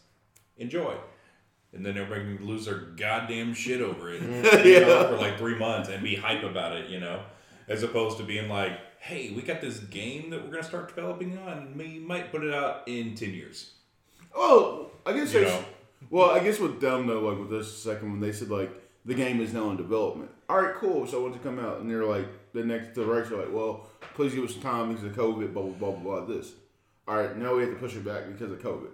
Enjoy. 0.57 0.95
And 1.73 1.85
then 1.85 1.97
everybody 1.97 2.35
can 2.35 2.45
lose 2.45 2.65
their 2.65 2.79
goddamn 2.79 3.53
shit 3.53 3.81
over 3.81 4.13
it 4.13 4.21
you 4.65 4.81
know, 4.81 5.07
for 5.07 5.17
like 5.17 5.37
three 5.37 5.57
months 5.57 5.89
and 5.89 6.03
be 6.03 6.15
hype 6.15 6.43
about 6.43 6.75
it, 6.75 6.89
you 6.89 6.99
know, 6.99 7.23
as 7.67 7.81
opposed 7.83 8.17
to 8.17 8.23
being 8.23 8.49
like, 8.49 8.73
hey, 8.99 9.31
we 9.31 9.41
got 9.41 9.61
this 9.61 9.79
game 9.79 10.29
that 10.29 10.43
we're 10.43 10.51
gonna 10.51 10.63
start 10.63 10.93
developing 10.93 11.37
on. 11.37 11.75
We 11.77 11.99
might 11.99 12.31
put 12.31 12.43
it 12.43 12.53
out 12.53 12.87
in 12.87 13.15
ten 13.15 13.33
years. 13.33 13.71
Oh, 14.35 14.91
I 15.05 15.13
guess 15.13 15.33
You 15.33 15.41
know. 15.41 15.65
Well, 16.09 16.31
I 16.31 16.39
guess 16.39 16.59
with 16.59 16.81
them 16.81 17.07
though, 17.07 17.21
like 17.21 17.39
with 17.39 17.49
this 17.49 17.75
second 17.77 18.09
one, 18.11 18.19
they 18.19 18.31
said 18.31 18.49
like 18.49 18.71
the 19.05 19.13
game 19.13 19.41
is 19.41 19.53
now 19.53 19.69
in 19.71 19.77
development. 19.77 20.31
All 20.49 20.61
right, 20.61 20.75
cool. 20.75 21.07
So 21.07 21.23
when's 21.23 21.35
it 21.35 21.43
come 21.43 21.59
out? 21.59 21.79
And 21.79 21.89
they're 21.89 22.05
like 22.05 22.27
the 22.53 22.63
next 22.63 22.93
director, 22.93 23.37
like, 23.37 23.51
well, 23.51 23.89
please 24.13 24.33
give 24.33 24.43
us 24.43 24.53
some 24.53 24.61
time 24.61 24.89
because 24.89 25.05
of 25.05 25.13
COVID, 25.13 25.53
blah 25.53 25.63
blah 25.63 25.71
blah 25.71 25.91
blah 25.91 26.21
blah. 26.21 26.25
This. 26.25 26.53
All 27.07 27.17
right, 27.17 27.35
now 27.37 27.55
we 27.55 27.63
have 27.63 27.71
to 27.71 27.79
push 27.79 27.95
it 27.95 28.05
back 28.05 28.27
because 28.27 28.51
of 28.51 28.59
COVID. 28.59 28.91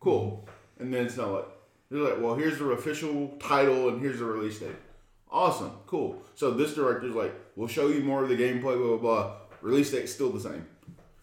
Cool. 0.00 0.44
Mm-hmm. 0.46 0.50
And 0.78 0.92
then 0.92 1.06
it's 1.06 1.16
not 1.16 1.32
like 1.32 1.44
they're 1.90 2.00
like, 2.02 2.20
well, 2.20 2.34
here's 2.34 2.58
the 2.58 2.66
official 2.70 3.28
title 3.38 3.88
and 3.88 4.00
here's 4.00 4.18
the 4.18 4.24
release 4.24 4.58
date. 4.58 4.76
Awesome, 5.30 5.72
cool. 5.86 6.22
So 6.34 6.52
this 6.52 6.74
director's 6.74 7.14
like, 7.14 7.34
we'll 7.56 7.68
show 7.68 7.88
you 7.88 8.00
more 8.00 8.22
of 8.22 8.28
the 8.28 8.36
gameplay, 8.36 8.76
blah 8.76 8.96
blah 8.96 8.96
blah. 8.96 9.32
Release 9.62 9.90
date's 9.90 10.12
still 10.12 10.30
the 10.30 10.40
same. 10.40 10.66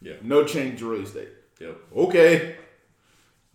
Yeah. 0.02 0.16
No 0.22 0.44
change 0.44 0.80
to 0.80 0.90
release 0.90 1.12
date. 1.12 1.30
Yep. 1.60 1.78
Okay. 1.96 2.56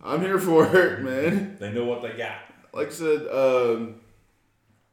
I'm 0.01 0.21
here 0.21 0.39
for 0.39 0.65
it, 0.75 0.99
man. 1.03 1.57
They 1.59 1.71
know 1.71 1.85
what 1.85 2.01
they 2.01 2.13
got. 2.13 2.37
Like 2.73 2.87
I 2.87 2.91
said, 2.91 3.27
um, 3.27 3.95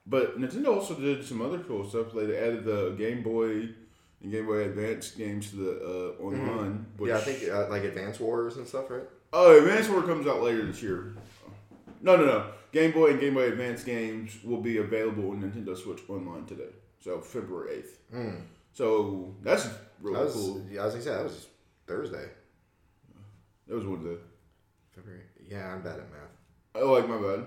but 0.07 0.39
Nintendo 0.39 0.77
also 0.77 0.95
did 0.95 1.25
some 1.25 1.41
other 1.43 1.59
cool 1.59 1.89
stuff. 1.89 2.15
Like 2.15 2.29
they 2.29 2.37
added 2.39 2.65
the 2.65 2.91
Game 2.99 3.23
Boy 3.23 3.69
and 4.23 4.33
Game 4.33 4.47
Boy 4.47 4.65
Advance 4.65 5.13
games 5.13 5.51
to 5.51 5.57
the 5.57 5.71
uh, 6.21 6.23
online. 6.23 6.87
Which, 6.97 7.11
yeah, 7.11 7.19
I 7.19 7.21
think 7.21 7.51
uh, 7.51 7.69
like 7.69 7.85
Advance 7.85 8.19
Wars 8.21 8.57
and 8.57 8.67
stuff, 8.67 8.91
right? 8.91 9.05
Oh, 9.37 9.59
Advance 9.59 9.89
War 9.89 10.03
comes 10.03 10.27
out 10.29 10.43
later 10.43 10.65
this 10.65 10.81
year. 10.81 11.17
No, 12.01 12.15
no, 12.17 12.25
no. 12.25 12.47
Game 12.71 12.93
Boy 12.93 13.11
and 13.11 13.21
Game 13.21 13.35
Boy 13.35 13.49
Advance 13.49 13.83
games 13.83 14.37
will 14.45 14.61
be 14.61 14.79
available 14.79 15.31
on 15.31 15.43
Nintendo 15.43 15.77
Switch 15.77 16.01
online 16.09 16.47
today. 16.47 16.71
So 17.01 17.21
February 17.21 17.79
eighth. 17.79 17.99
Hmm. 18.13 18.37
So 18.73 19.35
that's 19.43 19.69
really 20.01 20.19
That 20.19 20.25
was, 20.27 20.35
cool. 20.35 20.63
yeah, 20.71 20.85
as 20.85 20.95
I 20.95 21.01
said, 21.01 21.19
that 21.19 21.25
was 21.25 21.47
Thursday. 21.87 22.29
That 23.67 23.75
was 23.75 23.85
Wednesday. 23.87 24.17
February. 24.95 25.23
Yeah, 25.49 25.75
I'm 25.75 25.83
bad 25.83 25.99
at 26.01 26.11
math. 26.13 26.31
Oh, 26.77 26.93
like 26.93 27.09
my 27.09 27.19
bad. 27.19 27.45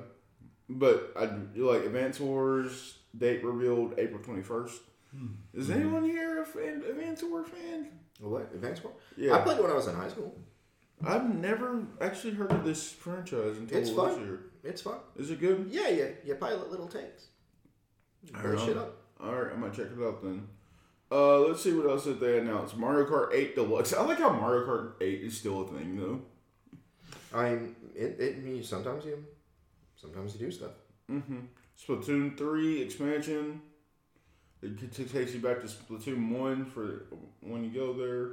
But 0.70 1.13
I 1.17 1.29
like 1.56 1.86
Advance 1.86 2.20
Wars 2.20 2.98
date 3.17 3.44
revealed 3.46 3.94
April 3.98 4.22
twenty 4.22 4.41
first. 4.41 4.82
Hmm. 5.15 5.27
Is 5.53 5.70
anyone 5.70 6.03
here 6.03 6.41
a 6.41 6.46
fan, 6.46 6.84
Advance 6.89 7.24
Wars 7.24 7.48
fan? 7.48 7.88
What? 8.20 8.51
Advance 8.53 8.84
War? 8.84 8.91
Yeah, 9.15 9.36
I 9.36 9.39
played 9.41 9.58
it 9.58 9.62
when 9.63 9.72
I 9.72 9.75
was 9.75 9.88
in 9.88 9.96
high 9.96 10.10
school. 10.10 10.38
I've 11.06 11.34
never 11.34 11.84
actually 12.01 12.34
heard 12.34 12.51
of 12.51 12.63
this 12.63 12.92
franchise 12.92 13.58
until 13.58 13.77
It's 13.77 13.89
this 13.89 13.98
fun. 13.98 14.20
year. 14.22 14.39
It's 14.63 14.82
fun. 14.82 14.98
Is 15.16 15.30
it 15.32 15.39
good? 15.39 15.68
Yeah, 15.70 15.89
yeah. 15.89 16.08
You 16.25 16.36
pilot 16.36 16.72
little 16.72 16.88
tanks. 16.88 17.27
Don't 18.34 18.60
shit 18.60 18.77
up. 18.77 18.98
All 19.20 19.34
right, 19.34 19.54
I 19.54 19.56
might 19.56 19.74
check 19.74 19.88
it 19.96 20.04
out 20.04 20.22
then. 20.24 20.48
Uh, 21.12 21.39
let's 21.39 21.62
see 21.63 21.74
what 21.74 21.89
else 21.89 22.04
that 22.06 22.20
they 22.20 22.39
announced. 22.39 22.75
Mario 22.75 23.06
Kart 23.06 23.34
8 23.34 23.56
Deluxe. 23.56 23.94
I 23.94 24.04
like 24.04 24.18
how 24.18 24.32
Mario 24.34 24.66
Kart 24.68 24.94
8 25.01 25.22
is 25.22 25.38
still 25.38 25.62
a 25.62 25.68
thing 25.68 25.96
though. 25.96 26.22
I 27.34 27.50
mean, 27.51 27.75
it, 27.96 28.20
it 28.20 28.44
means 28.44 28.68
sometimes 28.68 29.06
you, 29.06 29.24
sometimes 29.96 30.34
you 30.34 30.39
do 30.39 30.51
stuff. 30.51 30.72
Mm-hmm. 31.10 31.39
Splatoon 31.82 32.38
3 32.38 32.82
expansion. 32.82 33.62
It 34.62 34.92
takes 34.92 35.34
you 35.34 35.39
back 35.39 35.62
to 35.62 35.68
Splatoon 35.68 36.38
1 36.38 36.66
for 36.66 37.06
when 37.42 37.63
you 37.63 37.70
go 37.70 37.94
there. 37.94 38.32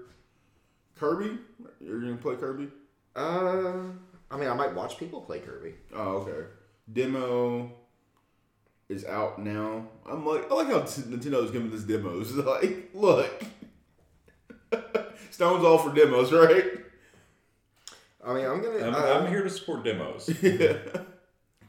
Kirby? 0.97 1.39
You're 1.81 2.01
gonna 2.01 2.17
play 2.17 2.37
Kirby? 2.37 2.69
Uh, 3.17 3.91
I 4.31 4.37
mean, 4.37 4.49
I 4.49 4.55
might 4.55 4.75
watch 4.75 4.99
people 4.99 5.21
play 5.21 5.41
Kirby. 5.41 5.75
Oh, 5.95 6.19
okay. 6.19 6.49
Demo 6.93 7.73
is 8.89 9.05
out 9.05 9.39
now. 9.39 9.89
I'm 10.07 10.27
like, 10.27 10.51
I 10.51 10.55
like 10.55 10.67
how 10.69 10.81
t- 10.81 11.03
Nintendo's 11.03 11.51
giving 11.51 11.73
us 11.73 11.83
demos. 11.83 12.33
Like, 12.35 12.91
look, 12.95 13.45
Stone's 15.31 15.65
all 15.65 15.79
for 15.79 15.95
demos, 15.95 16.33
right? 16.33 16.65
I 18.25 18.35
mean, 18.35 18.47
I'm 18.47 18.63
gonna. 18.63 18.87
I'm, 18.87 18.95
uh, 18.95 18.99
I'm 18.99 19.27
here 19.29 19.43
to 19.43 19.51
support 19.51 19.85
demos. 19.85 20.31
yeah. 20.43 20.77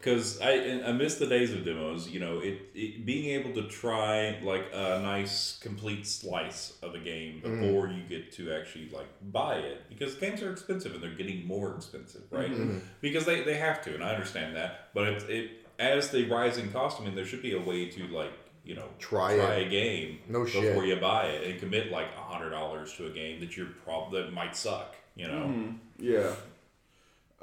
Because 0.06 0.40
I 0.40 0.52
and 0.52 0.86
I 0.86 0.92
miss 0.92 1.16
the 1.16 1.26
days 1.26 1.52
of 1.52 1.66
demos. 1.66 2.08
You 2.08 2.20
know, 2.20 2.40
it, 2.40 2.62
it 2.76 3.06
being 3.06 3.26
able 3.40 3.54
to 3.60 3.68
try 3.68 4.40
like 4.44 4.66
a 4.72 5.00
nice 5.02 5.58
complete 5.60 6.06
slice 6.06 6.74
of 6.84 6.94
a 6.94 7.00
game 7.00 7.42
Mm-hmm. 7.44 7.62
before 7.62 7.88
you 7.90 8.04
get 8.08 8.32
to 8.34 8.54
actually 8.54 8.90
like 8.90 9.08
buy 9.32 9.56
it 9.56 9.82
because 9.90 10.14
games 10.16 10.42
are 10.44 10.52
expensive 10.52 10.94
and 10.94 11.02
they're 11.04 11.16
getting 11.16 11.46
more 11.48 11.76
expensive, 11.76 12.22
right? 12.32 12.52
Mm-hmm. 12.52 12.78
Because 13.02 13.26
they, 13.26 13.42
they 13.44 13.56
have 13.56 13.82
to, 13.86 13.94
and 13.96 14.04
I 14.04 14.12
understand 14.14 14.56
that. 14.56 14.90
But 14.94 15.08
it, 15.08 15.30
it 15.30 15.52
as 15.80 16.12
they 16.12 16.24
rise 16.24 16.58
in 16.58 16.72
cost, 16.72 17.02
I 17.02 17.04
mean, 17.06 17.16
there 17.16 17.26
should 17.26 17.42
be 17.42 17.54
a 17.56 17.62
way 17.62 17.90
to 17.90 18.08
like 18.08 18.32
you 18.64 18.76
know 18.76 18.88
Try 19.00 19.36
try 19.38 19.56
a 19.56 19.70
game 19.70 20.20
No 20.28 20.44
before 20.44 20.62
shit. 20.64 20.86
you 20.88 20.96
buy 20.98 21.26
it 21.28 21.50
and 21.52 21.60
commit 21.60 21.92
like 21.92 22.08
a 22.18 22.22
hundred 22.22 22.52
dollars 22.52 22.94
to 22.98 23.08
a 23.08 23.10
game 23.12 23.40
that 23.42 23.56
you're 23.58 23.68
prob 23.68 24.12
that 24.14 24.32
might 24.34 24.56
suck. 24.56 24.96
You 25.16 25.28
know. 25.28 25.46
Mm-hmm. 25.48 25.72
Yeah. 26.00 26.32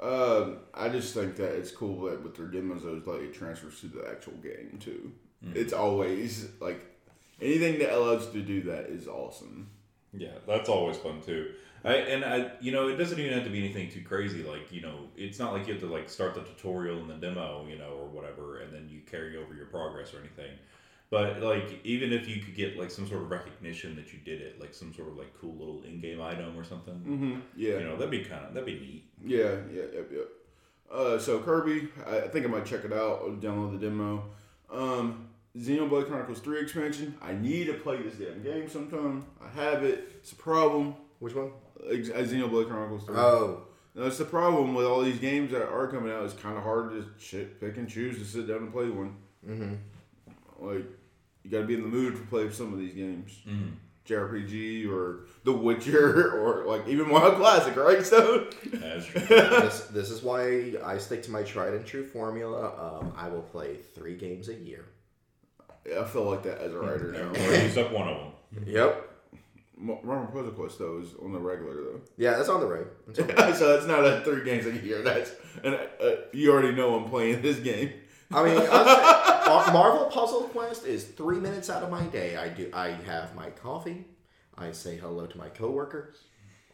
Um, 0.03 0.57
I 0.73 0.89
just 0.89 1.13
think 1.13 1.37
that 1.37 1.55
it's 1.55 1.71
cool 1.71 2.09
that 2.09 2.21
with 2.21 2.35
their 2.35 2.47
demos, 2.47 2.83
those 2.83 3.07
like 3.07 3.21
it 3.21 3.33
transfers 3.33 3.79
to 3.81 3.87
the 3.87 4.05
actual 4.09 4.33
game 4.33 4.77
too. 4.79 5.13
It's 5.53 5.73
always 5.73 6.47
like 6.59 6.85
anything 7.41 7.79
that 7.79 7.93
allows 7.93 8.25
you 8.27 8.41
to 8.41 8.47
do 8.47 8.61
that 8.63 8.85
is 8.85 9.07
awesome. 9.07 9.69
Yeah, 10.13 10.37
that's 10.47 10.69
always 10.69 10.97
fun 10.97 11.21
too. 11.21 11.53
I 11.85 11.95
and 11.95 12.23
I, 12.23 12.51
you 12.61 12.71
know, 12.71 12.87
it 12.87 12.97
doesn't 12.97 13.19
even 13.19 13.33
have 13.33 13.43
to 13.43 13.49
be 13.49 13.59
anything 13.59 13.89
too 13.89 14.03
crazy. 14.03 14.43
Like, 14.43 14.71
you 14.71 14.81
know, 14.81 15.07
it's 15.17 15.39
not 15.39 15.53
like 15.53 15.67
you 15.67 15.73
have 15.73 15.81
to 15.83 15.89
like 15.89 16.09
start 16.09 16.35
the 16.35 16.41
tutorial 16.41 16.99
and 16.99 17.09
the 17.09 17.15
demo, 17.15 17.65
you 17.67 17.77
know, 17.77 17.97
or 17.99 18.07
whatever, 18.07 18.59
and 18.59 18.73
then 18.73 18.87
you 18.89 19.01
carry 19.09 19.37
over 19.37 19.53
your 19.53 19.65
progress 19.65 20.13
or 20.13 20.19
anything. 20.19 20.51
But 21.13 21.41
like, 21.43 21.79
even 21.83 22.11
if 22.11 22.27
you 22.27 22.41
could 22.41 22.55
get 22.55 22.77
like 22.77 22.89
some 22.89 23.07
sort 23.07 23.21
of 23.21 23.29
recognition 23.29 23.95
that 23.97 24.11
you 24.13 24.19
did 24.25 24.41
it, 24.41 24.59
like 24.59 24.73
some 24.73 24.91
sort 24.93 25.09
of 25.09 25.15
like 25.17 25.31
cool 25.39 25.53
little 25.53 25.83
in-game 25.83 26.19
item 26.21 26.57
or 26.57 26.63
something, 26.63 26.95
Mm-hmm. 26.95 27.39
Yeah. 27.55 27.77
you 27.77 27.83
know, 27.85 27.95
that'd 27.97 28.09
be 28.09 28.23
kind 28.23 28.43
of 28.45 28.53
that'd 28.53 28.65
be 28.65 28.79
neat. 28.79 29.03
Yeah, 29.23 29.55
yeah, 29.71 29.83
yep, 29.93 30.09
yep. 30.11 30.27
Uh, 30.91 31.19
so 31.19 31.39
Kirby, 31.39 31.89
I, 32.07 32.21
I 32.21 32.27
think 32.29 32.45
I 32.45 32.49
might 32.49 32.65
check 32.65 32.83
it 32.85 32.93
out. 32.93 33.21
Or 33.23 33.29
download 33.31 33.79
the 33.79 33.85
demo. 33.87 34.23
Um, 34.71 35.27
Xenoblade 35.57 36.07
Chronicles 36.07 36.39
Three 36.39 36.59
expansion. 36.61 37.15
I 37.21 37.33
need 37.33 37.67
to 37.67 37.73
play 37.73 38.01
this 38.01 38.15
damn 38.15 38.41
game 38.41 38.67
sometime. 38.67 39.23
I 39.39 39.49
have 39.49 39.83
it. 39.83 40.11
It's 40.15 40.31
a 40.31 40.35
problem. 40.35 40.95
Which 41.19 41.35
one? 41.35 41.51
Ex- 41.91 42.09
uh, 42.09 42.13
Xenoblade 42.13 42.67
Chronicles 42.69 43.03
Three. 43.05 43.15
Oh, 43.17 43.65
That's 43.93 44.17
the 44.17 44.25
problem 44.25 44.73
with 44.73 44.85
all 44.87 45.01
these 45.03 45.19
games 45.19 45.51
that 45.51 45.61
are 45.67 45.87
coming 45.87 46.11
out. 46.11 46.23
It's 46.25 46.33
kind 46.33 46.57
of 46.57 46.63
hard 46.63 46.89
to 46.91 47.05
shit, 47.19 47.59
pick 47.61 47.77
and 47.77 47.87
choose 47.87 48.17
to 48.17 48.25
sit 48.25 48.47
down 48.47 48.57
and 48.57 48.73
play 48.73 48.89
one. 48.89 49.15
mm-hmm. 49.47 49.75
Like, 50.59 50.85
you 51.43 51.51
got 51.51 51.59
to 51.59 51.65
be 51.65 51.73
in 51.75 51.81
the 51.81 51.87
mood 51.87 52.15
to 52.15 52.21
play 52.23 52.49
some 52.51 52.73
of 52.73 52.79
these 52.79 52.93
games. 52.93 53.31
Mm. 53.47 53.71
JRPG 54.07 54.89
or 54.91 55.27
The 55.45 55.53
Witcher 55.53 56.31
or 56.41 56.65
like 56.65 56.87
even 56.89 57.09
Wild 57.09 57.35
Classic, 57.35 57.75
right? 57.77 58.05
So 58.05 58.47
That's 58.65 59.05
true. 59.07 59.21
this 59.21 59.79
this 59.91 60.09
is 60.09 60.21
why 60.21 60.73
I 60.83 60.97
stick 60.97 61.23
to 61.23 61.31
my 61.31 61.43
tried 61.43 61.73
and 61.73 61.85
true 61.85 62.05
formula. 62.05 62.99
Um, 62.99 63.13
I 63.15 63.29
will 63.29 63.41
play 63.43 63.77
three 63.95 64.15
games 64.17 64.49
a 64.49 64.53
year. 64.55 64.85
I 65.99 66.03
feel 66.03 66.23
like 66.29 66.43
that 66.43 66.59
as 66.59 66.73
a 66.73 66.79
writer 66.79 67.11
now. 67.13 67.29
or 67.31 67.53
use 67.63 67.77
up 67.77 67.91
one 67.93 68.07
of 68.09 68.17
them. 68.17 68.63
Yep. 68.67 69.09
Marvel 69.77 70.27
Puzzle 70.27 70.51
Quest 70.51 70.79
though 70.79 70.99
is 70.99 71.09
on 71.21 71.33
the 71.33 71.39
regular 71.39 71.73
though, 71.75 72.01
Yeah, 72.17 72.31
that's 72.37 72.47
on 72.49 72.59
the 72.61 72.67
road. 72.67 72.87
That's 73.07 73.19
on 73.19 73.27
the 73.27 73.33
road. 73.41 73.55
so 73.55 73.73
that's 73.73 73.87
not 73.87 74.05
a 74.05 74.21
three 74.25 74.43
games 74.43 74.65
a 74.65 74.71
year. 74.85 75.01
That's 75.01 75.31
and 75.63 75.75
uh, 75.75 76.11
you 76.31 76.51
already 76.51 76.73
know 76.75 76.95
I'm 76.95 77.09
playing 77.09 77.41
this 77.41 77.59
game. 77.59 77.91
I 78.33 78.43
mean, 78.43 78.57
honestly, 78.57 79.73
Marvel 79.73 80.05
Puzzle 80.05 80.41
Quest 80.43 80.85
is 80.85 81.05
three 81.05 81.39
minutes 81.39 81.69
out 81.69 81.83
of 81.83 81.91
my 81.91 82.03
day. 82.05 82.35
I 82.37 82.49
do. 82.49 82.69
I 82.73 82.89
have 82.89 83.35
my 83.35 83.49
coffee. 83.51 84.05
I 84.57 84.71
say 84.71 84.97
hello 84.97 85.25
to 85.25 85.37
my 85.37 85.49
coworkers. 85.49 86.17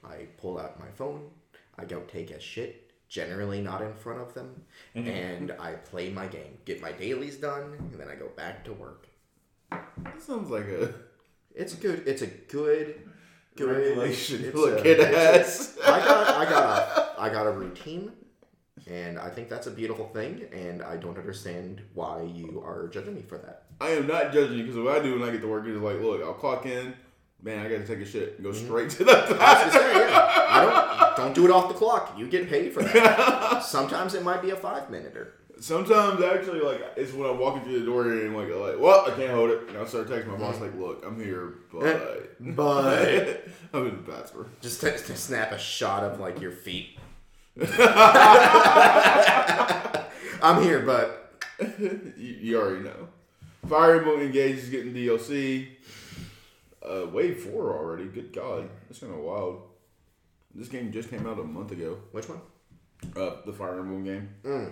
I 0.03 0.27
pull 0.37 0.57
out 0.59 0.79
my 0.79 0.89
phone. 0.95 1.29
I 1.77 1.85
go 1.85 2.01
take 2.01 2.31
a 2.31 2.39
shit. 2.39 2.85
Generally 3.09 3.61
not 3.61 3.81
in 3.81 3.91
front 3.95 4.21
of 4.21 4.35
them, 4.35 4.61
mm-hmm. 4.95 5.09
and 5.09 5.51
I 5.59 5.73
play 5.73 6.11
my 6.11 6.27
game. 6.27 6.59
Get 6.65 6.79
my 6.79 6.91
dailies 6.91 7.37
done, 7.37 7.73
and 7.79 7.99
then 7.99 8.07
I 8.07 8.13
go 8.13 8.27
back 8.37 8.63
to 8.65 8.73
work. 8.73 9.07
That 9.71 10.21
sounds 10.21 10.51
like 10.51 10.65
a 10.65 10.93
It's 11.55 11.73
good. 11.73 12.03
It's 12.07 12.21
a 12.21 12.27
good, 12.27 13.01
good. 13.55 13.67
regulation. 13.67 14.45
It's 14.45 14.55
Look 14.55 14.85
a- 14.85 14.91
at 14.91 14.99
it's 14.99 15.17
ass. 15.17 15.77
a- 15.83 15.89
I 15.91 15.99
got. 15.99 16.35
I 16.35 16.45
got 16.49 16.63
a. 16.63 17.21
I 17.21 17.29
got 17.29 17.47
a 17.47 17.51
routine, 17.51 18.11
and 18.87 19.17
I 19.19 19.29
think 19.29 19.49
that's 19.49 19.67
a 19.67 19.71
beautiful 19.71 20.07
thing. 20.07 20.45
And 20.51 20.81
I 20.81 20.97
don't 20.97 21.17
understand 21.17 21.81
why 21.93 22.23
you 22.23 22.61
are 22.65 22.87
judging 22.87 23.15
me 23.15 23.21
for 23.21 23.37
that. 23.37 23.63
I 23.81 23.89
am 23.89 24.07
not 24.07 24.33
judging 24.33 24.57
you 24.57 24.63
because 24.63 24.77
what 24.77 24.97
I 24.97 24.99
do 25.03 25.19
when 25.19 25.27
I 25.27 25.31
get 25.31 25.41
to 25.41 25.47
work 25.47 25.65
is 25.67 25.77
like, 25.77 26.01
look, 26.01 26.21
I'll 26.21 26.33
clock 26.33 26.65
in. 26.65 26.93
Man, 27.41 27.65
I 27.65 27.69
got 27.69 27.77
to 27.77 27.87
take 27.87 27.99
a 27.99 28.05
shit 28.05 28.35
and 28.35 28.43
go 28.43 28.51
mm-hmm. 28.51 28.65
straight 28.65 28.89
to 28.91 29.05
the 29.05 29.11
I 29.39 29.63
was 29.63 29.73
say, 29.73 29.93
yeah. 29.93 30.45
I 30.49 30.61
don't 30.61 30.99
don't 31.19 31.35
do 31.35 31.45
it 31.45 31.51
off 31.51 31.67
the 31.67 31.73
clock. 31.73 32.17
You 32.17 32.27
get 32.27 32.49
paid 32.49 32.73
for 32.73 32.83
that. 32.83 33.63
Sometimes 33.63 34.13
it 34.13 34.23
might 34.23 34.41
be 34.41 34.49
a 34.51 34.55
five 34.55 34.89
minuter. 34.89 35.33
Sometimes 35.59 36.23
actually, 36.23 36.61
like 36.61 36.81
it's 36.95 37.13
when 37.13 37.29
I'm 37.29 37.37
walking 37.37 37.63
through 37.63 37.81
the 37.81 37.85
door 37.85 38.03
and 38.03 38.27
I'm 38.27 38.35
like, 38.35 38.49
like, 38.49 38.79
well, 38.79 39.05
I 39.05 39.11
can't 39.11 39.31
hold 39.31 39.49
it, 39.49 39.67
and 39.67 39.77
I 39.77 39.85
start 39.85 40.07
texting 40.07 40.27
my 40.27 40.37
boss 40.37 40.55
mm-hmm. 40.55 40.65
like, 40.65 40.75
look, 40.75 41.05
I'm 41.05 41.21
here, 41.21 41.55
but 41.73 42.55
But 42.55 43.47
I'm 43.73 43.87
in 43.87 43.95
the 43.97 44.11
bathroom. 44.11 44.49
just 44.61 44.81
to, 44.81 44.97
to 44.97 45.15
snap 45.17 45.51
a 45.51 45.59
shot 45.59 46.03
of 46.03 46.19
like 46.19 46.39
your 46.39 46.51
feet. 46.51 46.97
I'm 50.41 50.63
here, 50.63 50.79
but 50.85 51.41
you, 51.79 52.13
you 52.17 52.61
already 52.61 52.85
know. 52.85 53.09
Fire 53.67 53.97
Emblem 53.97 54.21
Engage 54.21 54.59
is 54.59 54.69
getting 54.69 54.93
DLC. 54.93 55.67
Uh, 56.81 57.07
Wave 57.11 57.41
four 57.41 57.75
already. 57.77 58.05
Good 58.05 58.31
God, 58.31 58.69
that's 58.87 58.99
kind 58.99 59.13
of 59.13 59.19
wild. 59.19 59.63
This 60.55 60.69
game 60.69 60.93
just 60.93 61.09
came 61.09 61.27
out 61.27 61.37
a 61.37 61.43
month 61.43 61.73
ago. 61.73 61.97
which 62.13 62.29
one? 62.29 62.39
Uh, 63.15 63.41
the 63.45 63.51
Fire 63.51 63.79
Emblem 63.79 64.05
game. 64.05 64.29
Mm. 64.43 64.71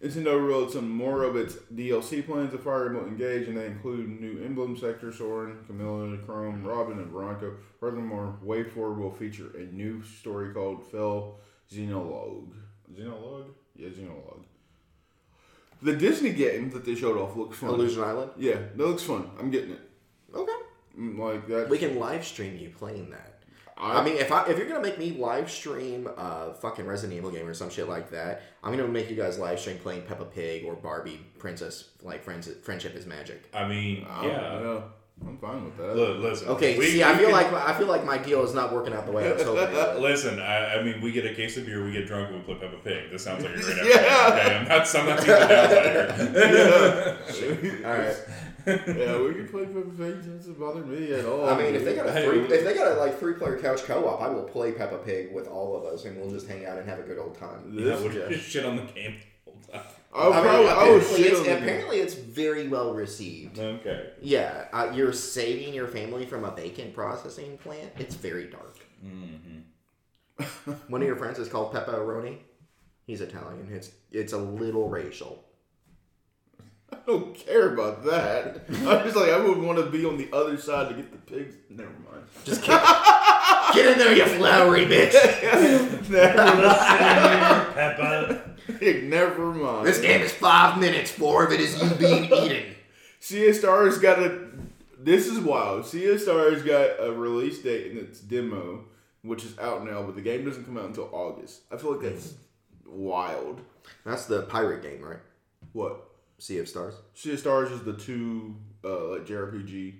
Nintendo 0.00 0.40
revealed 0.40 0.70
some 0.70 0.88
more 0.88 1.24
of 1.24 1.34
its 1.34 1.56
DLC 1.74 2.24
plans 2.24 2.54
of 2.54 2.62
Fire 2.62 2.86
Emblem 2.86 3.08
Engage, 3.08 3.48
and 3.48 3.56
they 3.56 3.66
include 3.66 4.20
new 4.20 4.40
emblem 4.44 4.76
sector 4.76 5.12
Soren, 5.12 5.58
Camilla, 5.66 6.16
Chrom, 6.18 6.64
Robin, 6.64 7.00
and 7.00 7.10
Veronica. 7.10 7.50
Furthermore, 7.80 8.36
Wave 8.40 8.70
4 8.70 8.92
will 8.92 9.10
feature 9.10 9.50
a 9.56 9.64
new 9.74 10.04
story 10.04 10.54
called 10.54 10.86
Fell 10.88 11.40
Xenologue. 11.72 12.52
Xenologue? 12.92 13.46
Yeah, 13.76 13.88
Xenologue. 13.88 14.42
The 15.80 15.94
Disney 15.94 16.32
game 16.32 16.70
that 16.70 16.84
they 16.84 16.94
showed 16.94 17.16
off 17.16 17.36
looks 17.36 17.58
fun. 17.58 17.70
Illusion 17.70 18.02
Island. 18.02 18.32
Yeah, 18.36 18.54
that 18.54 18.78
looks 18.78 19.02
fun. 19.02 19.30
I'm 19.38 19.50
getting 19.50 19.72
it. 19.72 19.80
Okay. 20.34 20.52
Mm, 20.98 21.18
Like 21.18 21.46
that. 21.48 21.68
We 21.68 21.78
can 21.78 21.98
live 21.98 22.24
stream 22.24 22.56
you 22.56 22.70
playing 22.70 23.10
that. 23.10 23.38
I, 23.76 24.00
I 24.00 24.04
mean, 24.04 24.16
if 24.16 24.32
I 24.32 24.44
if 24.48 24.58
you're 24.58 24.66
gonna 24.66 24.82
make 24.82 24.98
me 24.98 25.12
live 25.12 25.48
stream 25.48 26.08
a 26.16 26.52
fucking 26.54 26.84
Resident 26.84 27.16
Evil 27.16 27.30
game 27.30 27.46
or 27.46 27.54
some 27.54 27.70
shit 27.70 27.88
like 27.88 28.10
that, 28.10 28.42
I'm 28.64 28.72
gonna 28.72 28.88
make 28.88 29.08
you 29.08 29.14
guys 29.14 29.38
live 29.38 29.60
stream 29.60 29.78
playing 29.78 30.02
Peppa 30.02 30.24
Pig 30.24 30.64
or 30.64 30.74
Barbie 30.74 31.20
Princess 31.38 31.90
like 32.02 32.24
Friends, 32.24 32.50
Friendship 32.62 32.96
is 32.96 33.06
Magic. 33.06 33.48
I 33.54 33.68
mean, 33.68 34.04
I 34.10 34.22
don't 34.22 34.32
yeah, 34.32 34.40
know. 34.40 34.84
I'm 35.26 35.36
fine 35.38 35.64
with 35.64 35.76
that. 35.76 35.96
Look, 35.96 36.18
listen. 36.20 36.48
Okay, 36.48 36.78
we- 36.78 36.86
see, 36.86 36.96
we 36.98 37.04
I 37.04 37.16
feel 37.16 37.26
can- 37.26 37.32
like 37.32 37.52
I 37.52 37.72
feel 37.76 37.86
like 37.86 38.04
my 38.04 38.18
deal 38.18 38.42
is 38.44 38.54
not 38.54 38.72
working 38.72 38.92
out 38.94 39.04
the 39.06 39.12
way 39.12 39.28
I 39.28 39.32
was 39.34 39.42
hoping. 39.42 39.64
it 39.74 39.94
would. 39.94 40.02
Listen, 40.02 40.38
I, 40.40 40.76
I 40.76 40.82
mean, 40.82 41.00
we 41.00 41.12
get 41.12 41.26
a 41.26 41.34
case 41.34 41.56
of 41.56 41.66
beer, 41.66 41.84
we 41.84 41.92
get 41.92 42.06
drunk, 42.06 42.28
and 42.30 42.38
we 42.38 42.44
play 42.44 42.54
Peppa 42.68 42.76
Pig. 42.82 43.10
This 43.10 43.24
sounds 43.24 43.42
like 43.44 43.54
a 43.54 43.60
great 43.60 43.76
Yeah. 43.86 44.66
episode. 44.70 45.08
Okay, 45.08 45.34
I'm 45.34 45.34
not, 45.34 45.66
I'm 45.68 47.18
not 47.18 47.28
seeing 47.28 47.52
the 47.52 47.52
downside 47.52 47.60
here. 47.60 47.86
All 47.86 47.92
right. 47.92 48.16
yeah, 48.66 49.20
we 49.22 49.34
can 49.34 49.48
play 49.48 49.64
Peppa 49.66 49.90
Pig. 49.96 50.06
It 50.26 50.36
doesn't 50.36 50.58
bother 50.60 50.82
me 50.84 51.12
at 51.12 51.24
all. 51.24 51.48
I 51.48 51.56
mean, 51.56 51.74
if 51.74 51.84
they 51.84 51.94
got 51.94 52.06
a 52.06 52.12
three, 52.22 52.40
if 52.42 52.64
they 52.64 52.74
got 52.74 52.92
a 52.96 53.00
like 53.00 53.18
three 53.18 53.34
player 53.34 53.58
couch 53.58 53.82
co 53.84 54.06
op, 54.08 54.20
I 54.22 54.28
will 54.28 54.42
play 54.44 54.72
Peppa 54.72 54.98
Pig 54.98 55.32
with 55.32 55.46
all 55.48 55.76
of 55.76 55.84
us, 55.84 56.04
and 56.04 56.18
we'll 56.20 56.30
just 56.30 56.46
hang 56.46 56.64
out 56.66 56.78
and 56.78 56.88
have 56.88 56.98
a 56.98 57.02
good 57.02 57.18
old 57.18 57.36
time. 57.38 57.72
Yeah, 57.72 57.84
This- 57.84 58.02
we'll 58.02 58.12
just 58.30 58.48
shit 58.48 58.64
on 58.64 58.76
the 58.76 58.82
game 58.82 59.16
the 59.44 59.50
whole 59.50 59.60
time. 59.72 59.82
I 60.14 60.26
would 60.26 60.36
I 60.36 60.36
mean, 60.36 60.44
probably, 60.44 60.66
apparently, 60.68 61.22
shit 61.22 61.32
it's, 61.32 61.40
apparently 61.40 61.96
it's 61.98 62.14
very 62.14 62.68
well 62.68 62.94
received. 62.94 63.58
Okay. 63.58 64.10
Yeah, 64.22 64.64
uh, 64.72 64.90
you're 64.94 65.12
saving 65.12 65.74
your 65.74 65.86
family 65.86 66.24
from 66.24 66.44
a 66.44 66.50
bacon 66.50 66.92
processing 66.92 67.58
plant. 67.58 67.92
It's 67.98 68.14
very 68.14 68.46
dark. 68.46 68.78
Mm-hmm. 69.04 70.72
One 70.88 71.02
of 71.02 71.06
your 71.06 71.16
friends 71.16 71.38
is 71.38 71.48
called 71.48 71.74
Pepperoni. 71.74 72.38
He's 73.06 73.20
Italian. 73.20 73.68
It's 73.72 73.90
it's 74.10 74.32
a 74.32 74.38
little 74.38 74.88
racial. 74.88 75.44
I 76.90 76.96
don't 77.06 77.34
care 77.34 77.74
about 77.74 78.04
that. 78.04 78.64
I'm 78.68 79.04
just 79.04 79.16
like 79.16 79.30
I 79.30 79.38
would 79.38 79.58
want 79.58 79.78
to 79.78 79.86
be 79.86 80.06
on 80.06 80.16
the 80.16 80.28
other 80.32 80.56
side 80.56 80.88
to 80.88 80.94
get 80.94 81.10
the 81.10 81.18
pigs. 81.18 81.54
Never 81.68 81.90
mind. 81.90 82.24
Just 82.44 82.62
get, 82.64 82.82
get 83.74 83.92
in 83.92 83.98
there, 83.98 84.16
you 84.16 84.24
flowery 84.24 84.86
bitch. 84.86 85.12
never, 86.10 86.36
Peppa. 87.74 88.56
Never 88.80 89.52
mind. 89.52 89.86
This 89.86 90.00
game 90.00 90.20
is 90.20 90.32
five 90.32 90.78
minutes. 90.78 91.10
Four 91.10 91.44
of 91.44 91.52
it 91.52 91.60
is 91.60 91.80
you 91.82 91.90
being 91.96 92.24
eaten. 92.32 92.74
Star's 93.54 93.98
got 93.98 94.18
a. 94.18 94.48
This 94.98 95.26
is 95.26 95.38
wild. 95.38 95.86
Star's 95.86 96.62
got 96.62 96.90
a 97.00 97.12
release 97.12 97.62
date 97.62 97.92
in 97.92 97.98
its 97.98 98.20
demo, 98.20 98.84
which 99.22 99.44
is 99.44 99.58
out 99.58 99.84
now, 99.84 100.02
but 100.02 100.16
the 100.16 100.22
game 100.22 100.44
doesn't 100.44 100.64
come 100.64 100.76
out 100.76 100.86
until 100.86 101.08
August. 101.12 101.62
I 101.72 101.76
feel 101.76 101.92
like 101.92 102.02
that's 102.02 102.34
wild. 102.84 103.60
That's 104.04 104.26
the 104.26 104.42
pirate 104.42 104.82
game, 104.82 105.02
right? 105.02 105.20
What? 105.72 106.04
Sea 106.38 106.58
of 106.58 106.68
Stars. 106.68 106.94
Sea 107.14 107.32
of 107.32 107.38
Stars 107.38 107.70
is 107.70 107.82
the 107.82 107.94
two 107.94 108.56
uh, 108.84 109.08
like 109.10 109.26
JRPG. 109.26 109.94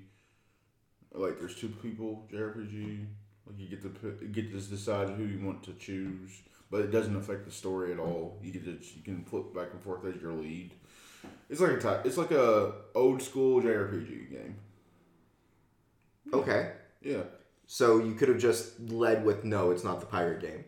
Like 1.12 1.38
there's 1.38 1.54
two 1.57 1.68
people 1.68 2.28
JRPG. 2.33 3.07
Like 3.46 3.59
you 3.59 3.68
get 3.68 3.83
to 3.83 4.26
get 4.26 4.52
to 4.52 4.61
decide 4.61 5.11
who 5.11 5.24
you 5.24 5.44
want 5.44 5.62
to 5.64 5.72
choose, 5.74 6.42
but 6.70 6.81
it 6.83 6.90
doesn't 6.90 7.16
affect 7.16 7.44
the 7.44 7.50
story 7.50 7.92
at 7.92 7.98
all. 7.98 8.38
You 8.42 8.52
get 8.52 8.64
to 8.64 8.70
you 8.70 9.02
can 9.04 9.24
flip 9.24 9.54
back 9.54 9.68
and 9.72 9.83
forth 9.83 10.04
as 10.04 10.20
your 10.20 10.33
lead. 10.33 10.72
It's 11.50 11.61
like 11.61 11.72
a 11.72 11.78
type. 11.81 12.07
It's 12.07 12.16
like 12.16 12.31
a 12.31 12.72
old 12.94 13.22
school 13.22 13.61
JRPG 13.62 14.31
game. 14.31 14.57
Okay. 16.33 16.72
Yeah. 17.02 17.22
So 17.66 17.98
you 17.98 18.14
could 18.14 18.28
have 18.28 18.38
just 18.38 18.78
led 18.81 19.24
with 19.24 19.44
no, 19.44 19.70
it's 19.70 19.85
not 19.85 20.00
the 20.00 20.07
pirate 20.07 20.40
game. 20.40 20.64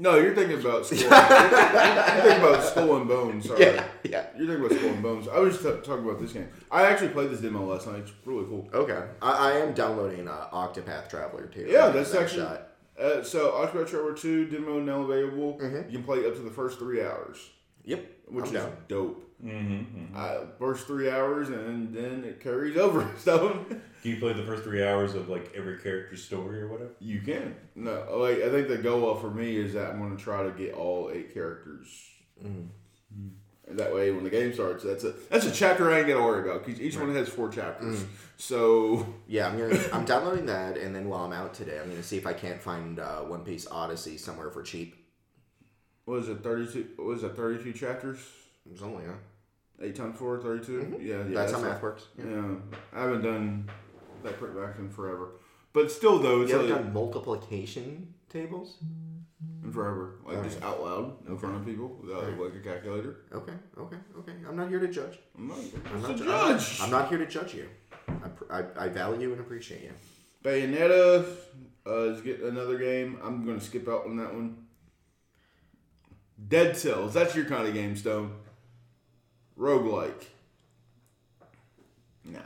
No, 0.00 0.16
you're 0.16 0.34
thinking 0.34 0.60
about 0.60 0.86
Skull. 0.86 0.98
you're 1.00 1.08
thinking 1.10 2.44
about 2.44 2.62
Skull 2.62 2.96
and 2.98 3.08
Bones. 3.08 3.46
Sorry. 3.48 3.60
Yeah, 3.62 3.84
yeah. 4.04 4.26
You're 4.36 4.46
thinking 4.46 4.66
about 4.66 4.78
Skull 4.78 4.90
and 4.90 5.02
Bones. 5.02 5.28
I 5.28 5.38
was 5.40 5.54
just 5.58 5.64
t- 5.64 5.86
talking 5.88 6.04
about 6.04 6.20
this 6.20 6.32
game. 6.32 6.48
I 6.70 6.86
actually 6.86 7.08
played 7.08 7.30
this 7.30 7.40
demo 7.40 7.64
last 7.66 7.86
night. 7.88 7.96
It's 8.00 8.12
really 8.24 8.44
cool. 8.44 8.68
Okay. 8.72 9.02
I, 9.20 9.50
I 9.50 9.52
am 9.58 9.74
downloading 9.74 10.28
uh, 10.28 10.48
Octopath 10.52 11.10
Traveler 11.10 11.46
too. 11.46 11.66
Yeah, 11.68 11.88
that's 11.88 12.12
that 12.12 12.22
actually- 12.22 12.42
shot. 12.42 12.67
Uh, 12.98 13.22
so, 13.22 13.52
Octopath 13.52 13.88
Traveler 13.88 14.14
2 14.14 14.46
demo 14.46 14.80
now 14.80 15.02
available. 15.02 15.58
Mhm. 15.60 15.86
You 15.90 15.98
can 15.98 16.04
play 16.04 16.26
up 16.26 16.34
to 16.34 16.40
the 16.40 16.50
first 16.50 16.78
three 16.78 17.02
hours, 17.02 17.50
Yep. 17.84 18.04
which 18.26 18.46
I'm 18.50 18.56
is 18.56 18.62
down. 18.62 18.76
dope. 18.88 19.24
Mm-hmm. 19.44 20.16
Uh, 20.16 20.46
first 20.58 20.88
three 20.88 21.08
hours, 21.08 21.48
and 21.48 21.94
then 21.94 22.24
it 22.24 22.40
carries 22.40 22.76
over. 22.76 23.08
So 23.18 23.64
Can 24.02 24.10
you 24.12 24.16
play 24.18 24.32
the 24.32 24.42
first 24.42 24.64
three 24.64 24.82
hours 24.84 25.14
of 25.14 25.28
like 25.28 25.52
every 25.54 25.78
character's 25.78 26.24
story 26.24 26.60
or 26.60 26.66
whatever? 26.68 26.90
you 26.98 27.20
can. 27.20 27.54
No, 27.76 28.16
like 28.18 28.38
I 28.42 28.50
think 28.50 28.66
the 28.66 28.78
goal 28.78 29.14
for 29.14 29.30
me 29.30 29.56
is 29.56 29.74
that 29.74 29.90
I'm 29.90 29.98
going 30.00 30.16
to 30.16 30.22
try 30.22 30.42
to 30.42 30.50
get 30.50 30.74
all 30.74 31.10
eight 31.14 31.32
characters. 31.32 31.86
Mm. 32.44 32.66
That 33.70 33.94
way, 33.94 34.10
when 34.10 34.24
the 34.24 34.30
game 34.30 34.52
starts, 34.54 34.82
that's 34.82 35.04
a 35.04 35.12
that's 35.30 35.44
a 35.44 35.50
chapter 35.50 35.90
I 35.90 35.98
ain't 35.98 36.08
gonna 36.08 36.24
worry 36.24 36.48
about 36.48 36.64
because 36.64 36.80
each 36.80 36.96
one 36.96 37.14
has 37.14 37.28
four 37.28 37.48
chapters. 37.50 38.04
So 38.38 39.06
Yeah, 39.26 39.48
I'm 39.48 39.58
gonna 39.58 39.78
I'm 39.92 40.04
downloading 40.04 40.46
that, 40.46 40.78
and 40.78 40.94
then 40.94 41.08
while 41.08 41.24
I'm 41.24 41.32
out 41.32 41.52
today, 41.54 41.78
I'm 41.78 41.90
gonna 41.90 42.02
see 42.02 42.16
if 42.16 42.26
I 42.26 42.32
can't 42.32 42.62
find 42.62 42.98
uh, 42.98 43.20
One 43.20 43.44
Piece 43.44 43.66
Odyssey 43.70 44.16
somewhere 44.16 44.50
for 44.50 44.62
cheap. 44.62 44.96
what 46.06 46.20
is 46.20 46.28
it? 46.30 46.42
Thirty 46.42 46.66
two. 46.72 46.86
What 46.96 47.16
is 47.18 47.24
it? 47.24 47.36
Thirty 47.36 47.62
two 47.62 47.72
chapters. 47.72 48.18
It's 48.70 48.82
only 48.82 49.04
yeah. 49.04 49.12
Eight 49.80 49.94
times 49.94 50.18
four, 50.18 50.38
32? 50.40 50.98
Yeah, 51.00 51.18
yeah. 51.18 51.22
that's 51.34 51.52
how 51.52 51.58
a- 51.58 51.62
math 51.62 51.80
works. 51.80 52.06
Yeah. 52.18 52.24
Yeah, 52.24 52.54
I 52.92 53.02
haven't 53.02 53.22
done 53.22 53.70
that 54.24 54.36
quick 54.38 54.52
back 54.56 54.76
in 54.78 54.90
forever. 54.90 55.34
But 55.72 55.92
still, 55.92 56.18
though, 56.18 56.40
it's 56.42 56.50
You 56.50 56.56
haven't 56.56 56.72
like, 56.72 56.82
done 56.84 56.92
multiplication 56.92 58.12
tables? 58.28 58.78
In 59.68 59.72
forever. 59.72 60.14
Like, 60.24 60.42
just 60.42 60.62
out 60.62 60.82
loud 60.82 61.28
in 61.28 61.38
front 61.38 61.56
of 61.56 61.66
people 61.66 61.96
without, 62.02 62.38
like, 62.38 62.54
a 62.54 62.60
calculator. 62.60 63.16
Okay, 63.32 63.52
okay, 63.78 63.96
okay. 64.18 64.32
I'm 64.48 64.56
not 64.56 64.68
here 64.68 64.80
to 64.80 64.88
judge. 64.88 65.18
I'm 65.36 65.48
not, 65.48 65.58
I'm 65.58 65.94
I'm 65.94 66.02
not 66.02 66.10
a 66.10 66.14
ju- 66.14 66.24
judge. 66.24 66.80
I'm 66.80 66.90
not 66.90 67.08
here 67.08 67.18
to 67.18 67.26
judge 67.26 67.54
you. 67.54 67.68
I, 68.08 68.28
pr- 68.28 68.52
I, 68.52 68.84
I 68.84 68.88
value 68.88 69.32
and 69.32 69.40
appreciate 69.40 69.82
you. 69.82 69.92
Bayonetta 70.42 71.26
uh, 71.86 71.92
is 72.10 72.20
getting 72.22 72.48
another 72.48 72.78
game. 72.78 73.18
I'm 73.22 73.44
going 73.44 73.58
to 73.58 73.64
skip 73.64 73.88
out 73.88 74.06
on 74.06 74.16
that 74.16 74.32
one. 74.32 74.66
Dead 76.48 76.76
Cells. 76.76 77.14
That's 77.14 77.34
your 77.34 77.44
kind 77.44 77.66
of 77.68 77.74
game, 77.74 77.96
Stone. 77.96 78.32
Roguelike. 79.58 80.24
Nah. 82.24 82.38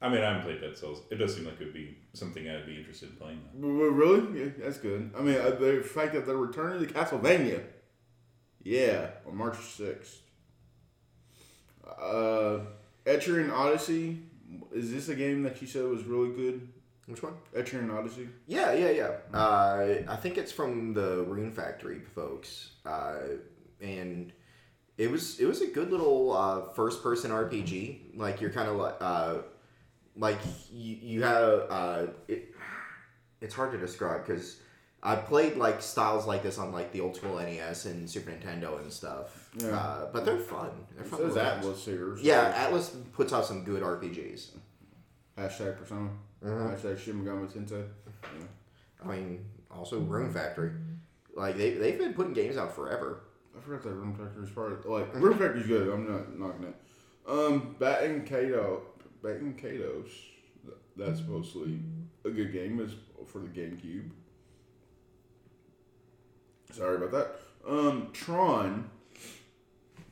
I 0.00 0.08
mean, 0.08 0.22
I 0.22 0.28
haven't 0.28 0.42
played 0.42 0.60
Dead 0.60 0.76
Cells. 0.76 1.02
It 1.10 1.16
does 1.16 1.34
seem 1.36 1.44
like 1.44 1.60
it 1.60 1.64
would 1.64 1.74
be 1.74 1.98
something 2.12 2.48
I'd 2.48 2.66
be 2.66 2.76
interested 2.76 3.10
in 3.10 3.16
playing. 3.16 3.40
Though. 3.54 3.68
W- 3.68 3.90
w- 3.90 3.92
Really? 4.22 4.40
Yeah, 4.44 4.50
that's 4.58 4.78
good. 4.78 5.10
I 5.16 5.20
mean, 5.22 5.36
uh, 5.36 5.50
the 5.50 5.82
fact 5.82 6.12
that 6.14 6.26
they're 6.26 6.36
returning 6.36 6.86
to 6.86 6.92
Castlevania. 6.92 7.62
Yeah, 8.62 9.10
on 9.26 9.36
March 9.36 9.56
6th. 9.56 10.18
Uh, 11.86 12.60
Etrian 13.06 13.52
Odyssey. 13.52 14.22
Is 14.72 14.90
this 14.90 15.08
a 15.08 15.14
game 15.14 15.42
that 15.44 15.60
you 15.60 15.66
said 15.68 15.84
was 15.84 16.04
really 16.04 16.34
good? 16.34 16.68
Which 17.06 17.22
one? 17.22 17.34
Etrian 17.56 17.92
Odyssey? 17.96 18.28
Yeah, 18.46 18.72
yeah, 18.72 18.90
yeah. 18.90 19.10
Uh, 19.36 20.02
I 20.08 20.16
think 20.16 20.38
it's 20.38 20.52
from 20.52 20.92
the 20.92 21.24
Rune 21.26 21.50
Factory 21.50 22.00
folks, 22.14 22.70
uh, 22.86 23.18
and 23.80 24.32
it 24.98 25.10
was 25.10 25.40
it 25.40 25.46
was 25.46 25.60
a 25.62 25.66
good 25.68 25.90
little 25.90 26.32
uh, 26.36 26.72
first 26.74 27.02
person 27.02 27.30
RPG. 27.30 28.16
Like 28.16 28.40
you're 28.40 28.50
kind 28.50 28.68
of 28.68 28.76
like 28.76 28.94
uh, 29.00 29.38
like 30.20 30.38
you 30.72 30.96
you 31.02 31.22
have 31.22 31.66
uh, 31.70 32.06
it. 32.28 32.54
It's 33.40 33.54
hard 33.54 33.72
to 33.72 33.78
describe 33.78 34.26
because 34.26 34.60
I 35.02 35.16
played 35.16 35.56
like 35.56 35.80
styles 35.80 36.26
like 36.26 36.42
this 36.42 36.58
on 36.58 36.72
like 36.72 36.92
the 36.92 37.00
old 37.00 37.16
school 37.16 37.38
NES 37.38 37.86
and 37.86 38.08
Super 38.08 38.30
Nintendo 38.30 38.78
and 38.80 38.92
stuff. 38.92 39.50
Yeah. 39.56 39.68
Uh, 39.68 40.10
but 40.12 40.24
they're 40.26 40.38
fun. 40.38 40.70
They're 40.94 41.04
fun. 41.04 41.20
games. 41.22 41.36
Atlus 41.36 41.84
here. 41.84 42.16
Yeah, 42.20 42.66
Atlus 42.68 42.94
puts 43.12 43.32
out 43.32 43.46
some 43.46 43.64
good 43.64 43.82
RPGs. 43.82 44.50
Hashtag 45.38 45.78
Persona. 45.78 46.10
Mhm. 46.44 46.76
Hashtag 46.76 46.98
Shin 46.98 47.24
Megami 47.24 47.50
Tensei. 47.50 47.86
I 49.02 49.06
mean, 49.08 49.44
also 49.70 50.00
Rune 50.00 50.30
Factory. 50.32 50.72
Like 51.34 51.56
they 51.56 51.70
they've 51.74 51.98
been 51.98 52.12
putting 52.12 52.34
games 52.34 52.58
out 52.58 52.74
forever. 52.74 53.22
I 53.56 53.60
forgot 53.60 53.82
that 53.84 53.92
Rune 53.94 54.14
Factory 54.14 54.44
is 54.44 54.50
part 54.50 54.72
of 54.72 54.84
like 54.84 55.14
Rune 55.14 55.38
Factory's 55.38 55.66
good. 55.66 55.88
I'm 55.88 56.10
not 56.10 56.38
knocking 56.38 56.64
it. 56.66 56.74
Um, 57.26 57.76
Baten 57.78 58.26
Kaitos, 58.28 58.82
Baten 59.22 59.54
Kaitos. 59.60 60.10
That's 60.96 61.20
mostly 61.26 61.80
a 62.24 62.30
good 62.30 62.52
game. 62.52 62.80
Is 62.80 62.92
for 63.26 63.38
the 63.38 63.48
GameCube. 63.48 64.10
Sorry 66.72 66.96
about 66.96 67.10
that. 67.12 67.40
Um, 67.68 68.08
Tron. 68.12 68.88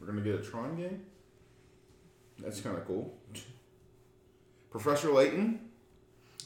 We're 0.00 0.06
gonna 0.06 0.20
get 0.22 0.36
a 0.36 0.42
Tron 0.42 0.76
game. 0.76 1.02
That's 2.38 2.60
kind 2.60 2.76
of 2.76 2.86
cool. 2.86 3.14
Professor 4.70 5.10
Layton. 5.10 5.60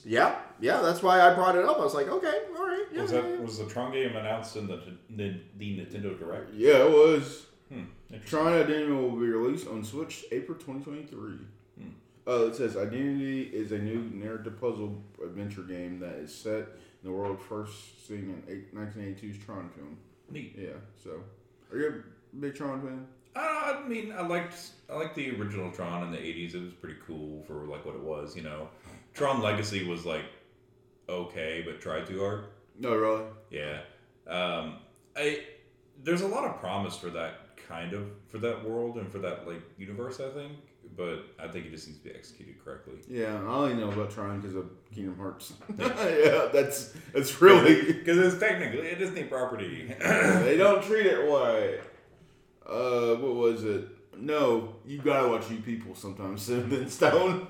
Yeah, 0.05 0.37
yeah, 0.61 0.81
that's 0.81 1.03
why 1.03 1.21
I 1.21 1.35
brought 1.35 1.55
it 1.57 1.65
up. 1.65 1.79
I 1.79 1.85
was 1.85 1.95
like, 1.95 2.09
okay, 2.09 2.33
all 2.57 2.67
right. 2.67 2.85
Yeah, 2.93 3.03
Was 3.03 3.11
that 3.13 3.25
yeah. 3.25 3.37
was 3.41 3.59
the 3.59 3.67
Tron 3.67 3.93
game 3.93 4.17
announced 4.17 4.57
in 4.57 4.67
the 4.67 4.81
the, 5.11 5.37
the 5.59 5.79
Nintendo 5.79 6.19
Direct? 6.19 6.53
Yeah, 6.55 6.85
it 6.87 6.91
was. 6.91 7.47
Hmm. 7.69 7.85
Interesting. 8.11 8.39
Tron 8.39 8.53
Identity 8.55 8.91
will 8.93 9.11
be 9.13 9.27
released 9.29 9.69
on 9.69 9.85
Switch 9.85 10.25
April 10.33 10.59
2023. 10.59 11.39
Uh, 12.27 12.47
it 12.47 12.55
says 12.55 12.77
Identity 12.77 13.43
is 13.43 13.73
a 13.73 13.79
new 13.79 14.09
narrative 14.15 14.61
puzzle 14.61 15.03
adventure 15.25 15.63
game 15.63 15.99
that 16.01 16.15
is 16.15 16.33
set 16.35 16.59
in 16.59 17.05
the 17.05 17.11
world 17.13 17.41
first 17.41 18.07
seen 18.07 18.31
in 18.31 18.43
eight- 18.49 18.75
1982's 18.75 19.45
Tron 19.45 19.69
film. 19.71 19.97
Neat. 20.31 20.55
Yeah, 20.57 20.71
so. 21.03 21.23
Are 21.73 21.79
you 21.79 21.89
a 21.89 22.37
big 22.37 22.55
Tron 22.55 22.81
fan? 22.81 23.07
Uh, 23.35 23.41
I 23.83 23.89
mean, 23.89 24.13
I 24.13 24.27
liked 24.27 24.55
I 24.91 24.95
liked 24.97 25.15
the 25.15 25.31
original 25.41 25.71
Tron 25.73 26.03
in 26.05 26.11
the 26.13 26.19
'80s. 26.19 26.55
It 26.55 26.63
was 26.63 26.73
pretty 26.75 26.99
cool 27.07 27.43
for 27.47 27.65
like 27.67 27.85
what 27.85 27.95
it 27.95 28.03
was. 28.03 28.37
You 28.37 28.43
know, 28.43 28.69
Tron 29.15 29.41
Legacy 29.41 29.85
was 29.89 30.05
like 30.05 30.25
okay, 31.09 31.63
but 31.67 31.81
tried 31.81 32.07
too 32.07 32.21
hard. 32.21 32.45
No, 32.79 32.95
really? 32.95 33.25
Yeah. 33.51 33.81
Um, 34.27 34.77
I 35.17 35.45
there's 36.05 36.21
a 36.23 36.29
lot 36.29 36.45
of 36.45 36.61
promise 36.61 36.97
for 36.97 37.11
that 37.11 37.57
kind 37.57 37.95
of 37.95 38.07
for 38.29 38.39
that 38.39 38.69
world 38.69 38.97
and 38.99 39.11
for 39.11 39.19
that 39.21 39.47
like 39.49 39.63
universe. 39.79 40.21
I 40.21 40.29
think 40.31 40.53
but 40.97 41.27
I 41.39 41.49
think 41.49 41.67
it 41.67 41.71
just 41.71 41.87
needs 41.87 41.99
to 42.01 42.05
be 42.05 42.15
executed 42.15 42.63
correctly. 42.65 42.95
Yeah, 43.09 43.35
I 43.35 43.55
only 43.55 43.75
know 43.75 43.91
about 43.91 44.11
Tron 44.11 44.41
because 44.41 44.57
of 44.57 44.67
Kingdom 44.95 45.17
Hearts. 45.17 45.53
yeah, 45.79 46.49
that's 46.53 46.93
that's 47.13 47.41
really 47.41 47.93
because 47.93 48.19
it's 48.19 48.41
technically 48.41 48.91
a 48.91 48.97
Disney 48.97 49.25
property. 49.25 49.95
they 49.99 50.57
don't 50.57 50.83
treat 50.83 51.07
it 51.07 51.17
right. 51.19 51.81
Uh, 52.67 53.17
what 53.17 53.35
was 53.35 53.65
it? 53.65 53.89
No, 54.17 54.77
you 54.87 54.99
gotta 54.99 55.29
watch 55.29 55.51
you 55.51 55.59
people 55.59 55.95
sometimes. 55.95 56.43
Cinnamon 56.47 56.89
Stone. 56.89 57.49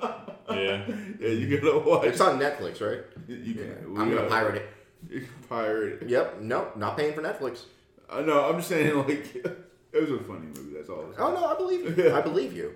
yeah, 0.51 0.87
yeah, 1.21 1.29
you 1.29 1.59
gotta 1.59 1.79
watch. 1.79 2.07
It's 2.07 2.21
on 2.21 2.39
Netflix, 2.39 2.81
right? 2.81 3.05
You, 3.29 3.37
you 3.37 3.55
can. 3.55 3.77
I'm 3.89 3.95
gonna 3.95 4.15
gotta- 4.15 4.29
pirate 4.29 4.55
it. 4.57 4.69
You 5.11 5.21
can 5.21 5.29
pirate 5.49 6.03
it. 6.03 6.09
Yep. 6.09 6.41
No, 6.43 6.69
not 6.77 6.97
paying 6.97 7.13
for 7.13 7.23
Netflix. 7.23 7.65
I 8.09 8.21
know. 8.23 8.49
I'm 8.49 8.57
just 8.57 8.69
saying, 8.69 8.97
like, 8.97 9.35
it 9.35 10.01
was 10.01 10.11
a 10.13 10.19
funny 10.23 10.47
movie. 10.47 10.75
That's 10.77 10.89
all. 10.89 11.07
I'm. 11.07 11.15
Oh 11.19 11.35
no, 11.35 11.45
I 11.47 11.57
believe 11.57 11.99
you. 11.99 12.15
I 12.15 12.21
believe 12.21 12.57
you. 12.57 12.73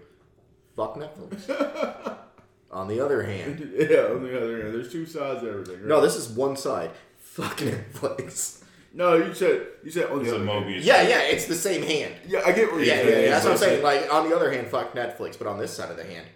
Fuck 0.77 0.97
Netflix. 0.97 2.17
on 2.71 2.89
the 2.89 3.01
other 3.01 3.23
hand, 3.23 3.61
Yeah, 3.79 4.09
on 4.12 4.23
the 4.23 4.37
other 4.37 4.62
hand, 4.62 4.75
there's 4.75 4.93
two 4.93 5.07
sides 5.07 5.41
to 5.43 5.49
everything. 5.51 5.77
Right? 5.81 5.87
no, 5.89 6.01
this 6.01 6.17
is 6.17 6.29
one 6.29 6.57
side. 6.57 6.91
Fuck 7.19 7.59
Netflix. 7.59 8.62
No, 8.93 9.15
you 9.15 9.35
said 9.35 9.67
you 9.85 9.91
said 9.91 10.07
on 10.11 10.21
it's 10.21 10.31
the 10.31 10.37
a 10.37 10.41
other 10.41 10.47
hand. 10.47 10.65
Mobius. 10.67 10.85
Yeah, 10.85 11.03
yeah, 11.03 11.21
it's 11.23 11.47
the 11.47 11.55
same 11.55 11.83
hand. 11.83 12.15
Yeah, 12.27 12.41
I 12.47 12.53
get 12.53 12.71
what 12.73 12.77
you're 12.79 12.85
Yeah, 12.87 12.97
yeah, 12.97 13.03
saying. 13.05 13.25
yeah. 13.25 13.31
That's 13.31 13.45
what 13.45 13.53
I'm 13.53 13.59
saying. 13.59 13.83
Like 13.83 14.12
on 14.12 14.29
the 14.29 14.35
other 14.37 14.51
hand, 14.51 14.69
fuck 14.69 14.95
Netflix, 14.95 15.37
but 15.39 15.47
on 15.47 15.59
this 15.59 15.71
side 15.73 15.91
of 15.91 15.97
the 15.99 16.05
hand, 16.05 16.27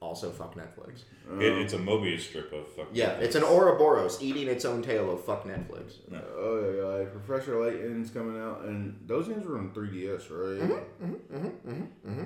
also 0.00 0.30
fuck 0.30 0.54
Netflix. 0.54 1.02
It, 1.40 1.52
it's 1.58 1.72
a 1.72 1.78
Mobius 1.78 2.20
strip 2.20 2.52
of 2.52 2.68
fuck. 2.74 2.86
Yeah, 2.92 3.12
it's 3.12 3.34
an 3.34 3.42
Ouroboros 3.42 4.22
eating 4.22 4.46
its 4.46 4.64
own 4.64 4.82
tail 4.82 5.10
of 5.10 5.24
fuck 5.24 5.44
Netflix. 5.44 5.94
Oh 6.36 6.60
yeah, 6.62 6.82
yeah, 6.82 6.98
like 6.98 7.24
Professor 7.24 7.60
Layton's 7.60 8.10
coming 8.10 8.40
out, 8.40 8.62
and 8.64 9.00
those 9.06 9.26
games 9.26 9.44
were 9.46 9.58
on 9.58 9.70
3DS, 9.70 10.30
right? 10.30 10.70
Mm-hmm, 10.70 11.04
mm-hmm, 11.04 11.46
mm-hmm, 11.46 12.10
mm-hmm 12.10 12.22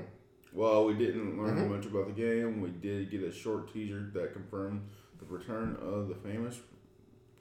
Well, 0.58 0.86
we 0.86 0.94
didn't 0.94 1.40
learn 1.40 1.70
much 1.70 1.86
about 1.86 2.08
the 2.08 2.20
game. 2.20 2.60
We 2.60 2.70
did 2.70 3.12
get 3.12 3.22
a 3.22 3.30
short 3.30 3.72
teaser 3.72 4.10
that 4.12 4.32
confirmed 4.32 4.88
the 5.20 5.24
return 5.26 5.76
of 5.80 6.08
the 6.08 6.16
famous 6.16 6.58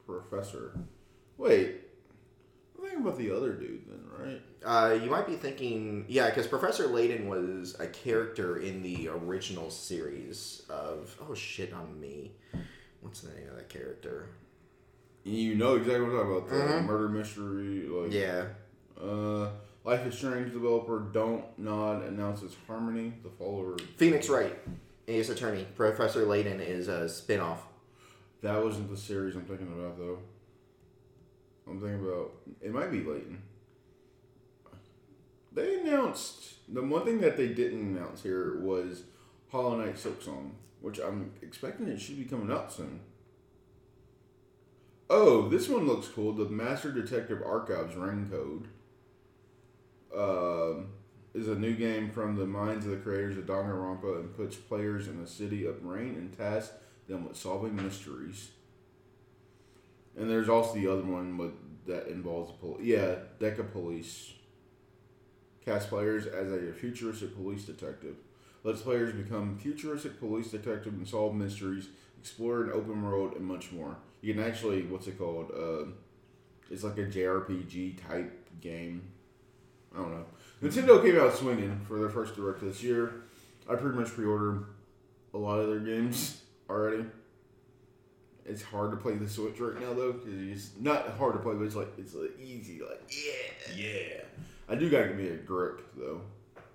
Professor. 0.05 0.77
Wait, 1.35 1.77
I'm 2.75 2.83
thinking 2.83 3.01
about 3.01 3.17
the 3.17 3.35
other 3.35 3.53
dude 3.53 3.87
then, 3.87 4.03
right? 4.19 4.41
Uh, 4.63 4.93
you 5.03 5.09
might 5.09 5.25
be 5.25 5.35
thinking, 5.35 6.05
yeah, 6.07 6.29
because 6.29 6.45
Professor 6.45 6.85
Layton 6.85 7.27
was 7.27 7.75
a 7.79 7.87
character 7.87 8.57
in 8.57 8.83
the 8.83 9.07
original 9.07 9.71
series 9.71 10.61
of. 10.69 11.17
Oh 11.19 11.33
shit 11.33 11.73
on 11.73 11.99
me. 11.99 12.33
What's 13.01 13.21
the 13.21 13.33
name 13.33 13.49
of 13.49 13.55
that 13.55 13.69
character? 13.69 14.29
You 15.23 15.55
know 15.55 15.75
exactly 15.75 16.01
what 16.01 16.21
I'm 16.21 16.41
talking 16.41 16.61
about. 16.61 16.67
The 16.67 16.81
murder 16.83 17.09
mystery, 17.09 17.87
like 17.87 18.11
Yeah. 18.13 18.43
Uh, 19.01 19.49
Life 19.87 20.05
is 20.05 20.17
Strange 20.17 20.51
developer 20.51 20.99
Don't 20.99 21.45
Nod 21.57 22.03
announces 22.03 22.57
Harmony, 22.67 23.13
the 23.23 23.29
follower. 23.29 23.77
Phoenix 23.95 24.27
Wright, 24.27 24.53
Ace 25.07 25.29
Attorney. 25.29 25.65
Professor 25.77 26.25
Layton 26.25 26.59
is 26.59 26.89
a 26.89 27.07
spin 27.07 27.39
off. 27.39 27.61
That 28.41 28.61
wasn't 28.61 28.91
the 28.91 28.97
series 28.97 29.37
I'm 29.37 29.45
thinking 29.45 29.71
about 29.71 29.97
though. 29.97 30.19
I'm 31.65 31.79
thinking 31.79 32.05
about 32.05 32.31
it 32.61 32.73
might 32.73 32.91
be 32.91 32.99
Leighton. 32.99 33.41
They 35.53 35.79
announced 35.79 36.55
the 36.67 36.83
one 36.83 37.05
thing 37.05 37.21
that 37.21 37.37
they 37.37 37.47
didn't 37.47 37.95
announce 37.95 38.23
here 38.23 38.59
was 38.59 39.03
Hollow 39.53 39.77
Knight 39.79 39.95
Silksong, 39.95 40.51
which 40.81 40.99
I'm 40.99 41.31
expecting 41.41 41.87
it 41.87 42.01
should 42.01 42.17
be 42.17 42.25
coming 42.25 42.51
out 42.51 42.73
soon. 42.73 42.99
Oh, 45.09 45.47
this 45.47 45.69
one 45.69 45.87
looks 45.87 46.09
cool. 46.09 46.33
The 46.33 46.43
Master 46.43 46.91
Detective 46.91 47.41
Archives 47.41 47.95
Rain 47.95 48.27
Code 48.29 48.67
um, 50.15 50.87
is 51.33 51.47
a 51.47 51.55
new 51.55 51.75
game 51.75 52.09
from 52.09 52.35
the 52.35 52.45
minds 52.45 52.85
of 52.85 52.91
the 52.91 52.97
creators 52.97 53.37
of 53.37 53.45
Danganronpa 53.45 54.19
and 54.19 54.35
puts 54.35 54.55
players 54.55 55.07
in 55.07 55.19
a 55.21 55.27
city 55.27 55.65
of 55.65 55.83
Rain 55.83 56.15
and 56.15 56.35
tasks 56.37 56.73
them 57.07 57.27
with 57.27 57.37
solving 57.37 57.75
mysteries. 57.75 58.49
And 60.17 60.29
there's 60.29 60.49
also 60.49 60.73
the 60.73 60.87
other 60.87 61.03
one 61.03 61.37
with 61.37 61.53
that 61.85 62.07
involves 62.07 62.51
the 62.51 62.57
police. 62.57 62.85
Yeah, 62.85 63.15
Deca 63.39 63.71
Police. 63.71 64.33
Cast 65.63 65.89
players 65.89 66.25
as 66.25 66.51
a 66.51 66.73
futuristic 66.73 67.35
police 67.35 67.63
detective. 67.63 68.15
Lets 68.63 68.81
players 68.81 69.13
become 69.13 69.57
futuristic 69.57 70.19
police 70.19 70.51
detective 70.51 70.93
and 70.93 71.07
solve 71.07 71.35
mysteries, 71.35 71.87
explore 72.19 72.63
an 72.63 72.71
open 72.71 73.03
world, 73.03 73.33
and 73.35 73.45
much 73.45 73.71
more. 73.71 73.97
You 74.21 74.33
can 74.33 74.43
actually, 74.43 74.83
what's 74.83 75.07
it 75.07 75.17
called? 75.17 75.51
Uh, 75.51 75.91
it's 76.69 76.83
like 76.83 76.97
a 76.97 77.05
JRPG 77.05 78.05
type 78.07 78.49
game. 78.59 79.03
I 79.93 79.99
don't 79.99 80.11
know. 80.11 80.25
Nintendo 80.61 81.03
came 81.03 81.19
out 81.19 81.35
swinging 81.35 81.79
for 81.87 81.99
their 81.99 82.09
first 82.09 82.35
direct 82.35 82.61
this 82.61 82.81
year. 82.81 83.23
I 83.69 83.75
pretty 83.75 83.97
much 83.97 84.07
pre-ordered 84.09 84.65
a 85.33 85.37
lot 85.37 85.59
of 85.59 85.67
their 85.67 85.79
games 85.79 86.41
already. 86.69 87.05
It's 88.45 88.63
hard 88.63 88.91
to 88.91 88.97
play 88.97 89.15
the 89.15 89.27
Switch 89.27 89.59
right 89.59 89.79
now 89.79 89.93
though, 89.93 90.13
because 90.13 90.33
it's 90.33 90.71
not 90.79 91.09
hard 91.17 91.33
to 91.33 91.39
play, 91.39 91.53
but 91.53 91.63
it's 91.63 91.75
like 91.75 91.89
it's 91.97 92.13
like 92.13 92.31
easy, 92.41 92.79
like 92.81 93.01
yeah, 93.09 93.75
yeah. 93.75 94.21
I 94.69 94.75
do 94.75 94.89
gotta 94.89 95.09
give 95.09 95.17
me 95.17 95.27
a 95.27 95.35
grip 95.35 95.81
though. 95.97 96.21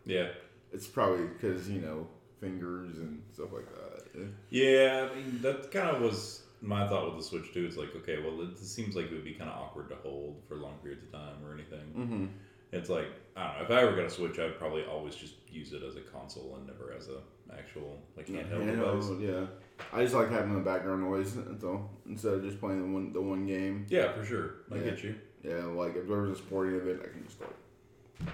Yeah. 0.05 0.29
It's 0.73 0.87
probably 0.87 1.27
because 1.27 1.69
you 1.69 1.81
know 1.81 2.07
fingers 2.41 2.99
and 2.99 3.23
stuff 3.33 3.53
like 3.53 3.67
that. 3.67 4.29
Yeah, 4.51 5.09
I 5.11 5.15
mean, 5.17 5.41
that 5.43 5.71
kind 5.71 5.89
of 5.89 6.03
was 6.03 6.43
my 6.61 6.87
thought 6.87 7.07
with 7.07 7.17
the 7.17 7.29
Switch 7.29 7.53
too. 7.53 7.65
It's 7.65 7.77
like, 7.77 7.95
okay, 7.97 8.19
well, 8.23 8.41
it 8.43 8.59
seems 8.59 8.95
like 8.95 9.07
it 9.07 9.13
would 9.13 9.25
be 9.25 9.35
kind 9.35 9.51
of 9.51 9.57
awkward 9.57 9.89
to 9.91 9.97
hold 9.97 10.43
for 10.49 10.57
long 10.57 10.75
periods 10.83 11.05
of 11.05 11.13
time 11.13 11.37
or 11.45 11.55
anything. 11.55 11.81
Mm-hmm. 11.97 12.27
It's 12.73 12.89
like 12.89 13.09
I 13.37 13.47
don't 13.47 13.57
know. 13.59 13.65
If 13.65 13.71
I 13.71 13.83
ever 13.83 13.97
got 13.97 14.07
a 14.07 14.11
Switch, 14.11 14.39
I'd 14.39 14.59
probably 14.59 14.85
always 14.85 15.15
just 15.15 15.35
use 15.51 15.73
it 15.73 15.83
as 15.83 15.97
a 15.97 16.01
console 16.01 16.57
and 16.57 16.67
never 16.67 16.93
as 16.97 17.09
a 17.09 17.21
actual 17.57 17.99
like 18.17 18.27
handheld 18.27 18.67
device. 18.67 19.05
Oh, 19.09 19.19
yeah. 19.21 19.47
I 19.93 20.03
just 20.03 20.15
like 20.15 20.31
having 20.31 20.55
the 20.55 20.61
background 20.61 21.03
noise 21.03 21.35
though, 21.35 21.89
instead 22.07 22.35
of 22.35 22.43
just 22.43 22.61
playing 22.61 22.81
the 22.81 22.93
one 22.93 23.13
the 23.13 23.21
one 23.21 23.47
game. 23.47 23.87
Yeah, 23.89 24.13
for 24.13 24.25
sure. 24.25 24.55
I 24.71 24.77
Yeah. 24.77 24.83
get 24.83 25.03
you. 25.05 25.15
Yeah, 25.43 25.65
like 25.65 25.97
if 25.97 26.07
there 26.07 26.21
was 26.21 26.39
a 26.39 26.43
sporting 26.43 26.77
event, 26.77 27.01
I 27.03 27.09
can 27.09 27.25
just 27.25 27.41
like, 27.41 27.51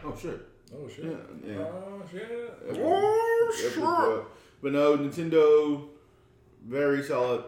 oh 0.04 0.16
shit, 0.16 0.40
Oh 0.74 0.88
shit. 0.88 1.04
yeah, 1.04 1.52
yeah. 1.52 1.58
Oh 1.58 2.02
shit. 2.10 2.58
Oh, 2.70 4.16
yep. 4.16 4.26
But 4.62 4.72
no, 4.72 4.98
Nintendo, 4.98 5.88
very 6.66 7.02
solid. 7.02 7.44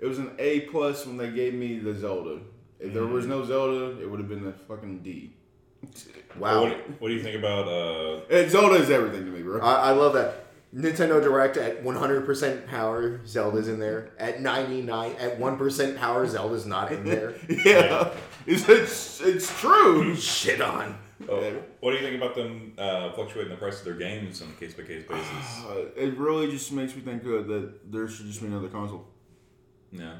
It 0.00 0.06
was 0.06 0.18
an 0.18 0.32
A 0.38 0.60
plus 0.62 1.06
when 1.06 1.16
they 1.16 1.30
gave 1.30 1.54
me 1.54 1.78
the 1.78 1.94
Zelda. 1.94 2.40
If 2.78 2.92
there 2.92 3.06
was 3.06 3.24
mm-hmm. 3.24 3.32
no 3.32 3.44
Zelda, 3.44 4.00
it 4.00 4.08
would 4.08 4.20
have 4.20 4.28
been 4.28 4.46
a 4.46 4.52
fucking 4.52 5.00
D. 5.00 5.32
Wow. 6.38 6.62
What, 6.62 7.00
what 7.00 7.08
do 7.08 7.14
you 7.14 7.22
think 7.22 7.36
about 7.36 7.66
uh? 7.68 8.20
And 8.30 8.50
Zelda 8.50 8.76
is 8.76 8.90
everything 8.90 9.24
to 9.24 9.30
me, 9.30 9.42
bro. 9.42 9.60
I, 9.60 9.88
I 9.88 9.90
love 9.90 10.12
that. 10.14 10.46
Nintendo 10.74 11.22
Direct 11.22 11.56
at 11.56 11.82
100% 11.82 12.66
power, 12.66 13.20
Zelda's 13.26 13.68
in 13.68 13.80
there. 13.80 14.10
At 14.18 14.42
99, 14.42 15.12
at 15.18 15.40
1% 15.40 15.96
power, 15.96 16.26
Zelda's 16.26 16.66
not 16.66 16.92
in 16.92 17.04
there. 17.04 17.34
yeah, 17.48 18.10
it's, 18.46 18.68
it's 18.68 19.20
it's 19.22 19.60
true. 19.60 20.14
Shit 20.14 20.60
on. 20.60 20.98
Oh, 21.28 21.62
what 21.80 21.90
do 21.90 21.96
you 21.96 22.02
think 22.02 22.16
about 22.16 22.34
them 22.34 22.74
uh, 22.78 23.12
fluctuating 23.12 23.50
the 23.50 23.56
price 23.56 23.78
of 23.78 23.84
their 23.84 23.94
games 23.94 24.40
on 24.40 24.48
a 24.50 24.52
case 24.52 24.74
by 24.74 24.84
case 24.84 25.04
basis? 25.08 25.64
Uh, 25.66 25.86
it 25.96 26.16
really 26.16 26.50
just 26.50 26.70
makes 26.70 26.94
me 26.94 27.00
think 27.00 27.24
uh, 27.24 27.42
that 27.42 27.90
there 27.90 28.06
should 28.06 28.26
just 28.26 28.40
be 28.40 28.46
another 28.46 28.68
console. 28.68 29.08
Yeah. 29.90 30.16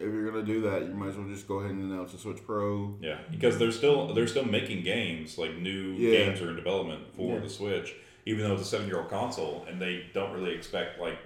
If 0.00 0.04
you're 0.12 0.30
gonna 0.30 0.44
do 0.44 0.60
that, 0.62 0.82
you 0.82 0.94
might 0.94 1.08
as 1.08 1.16
well 1.16 1.26
just 1.28 1.48
go 1.48 1.56
ahead 1.58 1.72
and 1.72 1.90
announce 1.92 2.14
a 2.14 2.18
Switch 2.18 2.38
Pro. 2.46 2.96
Yeah, 3.00 3.18
because 3.30 3.58
they're 3.58 3.72
still 3.72 4.14
they're 4.14 4.28
still 4.28 4.44
making 4.44 4.84
games 4.84 5.36
like 5.38 5.56
new 5.56 5.92
Yeah. 5.94 6.10
games 6.24 6.40
are 6.40 6.50
in 6.50 6.56
development 6.56 7.12
for 7.14 7.34
Yeah. 7.34 7.40
the 7.40 7.48
Switch, 7.48 7.94
even 8.24 8.44
though 8.46 8.52
it's 8.54 8.62
a 8.62 8.66
seven 8.66 8.86
year 8.86 8.98
old 9.00 9.08
console, 9.10 9.64
and 9.68 9.82
they 9.82 10.06
don't 10.14 10.32
really 10.32 10.54
expect 10.54 11.00
like 11.00 11.18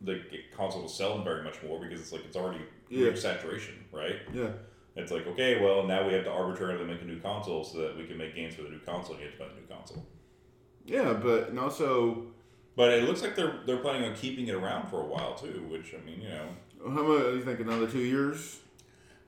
the 0.00 0.20
console 0.56 0.82
to 0.82 0.88
sell 0.88 1.22
very 1.22 1.42
much 1.42 1.62
more 1.62 1.78
because 1.80 2.00
it's 2.00 2.12
like 2.12 2.24
it's 2.24 2.36
already 2.36 2.60
Yeah. 2.90 3.14
saturation, 3.14 3.74
right? 3.92 4.16
Yeah, 4.34 4.50
It's 4.96 5.10
like 5.12 5.26
okay, 5.28 5.60
well 5.62 5.86
now 5.86 6.06
we 6.06 6.12
have 6.14 6.24
to 6.24 6.30
arbitrarily 6.30 6.84
make 6.84 7.02
a 7.02 7.04
new 7.04 7.20
console 7.20 7.62
so 7.64 7.78
that 7.82 7.96
we 7.96 8.06
can 8.06 8.16
make 8.18 8.34
games 8.34 8.54
for 8.56 8.62
the 8.62 8.70
new 8.70 8.80
console. 8.80 9.14
and 9.14 9.22
You 9.24 9.30
have 9.30 9.38
to 9.38 9.44
buy 9.44 9.48
the 9.54 9.60
new 9.60 9.66
console, 9.68 10.04
yeah, 10.84 11.12
but 11.14 11.48
and 11.50 11.58
also, 11.60 12.26
but 12.76 12.92
it 12.92 13.04
looks 13.04 13.22
like 13.22 13.36
they're 13.36 13.60
they're 13.66 13.78
planning 13.78 14.04
on 14.08 14.14
keeping 14.16 14.48
it 14.48 14.54
around 14.54 14.88
for 14.88 15.00
a 15.00 15.06
while 15.06 15.34
too. 15.34 15.64
Which 15.70 15.94
I 15.94 16.04
mean, 16.04 16.20
you 16.22 16.28
know, 16.28 16.48
how 16.90 17.02
much 17.02 17.22
do 17.22 17.36
you 17.36 17.42
think? 17.44 17.60
Another 17.60 17.86
two 17.86 18.00
years? 18.00 18.58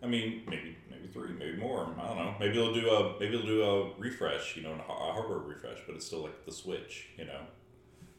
I 0.03 0.07
mean, 0.07 0.42
maybe 0.49 0.77
maybe 0.90 1.09
three, 1.12 1.33
maybe 1.33 1.57
more. 1.57 1.88
I 2.01 2.07
don't 2.07 2.16
know. 2.16 2.35
Maybe 2.38 2.55
they'll 2.55 2.75
do 2.75 2.88
a 2.90 3.18
maybe 3.18 3.37
they'll 3.37 3.47
do 3.47 3.62
a 3.62 3.90
refresh, 3.99 4.57
you 4.57 4.62
know, 4.62 4.73
a 4.73 4.92
hardware 5.12 5.38
refresh, 5.38 5.79
but 5.87 5.97
it's 5.97 6.07
still 6.07 6.23
like 6.23 6.44
the 6.44 6.53
Switch, 6.53 7.09
you 7.16 7.25
know. 7.25 7.40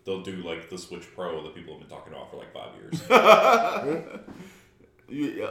They'll 0.06 0.24
do 0.24 0.38
like 0.38 0.70
the 0.70 0.78
Switch 0.78 1.06
Pro 1.16 1.44
that 1.44 1.56
people 1.56 1.78
have 1.78 1.82
been 1.82 1.90
talking 1.90 2.14
about 2.14 2.32
for 2.32 2.38
like 2.38 2.54
five 2.54 2.74
years. 2.76 3.02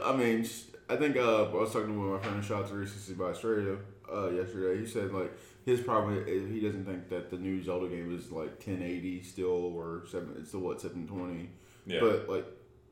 I 0.03 0.15
mean, 0.15 0.47
I 0.89 0.95
think 0.95 1.17
uh, 1.17 1.43
I 1.43 1.53
was 1.53 1.71
talking 1.71 1.93
to 1.93 1.99
one 1.99 2.13
of 2.15 2.21
my 2.21 2.27
friends, 2.27 2.45
shot 2.45 2.67
360 2.67 3.13
by 3.13 3.25
Australia, 3.25 3.77
uh, 4.11 4.29
yesterday. 4.29 4.79
He 4.81 4.87
said 4.87 5.11
like 5.11 5.31
his 5.65 5.81
problem 5.81 6.23
is 6.27 6.49
he 6.49 6.59
doesn't 6.59 6.85
think 6.85 7.09
that 7.09 7.29
the 7.29 7.37
new 7.37 7.61
Zelda 7.63 7.87
game 7.87 8.15
is 8.15 8.31
like 8.31 8.51
1080 8.57 9.23
still 9.23 9.47
or 9.47 10.03
seven. 10.09 10.35
It's 10.39 10.49
still 10.49 10.61
what 10.61 10.81
720. 10.81 11.49
Yeah, 11.85 11.99
But 12.01 12.29
like, 12.29 12.45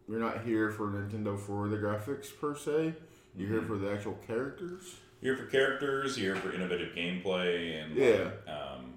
you're 0.08 0.20
not 0.20 0.44
here 0.44 0.72
for 0.72 0.88
Nintendo 0.88 1.40
for 1.40 1.68
the 1.68 1.78
graphics 1.78 2.28
per 2.40 2.56
se. 2.56 2.94
You're 3.36 3.50
here 3.50 3.62
for 3.62 3.78
the 3.78 3.92
actual 3.92 4.18
characters. 4.26 4.96
you're 5.22 5.36
here 5.36 5.46
for 5.46 5.52
characters, 5.52 6.18
you're 6.18 6.34
here 6.36 6.42
for 6.44 6.54
innovative 6.54 6.96
gameplay, 6.96 7.84
and 7.84 7.96
Yeah. 7.96 8.30
um, 8.52 8.94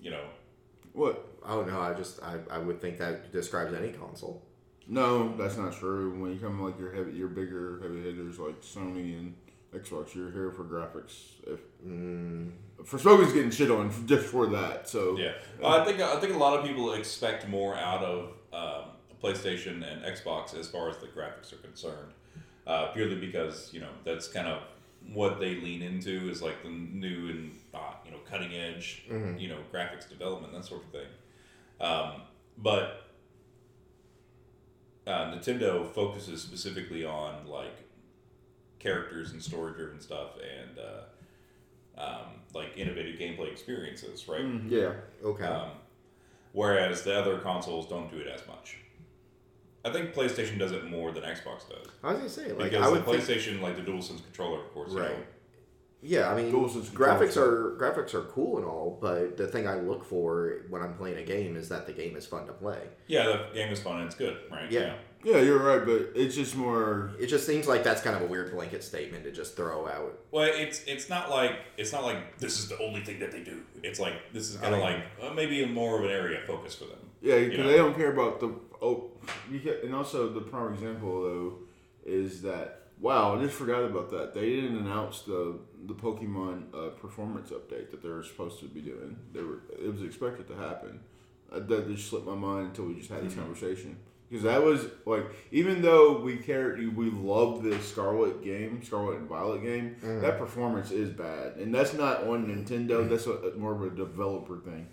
you 0.00 0.10
know, 0.10 0.24
What? 0.92 1.26
Oh 1.44 1.62
no, 1.64 1.80
I 1.80 1.94
just 1.94 2.22
I, 2.22 2.38
I 2.50 2.58
would 2.58 2.80
think 2.80 2.98
that 2.98 3.30
describes 3.32 3.72
any 3.74 3.90
console. 3.92 4.42
No, 4.86 5.36
that's 5.36 5.56
not 5.56 5.72
true. 5.74 6.18
When 6.20 6.32
you 6.32 6.38
come 6.38 6.60
like 6.62 6.78
your 6.78 6.92
heavy, 6.92 7.12
your 7.12 7.28
bigger 7.28 7.78
heavy 7.82 8.02
hitters 8.02 8.38
like 8.38 8.60
Sony 8.62 9.18
and 9.18 9.34
Xbox, 9.74 10.14
you're 10.14 10.30
here 10.30 10.50
for 10.50 10.64
graphics. 10.64 11.14
If 11.46 11.60
Mm, 11.86 12.52
for 12.84 12.98
Smoky's 12.98 13.32
getting 13.32 13.50
shit 13.50 13.70
on 13.70 13.90
just 14.06 14.26
for 14.26 14.46
that, 14.46 14.88
so 14.88 15.16
Yeah, 15.16 15.34
well, 15.60 15.72
I 15.80 15.84
think 15.84 16.00
I 16.00 16.18
think 16.20 16.34
a 16.34 16.38
lot 16.38 16.58
of 16.58 16.64
people 16.66 16.92
expect 16.94 17.46
more 17.48 17.76
out 17.76 18.02
of 18.02 18.32
um, 18.52 18.90
PlayStation 19.22 19.82
and 19.90 20.02
Xbox 20.04 20.58
as 20.58 20.68
far 20.68 20.88
as 20.88 20.96
the 20.98 21.06
graphics 21.06 21.52
are 21.52 21.56
concerned, 21.56 22.12
uh, 22.66 22.88
purely 22.92 23.16
because 23.16 23.70
you 23.72 23.80
know 23.80 23.90
that's 24.04 24.28
kind 24.28 24.46
of 24.48 24.62
what 25.12 25.38
they 25.40 25.54
lean 25.56 25.80
into 25.82 26.28
is 26.28 26.42
like 26.42 26.62
the 26.62 26.68
new 26.68 27.28
and 27.30 27.52
uh, 27.74 27.92
you 28.04 28.10
know 28.10 28.18
cutting 28.28 28.54
edge 28.54 29.04
Mm-hmm. 29.10 29.38
you 29.38 29.48
know 29.48 29.58
graphics 29.72 30.08
development 30.08 30.52
that 30.52 30.64
sort 30.64 30.82
of 30.84 30.90
thing. 30.90 31.08
Um, 31.80 32.22
but 32.56 33.04
uh, 35.06 35.32
Nintendo 35.32 35.88
focuses 35.92 36.42
specifically 36.42 37.04
on 37.04 37.46
like 37.46 37.84
characters 38.78 39.32
and 39.32 39.42
story 39.42 39.72
driven 39.74 40.00
stuff 40.00 40.30
and 40.36 40.78
uh, 40.78 42.00
um, 42.00 42.26
like 42.54 42.76
innovative 42.76 43.18
gameplay 43.18 43.50
experiences, 43.50 44.28
right? 44.28 44.44
yeah. 44.68 44.92
Okay. 45.24 45.44
Um, 45.44 45.70
whereas 46.52 47.02
the 47.02 47.18
other 47.18 47.38
consoles 47.38 47.88
don't 47.88 48.10
do 48.10 48.18
it 48.18 48.26
as 48.26 48.46
much. 48.46 48.78
I 49.88 49.92
think 49.92 50.14
PlayStation 50.14 50.58
does 50.58 50.72
it 50.72 50.84
more 50.88 51.12
than 51.12 51.22
Xbox 51.24 51.68
does. 51.68 51.86
I 52.02 52.08
was 52.12 52.18
gonna 52.18 52.28
say 52.28 52.48
like 52.52 52.70
because 52.70 52.82
I 52.82 52.86
the 52.86 52.92
would 52.92 53.04
think, 53.04 53.22
PlayStation, 53.22 53.60
like 53.60 53.76
the 53.76 53.82
DualSense 53.90 54.22
controller, 54.24 54.60
of 54.60 54.72
course, 54.74 54.92
you 54.92 55.00
Right. 55.00 55.10
know, 55.10 55.24
Yeah, 56.00 56.30
I 56.30 56.36
mean, 56.40 56.52
DualSense 56.52 56.90
graphics 56.90 57.32
controls. 57.32 57.36
are 57.38 57.76
graphics 57.78 58.14
are 58.14 58.22
cool 58.22 58.58
and 58.58 58.66
all, 58.66 58.98
but 59.00 59.36
the 59.36 59.48
thing 59.48 59.66
I 59.66 59.76
look 59.76 60.04
for 60.04 60.62
when 60.68 60.80
I'm 60.82 60.94
playing 60.94 61.18
a 61.18 61.24
game 61.24 61.56
is 61.56 61.68
that 61.70 61.86
the 61.86 61.92
game 61.92 62.14
is 62.16 62.26
fun 62.26 62.46
to 62.46 62.52
play. 62.52 62.80
yeah, 63.08 63.24
the 63.26 63.46
game 63.54 63.72
is 63.72 63.80
fun 63.80 63.96
and 63.98 64.06
it's 64.06 64.14
good, 64.14 64.36
right? 64.50 64.70
Yeah. 64.70 64.94
yeah, 65.24 65.38
you're 65.40 65.58
right. 65.58 65.84
But 65.84 66.12
it's 66.14 66.36
just 66.36 66.54
more. 66.54 67.10
It 67.18 67.26
just 67.26 67.44
seems 67.46 67.66
like 67.66 67.82
that's 67.82 68.00
kind 68.02 68.14
of 68.14 68.22
a 68.22 68.26
weird 68.26 68.52
blanket 68.52 68.84
statement 68.84 69.24
to 69.24 69.32
just 69.32 69.56
throw 69.56 69.88
out. 69.88 70.16
Well, 70.30 70.48
it's 70.54 70.84
it's 70.86 71.08
not 71.08 71.30
like 71.30 71.52
it's 71.76 71.92
not 71.92 72.04
like 72.04 72.38
this 72.38 72.60
is 72.60 72.68
the 72.68 72.78
only 72.80 73.00
thing 73.00 73.18
that 73.18 73.32
they 73.32 73.40
do. 73.42 73.62
It's 73.82 73.98
like 73.98 74.32
this 74.32 74.48
is 74.50 74.56
kind 74.58 74.74
of 74.76 74.80
I 74.80 74.84
like 74.84 75.02
uh, 75.20 75.34
maybe 75.34 75.66
more 75.66 75.98
of 75.98 76.04
an 76.04 76.10
area 76.12 76.38
of 76.38 76.44
focus 76.44 76.76
for 76.76 76.84
them. 76.84 76.98
Yeah, 77.20 77.34
You 77.34 77.50
because 77.50 77.64
know? 77.64 77.70
they 77.72 77.76
don't 77.78 77.96
care 77.96 78.12
about 78.12 78.38
the 78.38 78.54
oh, 78.82 79.10
you 79.50 79.58
get, 79.58 79.82
and 79.84 79.94
also 79.94 80.28
the 80.32 80.40
prime 80.40 80.74
example 80.74 81.22
though 81.22 81.58
is 82.06 82.42
that 82.42 82.74
wow, 83.00 83.36
I 83.38 83.42
just 83.44 83.54
forgot 83.54 83.84
about 83.84 84.10
that. 84.10 84.34
They 84.34 84.48
didn't 84.56 84.78
announce 84.78 85.22
the 85.22 85.58
the 85.86 85.94
Pokemon 85.94 86.74
uh, 86.74 86.88
performance 86.90 87.50
update 87.50 87.90
that 87.90 88.02
they 88.02 88.08
were 88.08 88.22
supposed 88.24 88.58
to 88.60 88.66
be 88.66 88.80
doing. 88.80 89.16
They 89.32 89.42
were 89.42 89.60
it 89.72 89.92
was 89.92 90.02
expected 90.02 90.48
to 90.48 90.56
happen. 90.56 91.00
Uh, 91.50 91.60
that 91.60 91.88
just 91.88 92.08
slipped 92.10 92.26
my 92.26 92.34
mind 92.34 92.68
until 92.68 92.86
we 92.86 92.94
just 92.96 93.10
had 93.10 93.24
this 93.24 93.32
Mm-hmm. 93.32 93.42
conversation 93.42 93.96
because 94.28 94.42
that 94.44 94.62
was 94.62 94.86
like 95.06 95.24
even 95.50 95.80
though 95.80 96.20
we 96.20 96.36
care 96.36 96.76
we 96.94 97.08
love 97.10 97.62
the 97.62 97.78
Scarlet 97.80 98.42
game, 98.44 98.82
Scarlet 98.84 99.16
and 99.18 99.28
Violet 99.28 99.62
game, 99.62 99.96
that 100.02 100.38
performance 100.38 100.90
is 100.90 101.08
bad, 101.08 101.56
and 101.56 101.74
that's 101.74 101.94
not 101.94 102.24
on 102.24 102.46
Nintendo. 102.46 103.08
That's 103.08 103.26
a, 103.26 103.52
more 103.56 103.72
of 103.74 103.82
a 103.82 103.90
developer 103.96 104.58
thing. 104.58 104.86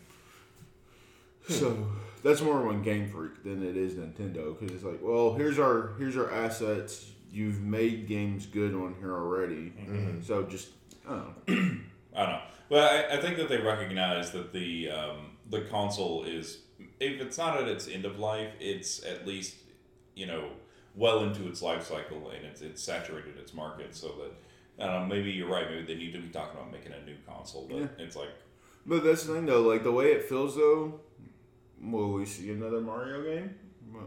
So 1.50 1.88
that's 2.26 2.42
more 2.42 2.68
of 2.68 2.76
a 2.76 2.80
Game 2.84 3.08
Freak 3.08 3.44
than 3.44 3.62
it 3.64 3.78
is 3.78 3.94
Nintendo 3.94 4.58
because 4.60 4.76
it's 4.76 4.84
like, 4.84 5.00
well, 5.02 5.34
here's 5.36 5.60
our 5.60 5.92
here's 6.00 6.18
our 6.18 6.32
assets. 6.32 7.12
You've 7.32 7.62
made 7.62 8.08
games 8.08 8.46
good 8.46 8.74
on 8.74 8.96
here 9.00 9.14
already, 9.14 9.72
so 10.26 10.44
just 10.44 10.70
I 11.08 11.10
don't 11.12 11.48
know. 11.48 11.78
I 12.16 12.20
don't 12.24 12.30
know. 12.32 12.42
But 12.70 12.80
I, 13.12 13.18
I 13.18 13.22
think 13.22 13.38
that 13.38 13.50
they 13.50 13.58
recognize 13.58 14.32
that 14.32 14.52
the 14.54 14.90
um, 14.90 15.18
the 15.50 15.62
console 15.62 16.24
is 16.24 16.60
if 17.00 17.22
it's 17.22 17.38
not 17.38 17.62
at 17.62 17.68
its 17.68 17.88
end 17.88 18.06
of 18.06 18.18
life, 18.20 18.50
it's 18.60 19.04
at 19.06 19.28
least 19.28 19.56
you 20.16 20.26
know 20.26 20.50
well 20.96 21.24
into 21.26 21.48
its 21.48 21.62
life 21.62 21.86
cycle 21.86 22.30
and 22.30 22.46
it's 22.46 22.62
it's 22.62 22.82
saturated 22.82 23.38
its 23.38 23.54
market 23.54 23.94
so 23.96 24.08
that 24.08 24.32
I 24.84 24.88
don't 24.92 25.02
know, 25.10 25.16
maybe 25.16 25.30
you're 25.32 25.50
right, 25.50 25.70
maybe 25.70 25.86
they 25.86 25.96
need 25.96 26.14
to 26.14 26.20
be 26.22 26.30
talking 26.30 26.58
about 26.58 26.72
making 26.72 26.94
a 26.94 27.06
new 27.06 27.18
console, 27.28 27.68
but 27.70 27.78
Yeah. 27.78 27.88
it's 28.00 28.16
like 28.16 28.30
But 28.86 29.04
that's 29.04 29.24
the 29.26 29.34
thing 29.34 29.46
though, 29.46 29.62
like 29.62 29.84
the 29.84 29.92
way 29.92 30.14
it 30.14 30.24
feels 30.24 30.56
though. 30.56 31.02
Will 31.82 32.14
we 32.14 32.26
see 32.26 32.52
another 32.52 32.82
Mario 32.82 33.24
game 33.24 33.56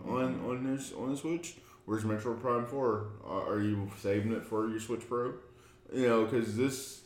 on 0.06 0.40
on 0.44 0.74
this 0.74 0.92
on 0.92 1.10
the 1.10 1.16
Switch? 1.16 1.56
Where's 1.84 2.04
Metroid 2.04 2.40
Prime 2.40 2.66
Four? 2.66 3.12
Are 3.24 3.54
are 3.54 3.60
you 3.60 3.90
saving 4.00 4.32
it 4.32 4.44
for 4.44 4.68
your 4.68 4.80
Switch 4.80 5.08
Pro? 5.08 5.34
You 5.92 6.08
know, 6.08 6.24
because 6.24 6.56
this. 6.56 7.02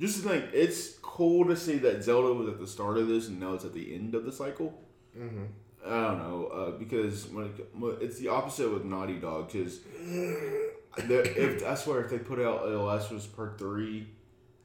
Just 0.00 0.24
thing, 0.24 0.42
it's 0.52 0.98
cool 0.98 1.44
to 1.46 1.56
see 1.56 1.78
that 1.78 2.02
Zelda 2.02 2.34
was 2.34 2.48
at 2.48 2.58
the 2.58 2.66
start 2.66 2.98
of 2.98 3.06
this 3.06 3.28
and 3.28 3.38
now 3.38 3.52
it's 3.52 3.64
at 3.64 3.72
the 3.72 3.94
end 3.94 4.16
of 4.16 4.24
the 4.24 4.32
cycle. 4.32 4.76
Mm-hmm. 5.16 5.44
I 5.86 6.08
don't 6.08 6.18
know 6.18 6.46
uh, 6.46 6.70
because 6.72 7.28
when 7.28 7.46
it, 7.46 7.68
it's 8.00 8.18
the 8.18 8.28
opposite 8.28 8.72
with 8.72 8.84
Naughty 8.84 9.18
Dog 9.18 9.52
because 9.52 9.80
if 10.98 11.64
I 11.64 11.74
swear 11.76 12.00
if 12.04 12.10
they 12.10 12.18
put 12.18 12.40
out 12.40 12.64
The 12.64 12.78
Last 12.78 13.12
of 13.12 13.18
Us 13.18 13.26
Part 13.26 13.58
Three 13.58 14.08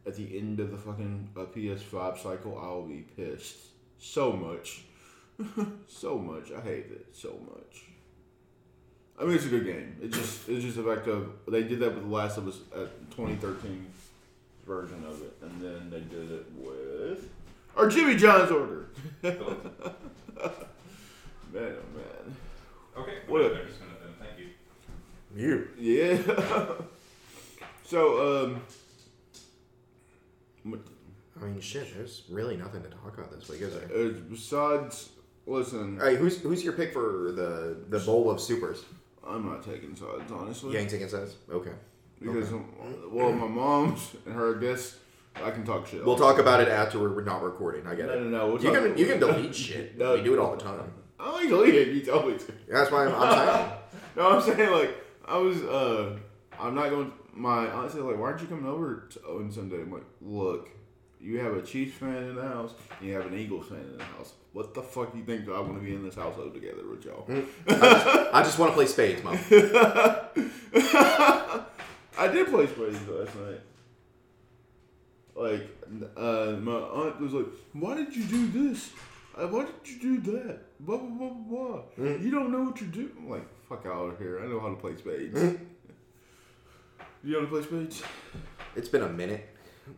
at 0.07 0.15
the 0.15 0.37
end 0.37 0.59
of 0.59 0.71
the 0.71 0.77
fucking 0.77 1.29
uh, 1.35 1.41
PS5 1.41 2.17
cycle, 2.17 2.57
I'll 2.57 2.83
be 2.83 3.05
pissed 3.15 3.57
so 3.99 4.31
much, 4.33 4.83
so 5.87 6.17
much. 6.17 6.51
I 6.51 6.61
hate 6.61 6.87
it 6.91 7.07
so 7.13 7.39
much. 7.49 7.83
I 9.19 9.23
mean, 9.25 9.35
it's 9.35 9.45
a 9.45 9.49
good 9.49 9.65
game. 9.65 9.97
It 10.01 10.11
just 10.11 10.47
it's 10.47 10.63
just 10.63 10.77
the 10.77 10.83
fact 10.83 11.07
of 11.07 11.31
they 11.47 11.63
did 11.63 11.79
that 11.79 11.93
with 11.95 12.03
The 12.03 12.09
Last 12.09 12.37
of 12.37 12.47
Us 12.47 12.59
at 12.75 13.09
2013 13.11 13.87
version 14.65 15.03
of 15.07 15.21
it, 15.21 15.35
and 15.41 15.61
then 15.61 15.89
they 15.89 16.01
did 16.01 16.31
it 16.31 16.45
with 16.55 17.29
our 17.75 17.87
Jimmy 17.89 18.15
John's 18.15 18.51
order. 18.51 18.89
man, 19.23 19.37
oh 21.53 21.53
man. 21.53 22.35
okay. 22.97 23.17
What 23.27 23.41
a- 23.41 23.49
They're 23.49 23.65
just 23.65 23.79
gonna 23.79 23.91
then 24.01 24.13
thank 24.19 24.39
you. 24.39 24.49
You. 25.35 25.67
Yeah. 25.77 26.17
so, 27.83 28.45
um, 28.45 28.61
what- 30.63 30.79
I 31.41 31.45
mean, 31.45 31.59
shit. 31.61 31.93
There's 31.95 32.23
really 32.29 32.57
nothing 32.57 32.81
to 32.83 32.89
talk 32.89 33.17
about 33.17 33.31
this 33.31 33.47
week, 33.49 33.61
is 33.61 33.73
there? 33.73 33.83
uh, 33.95 34.09
besides, 34.29 35.09
listen, 35.45 35.99
All 35.99 36.05
right, 36.07 36.17
who's 36.17 36.39
who's 36.41 36.63
your 36.63 36.73
pick 36.73 36.93
for 36.93 37.31
the 37.31 37.77
the 37.89 37.99
bowl 37.99 38.29
of 38.31 38.39
supers? 38.41 38.83
I'm 39.27 39.45
not 39.45 39.63
taking 39.63 39.95
sides 39.95 40.31
honestly 40.31 40.71
You 40.73 40.79
ain't 40.79 40.89
taking 40.89 41.09
says. 41.09 41.35
Okay. 41.51 41.71
because 42.19 42.49
well, 43.11 43.31
my 43.33 43.47
mom's 43.47 44.15
and 44.25 44.33
her 44.33 44.55
guess 44.55 44.97
I 45.35 45.51
can 45.51 45.65
talk 45.65 45.85
shit. 45.87 46.03
We'll 46.05 46.15
talk 46.17 46.39
about 46.39 46.61
it 46.61 46.69
after 46.69 46.97
we're 46.99 47.21
not 47.23 47.43
recording. 47.43 47.85
I 47.85 47.93
get 47.95 48.07
No, 48.07 48.13
it. 48.13 48.21
no, 48.21 48.29
no. 48.29 48.47
We'll 48.53 48.63
You 48.63 48.71
can 48.71 48.97
you 48.97 49.05
can 49.05 49.19
delete 49.19 49.53
shit. 49.55 49.97
No. 49.99 50.15
we 50.15 50.21
do 50.23 50.33
it 50.33 50.39
all 50.39 50.55
the 50.55 50.63
time. 50.63 50.91
I 51.19 51.25
don't 51.41 51.49
delete 51.49 51.75
it. 51.75 51.87
You 51.89 52.01
told 52.01 52.27
me 52.27 52.37
to. 52.37 52.51
That's 52.69 52.89
why 52.91 53.05
I'm, 53.05 53.13
I'm 53.15 53.37
saying. 53.57 53.71
No, 54.15 54.29
I'm 54.31 54.41
saying 54.41 54.71
like 54.71 54.95
I 55.25 55.37
was. 55.37 55.61
uh 55.63 56.17
I'm 56.59 56.73
not 56.73 56.89
going. 56.89 57.11
My 57.33 57.67
aunt 57.67 57.91
said 57.91 58.01
like, 58.01 58.17
"Why 58.17 58.27
aren't 58.29 58.41
you 58.41 58.47
coming 58.47 58.65
over 58.65 59.07
to 59.11 59.19
Owen 59.27 59.51
Sunday?" 59.51 59.81
I'm 59.81 59.91
like, 59.91 60.05
"Look, 60.21 60.69
you 61.19 61.39
have 61.39 61.55
a 61.55 61.61
Chiefs 61.61 61.97
fan 61.97 62.15
in 62.15 62.35
the 62.35 62.43
house. 62.43 62.73
And 62.99 63.09
you 63.09 63.15
have 63.15 63.25
an 63.25 63.37
Eagles 63.37 63.67
fan 63.67 63.79
in 63.79 63.97
the 63.97 64.03
house. 64.03 64.33
What 64.53 64.73
the 64.73 64.81
fuck 64.81 65.11
do 65.11 65.19
you 65.19 65.23
think? 65.23 65.45
Do 65.45 65.53
I 65.53 65.59
want 65.59 65.75
to 65.75 65.81
be 65.83 65.93
in 65.93 66.03
this 66.03 66.15
household 66.15 66.53
together 66.53 66.83
with 66.89 67.05
y'all?" 67.05 67.25
I 68.33 68.41
just 68.43 68.57
want 68.59 68.71
to 68.71 68.75
play 68.75 68.85
spades, 68.87 69.23
mom. 69.23 69.37
I 72.17 72.27
did 72.31 72.47
play 72.47 72.65
spades 72.67 73.07
last 73.07 73.35
night. 73.35 73.61
Like, 75.35 75.69
uh, 76.15 76.55
my 76.59 76.71
aunt 76.71 77.19
was 77.21 77.33
like, 77.33 77.45
"Why 77.73 77.95
did 77.95 78.15
you 78.15 78.23
do 78.23 78.47
this? 78.47 78.89
Uh, 79.35 79.47
why 79.47 79.65
did 79.65 80.01
you 80.01 80.19
do 80.19 80.31
that? 80.31 80.79
Blah 80.79 80.97
blah 80.97 81.09
blah 81.09 81.29
blah. 81.29 81.81
blah. 81.95 82.07
You 82.15 82.31
don't 82.31 82.51
know 82.51 82.63
what 82.63 82.81
you're 82.81 82.89
doing." 82.89 83.11
I'm 83.19 83.29
like, 83.29 83.47
"Fuck 83.69 83.85
out 83.85 84.13
of 84.13 84.17
here! 84.17 84.39
I 84.43 84.47
know 84.47 84.59
how 84.59 84.69
to 84.69 84.75
play 84.75 84.95
spades." 84.95 85.39
you 87.23 87.33
know 87.33 87.39
how 87.41 87.45
to 87.45 87.51
play 87.51 87.61
spades? 87.61 88.01
It's 88.75 88.89
been 88.89 89.03
a 89.03 89.09
minute, 89.09 89.47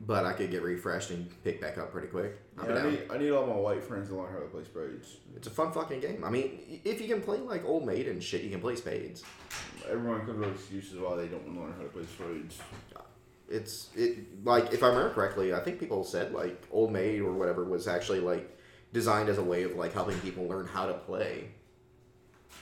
but 0.05 0.25
I 0.25 0.33
could 0.33 0.51
get 0.51 0.61
refreshed 0.63 1.09
and 1.11 1.27
pick 1.43 1.59
back 1.61 1.77
up 1.77 1.91
pretty 1.91 2.07
quick. 2.07 2.37
Yeah, 2.63 2.75
I 2.75 2.89
need 2.89 3.01
I 3.11 3.17
need 3.17 3.31
all 3.31 3.45
my 3.45 3.55
white 3.55 3.83
friends 3.83 4.09
to 4.09 4.15
learn 4.15 4.31
how 4.31 4.39
to 4.39 4.45
play 4.45 4.63
spades. 4.63 5.17
It's 5.35 5.47
a 5.47 5.51
fun 5.51 5.71
fucking 5.71 5.99
game. 5.99 6.23
I 6.23 6.29
mean, 6.29 6.81
if 6.83 7.01
you 7.01 7.07
can 7.07 7.21
play 7.21 7.37
like 7.39 7.65
Old 7.65 7.85
Maid 7.85 8.07
and 8.07 8.23
shit, 8.23 8.41
you 8.43 8.49
can 8.49 8.59
play 8.61 8.75
spades. 8.75 9.23
Everyone 9.89 10.19
comes 10.25 10.31
up 10.43 10.49
with 10.51 10.55
excuses 10.59 10.99
why 10.99 11.15
they 11.15 11.27
don't 11.27 11.43
want 11.45 11.55
to 11.57 11.61
learn 11.63 11.73
how 11.73 11.83
to 11.83 11.89
play 11.89 12.03
spades. 12.05 12.59
It's 13.47 13.89
it 13.95 14.45
like 14.45 14.73
if 14.73 14.83
I 14.83 14.87
remember 14.89 15.09
correctly, 15.13 15.53
I 15.53 15.59
think 15.59 15.79
people 15.79 16.03
said 16.03 16.33
like 16.33 16.61
Old 16.71 16.91
Maid 16.91 17.21
or 17.21 17.33
whatever 17.33 17.63
was 17.63 17.87
actually 17.87 18.19
like 18.19 18.57
designed 18.93 19.29
as 19.29 19.37
a 19.37 19.43
way 19.43 19.63
of 19.63 19.75
like 19.75 19.93
helping 19.93 20.19
people 20.19 20.45
learn 20.47 20.67
how 20.67 20.85
to 20.85 20.93
play. 20.93 21.49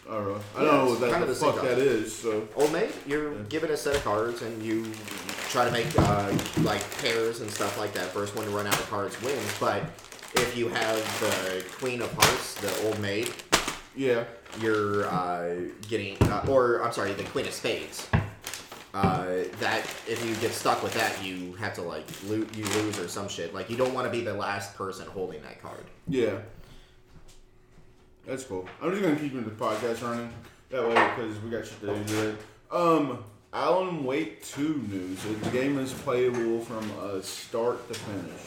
I 0.09 0.13
don't 0.13 0.28
know. 0.28 0.39
I 0.55 0.63
Yeah, 0.63 0.71
don't 0.71 0.86
know 0.86 0.91
what 0.91 0.99
that 1.01 1.11
kind 1.11 1.23
of 1.23 1.30
the 1.30 1.36
fuck 1.36 1.61
that 1.61 1.78
is. 1.80 2.15
So 2.15 2.47
Old 2.55 2.71
Maid, 2.71 2.91
you're 3.05 3.34
Yeah. 3.34 3.39
given 3.49 3.71
a 3.71 3.75
set 3.78 3.97
of 3.97 4.03
cards 4.05 4.41
and 4.41 4.63
you 4.63 4.86
try 5.50 5.66
to 5.66 5.72
make 5.72 5.88
uh, 6.00 6.32
like 6.64 6.84
pairs 7.00 7.41
and 7.41 7.50
stuff 7.50 7.78
like 7.78 7.93
that. 7.93 8.06
First 8.08 8.36
one 8.36 8.45
to 8.45 8.52
run 8.52 8.68
out 8.68 8.74
of 8.80 8.89
cards 8.89 9.20
wins. 9.22 9.60
But 9.60 9.84
if 10.36 10.56
you 10.58 10.68
have 10.70 10.98
the 11.20 11.64
Queen 11.80 12.02
of 12.02 12.12
Hearts, 12.14 12.56
the 12.56 12.88
Old 12.88 13.00
Maid, 13.00 13.32
yeah, 13.95 14.26
you're 14.60 15.06
uh, 15.08 15.56
getting, 15.88 16.22
uh, 16.24 16.45
or 16.50 16.84
I'm 16.84 16.91
sorry, 16.91 17.14
the 17.14 17.24
Queen 17.24 17.45
of 17.48 17.54
Spades. 17.54 18.08
Uh, 18.93 19.43
that 19.60 19.82
if 20.08 20.26
you 20.26 20.34
get 20.38 20.52
stuck 20.52 20.82
with 20.82 20.93
that, 20.95 21.24
you 21.24 21.54
have 21.54 21.74
to 21.76 21.82
like 21.84 22.06
lo- 22.26 22.45
you 22.56 22.64
lose 22.82 22.98
or 22.98 23.08
some 23.08 23.28
shit. 23.28 23.54
Like 23.54 23.70
you 23.70 23.78
don't 23.78 23.93
want 23.93 24.06
to 24.06 24.12
be 24.12 24.24
the 24.24 24.34
last 24.34 24.76
person 24.76 25.06
holding 25.08 25.41
that 25.43 25.62
card. 25.62 25.84
yeah. 26.08 26.39
That's 28.26 28.43
cool. 28.43 28.68
I'm 28.82 28.89
just 28.91 29.02
gonna 29.02 29.16
keep 29.16 29.34
the 29.34 29.52
podcast 29.52 30.02
running 30.02 30.30
that 30.70 30.84
way 30.86 30.93
because 31.16 31.39
we 31.41 31.50
got 31.50 31.66
shit 31.66 31.80
to 31.80 32.04
do. 32.04 32.38
Um, 32.70 33.24
Alan 33.54 34.04
Wake 34.04 34.43
Two 34.45 34.84
news. 34.89 35.22
The 35.24 35.50
game 35.52 35.80
is 35.80 35.93
playable 35.93 36.60
from 36.62 36.89
uh, 37.02 37.22
start 37.22 37.88
to 37.91 37.98
finish. 38.00 38.41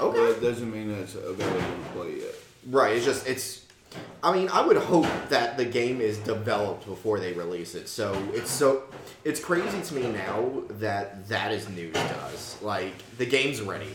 Okay. 0.00 0.18
But 0.18 0.40
that 0.40 0.42
doesn't 0.42 0.70
mean 0.72 0.90
it's 0.90 1.14
available 1.14 1.60
to 1.84 1.90
play 1.94 2.16
yet. 2.20 2.34
Right. 2.68 2.96
It's 2.96 3.04
just 3.04 3.26
it's. 3.26 3.62
I 4.22 4.32
mean, 4.36 4.48
I 4.50 4.60
would 4.66 4.76
hope 4.76 5.06
that 5.30 5.56
the 5.56 5.64
game 5.64 6.00
is 6.02 6.18
developed 6.18 6.84
before 6.86 7.18
they 7.18 7.32
release 7.32 7.74
it. 7.74 7.88
So 7.88 8.12
it's 8.34 8.50
so 8.50 8.82
it's 9.24 9.40
crazy 9.40 9.80
to 9.80 9.94
me 9.94 10.02
now 10.10 10.62
that 10.80 11.26
that 11.28 11.50
is 11.52 11.68
news 11.70 11.94
to 11.94 12.16
us. 12.24 12.58
Like 12.60 12.92
the 13.16 13.26
game's 13.26 13.60
ready. 13.62 13.90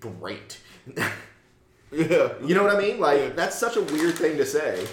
Great. 0.00 0.58
Yeah. 1.90 2.34
You 2.44 2.54
know 2.54 2.62
what 2.64 2.76
I 2.76 2.78
mean? 2.78 3.00
Like 3.00 3.18
Yeah. 3.18 3.28
that's 3.30 3.56
such 3.58 3.76
a 3.76 3.80
weird 3.80 4.14
thing 4.16 4.36
to 4.36 4.44
say. 4.44 4.86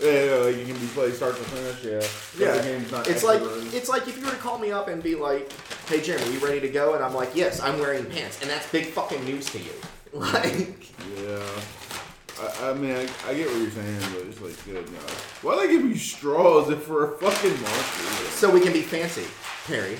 Yeah, 0.00 0.24
yeah, 0.24 0.34
like 0.36 0.56
you 0.56 0.66
can 0.66 0.78
be 0.78 0.86
played 0.88 1.14
start 1.14 1.36
to 1.36 1.42
finish. 1.44 1.82
Yeah. 1.84 2.46
But 2.46 2.62
The 2.62 2.68
game's 2.68 2.92
not 2.92 3.08
it's 3.08 3.24
like 3.24 3.40
it's 3.72 3.88
like 3.88 4.06
if 4.08 4.18
you 4.18 4.24
were 4.24 4.30
to 4.30 4.36
call 4.36 4.58
me 4.58 4.70
up 4.70 4.88
and 4.88 5.02
be 5.02 5.14
like, 5.14 5.50
"Hey 5.88 6.00
Jim, 6.02 6.20
are 6.20 6.30
you 6.30 6.38
ready 6.38 6.60
to 6.60 6.68
go?" 6.68 6.94
And 6.94 7.02
I'm 7.02 7.14
like, 7.14 7.30
"Yes, 7.34 7.60
I'm 7.60 7.78
wearing 7.78 8.04
pants," 8.06 8.40
and 8.42 8.50
that's 8.50 8.70
big 8.70 8.86
fucking 8.86 9.24
news 9.24 9.46
to 9.52 9.58
you. 9.58 9.72
Like, 10.12 10.90
Yeah. 11.22 11.44
I, 12.40 12.70
I 12.70 12.74
mean, 12.74 12.94
I, 12.94 13.02
I 13.28 13.34
get 13.34 13.48
what 13.48 13.56
you're 13.60 13.70
saying, 13.70 14.00
but 14.14 14.26
it's 14.26 14.40
like, 14.40 14.64
good 14.66 14.86
God. 14.86 15.10
Why 15.42 15.56
they 15.66 15.72
give 15.72 15.82
you 15.84 15.96
straws 15.96 16.70
if 16.70 16.82
for 16.84 17.14
a 17.14 17.18
fucking 17.18 17.50
monster? 17.60 18.30
so 18.30 18.50
we 18.50 18.60
can 18.60 18.72
be 18.72 18.82
fancy, 18.82 19.24
Perry. 19.66 19.98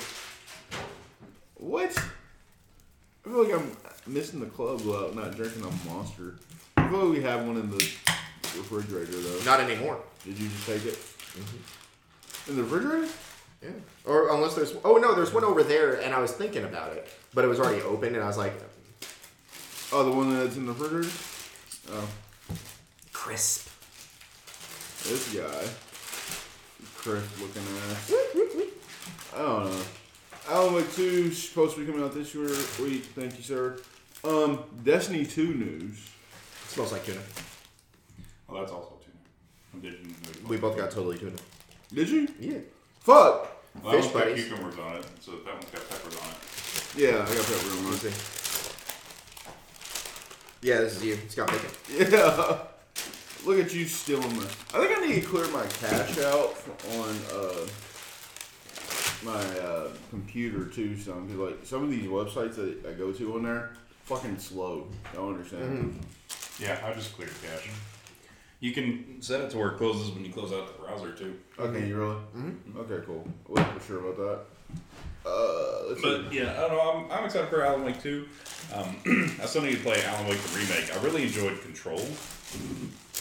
What? 1.54 1.96
I 1.98 3.28
feel 3.28 3.44
like 3.44 3.54
I'm 3.54 3.76
missing 4.06 4.40
the 4.40 4.46
club 4.46 4.82
without 4.82 5.14
not 5.16 5.34
drinking 5.36 5.62
a 5.62 5.88
monster. 5.88 6.36
I 6.76 6.88
feel 6.88 7.06
like 7.06 7.18
we 7.18 7.22
have 7.24 7.46
one 7.46 7.56
in 7.56 7.70
the 7.70 7.90
refrigerator, 8.56 9.12
though. 9.20 9.44
Not 9.44 9.60
anymore. 9.60 10.00
Did 10.24 10.38
you 10.38 10.48
just 10.48 10.66
take 10.66 10.84
it? 10.84 10.98
In 12.48 12.56
the 12.56 12.62
refrigerator? 12.64 13.08
Yeah. 13.62 13.70
Or 14.04 14.30
unless 14.34 14.54
there's 14.54 14.74
oh 14.84 14.96
no, 14.96 15.14
there's 15.14 15.32
one 15.32 15.44
over 15.44 15.62
there, 15.62 15.94
and 16.00 16.14
I 16.14 16.20
was 16.20 16.30
thinking 16.32 16.64
about 16.64 16.92
it, 16.92 17.08
but 17.34 17.44
it 17.44 17.48
was 17.48 17.58
already 17.58 17.82
open, 17.82 18.14
and 18.14 18.22
I 18.22 18.26
was 18.26 18.36
like, 18.38 18.52
Oh, 19.92 20.04
the 20.04 20.10
one 20.10 20.34
that's 20.36 20.56
in 20.56 20.66
the 20.66 20.72
refrigerator? 20.72 21.08
Oh, 21.92 22.08
crisp. 23.12 23.68
this 25.04 25.34
guy. 25.34 25.68
Crisp 26.96 27.40
looking 27.40 27.62
ass. 27.90 28.12
I 29.34 29.38
don't 29.38 29.64
know. 29.72 29.82
Alan 30.48 30.74
Wake 30.74 30.92
2 30.94 31.02
is 31.02 31.48
supposed 31.48 31.74
to 31.74 31.80
be 31.80 31.86
coming 31.90 32.04
out 32.04 32.14
this 32.14 32.34
year, 32.34 32.48
week. 32.80 33.04
Thank 33.14 33.36
you, 33.36 33.42
sir. 33.44 33.78
Um, 34.24 34.62
Destiny 34.84 35.24
2 35.26 35.54
news. 35.54 36.08
smells 36.68 36.92
like 36.92 37.04
tuna. 37.04 37.20
Well, 38.48 38.60
that's 38.60 38.72
also 38.72 38.92
tuna. 39.04 39.16
I 39.74 39.90
didn't- 39.90 40.14
We 40.48 40.56
both 40.58 40.76
got 40.76 40.90
totally 40.90 41.18
tuna. 41.18 41.36
Did 41.92 42.08
you? 42.08 42.28
Yeah. 42.38 42.58
Fuck! 43.00 43.52
Well, 43.82 43.92
that 43.92 44.02
fish 44.02 44.04
one's 44.04 44.06
got 44.06 44.24
buddies. 44.24 44.44
cucumbers 44.46 44.78
on 44.78 44.96
it, 44.96 45.06
so 45.20 45.32
that 45.32 45.52
one's 45.54 45.64
got 45.66 45.88
peppers 45.88 46.16
on 46.16 46.28
it. 46.30 46.36
Yeah, 46.96 47.08
I 47.22 47.34
got 47.34 47.46
pepper 47.46 47.70
on 47.70 47.90
Let's 47.90 48.04
mine. 48.04 48.12
Yeah, 50.62 50.78
this 50.80 50.96
is 50.96 51.04
you. 51.04 51.14
It's 51.14 51.34
got 51.34 51.48
bacon. 51.48 51.70
Yeah. 52.12 52.58
Look 53.44 53.64
at 53.64 53.72
you 53.72 53.84
stealing 53.84 54.36
my. 54.36 54.42
I 54.74 54.78
think 54.84 54.98
I 54.98 55.06
need 55.06 55.22
to 55.22 55.28
clear 55.28 55.46
my 55.48 55.64
cache 55.66 56.18
out 56.18 56.56
on 56.98 57.16
uh, 57.32 57.66
my 59.22 59.60
uh, 59.60 59.88
computer 60.10 60.64
too. 60.64 60.98
Some 60.98 61.26
because 61.26 61.38
like 61.52 61.64
some 61.64 61.84
of 61.84 61.90
these 61.90 62.08
websites 62.08 62.56
that 62.56 62.84
I 62.88 62.92
go 62.94 63.12
to 63.12 63.34
on 63.34 63.44
there, 63.44 63.70
fucking 64.04 64.38
slow. 64.38 64.88
I 65.12 65.16
don't 65.16 65.34
understand. 65.34 66.00
Yeah, 66.58 66.80
I 66.84 66.92
just 66.94 67.14
cleared 67.14 67.30
cache. 67.42 67.70
You 68.60 68.72
can 68.72 69.20
set 69.20 69.40
it 69.42 69.50
to 69.50 69.58
where 69.58 69.68
it 69.72 69.76
closes 69.78 70.10
when 70.12 70.24
you 70.24 70.32
close 70.32 70.52
out 70.52 70.66
the 70.66 70.82
browser 70.82 71.12
too. 71.12 71.36
Okay, 71.58 71.86
you 71.86 71.96
really? 71.96 72.16
Mm-hmm. 72.36 72.78
Okay, 72.80 73.04
cool. 73.04 73.26
I 73.48 73.52
wasn't 73.52 73.80
for 73.82 73.86
sure 73.86 73.98
about 74.10 74.16
that. 74.16 74.40
Uh, 75.28 75.88
let's 75.88 76.00
But 76.02 76.30
see. 76.30 76.38
yeah, 76.38 76.52
I 76.52 76.60
don't 76.68 76.70
know. 76.72 76.80
I'm, 77.10 77.12
I'm 77.12 77.24
excited 77.24 77.48
for 77.50 77.62
Alan 77.64 77.84
Wake 77.84 78.00
2. 78.00 78.26
Um, 78.74 78.96
I 79.42 79.46
still 79.46 79.62
need 79.62 79.76
to 79.76 79.82
play 79.82 80.02
Alan 80.04 80.26
Wake 80.28 80.40
the 80.40 80.58
remake. 80.58 80.94
I 80.96 81.02
really 81.02 81.24
enjoyed 81.24 81.60
Control. 81.62 82.00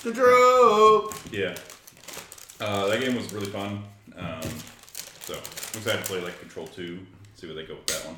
Control. 0.02 1.12
Yeah, 1.32 1.56
uh, 2.62 2.88
that 2.88 3.00
game 3.02 3.16
was 3.16 3.32
really 3.34 3.48
fun. 3.48 3.84
Um, 4.16 4.42
so 5.22 5.34
I'm 5.34 5.80
excited 5.80 6.04
to 6.06 6.10
play 6.12 6.22
like 6.22 6.40
Control 6.40 6.68
2, 6.68 7.00
see 7.34 7.48
where 7.48 7.56
they 7.56 7.66
go 7.66 7.76
with 7.76 7.88
that 7.88 8.06
one. 8.06 8.18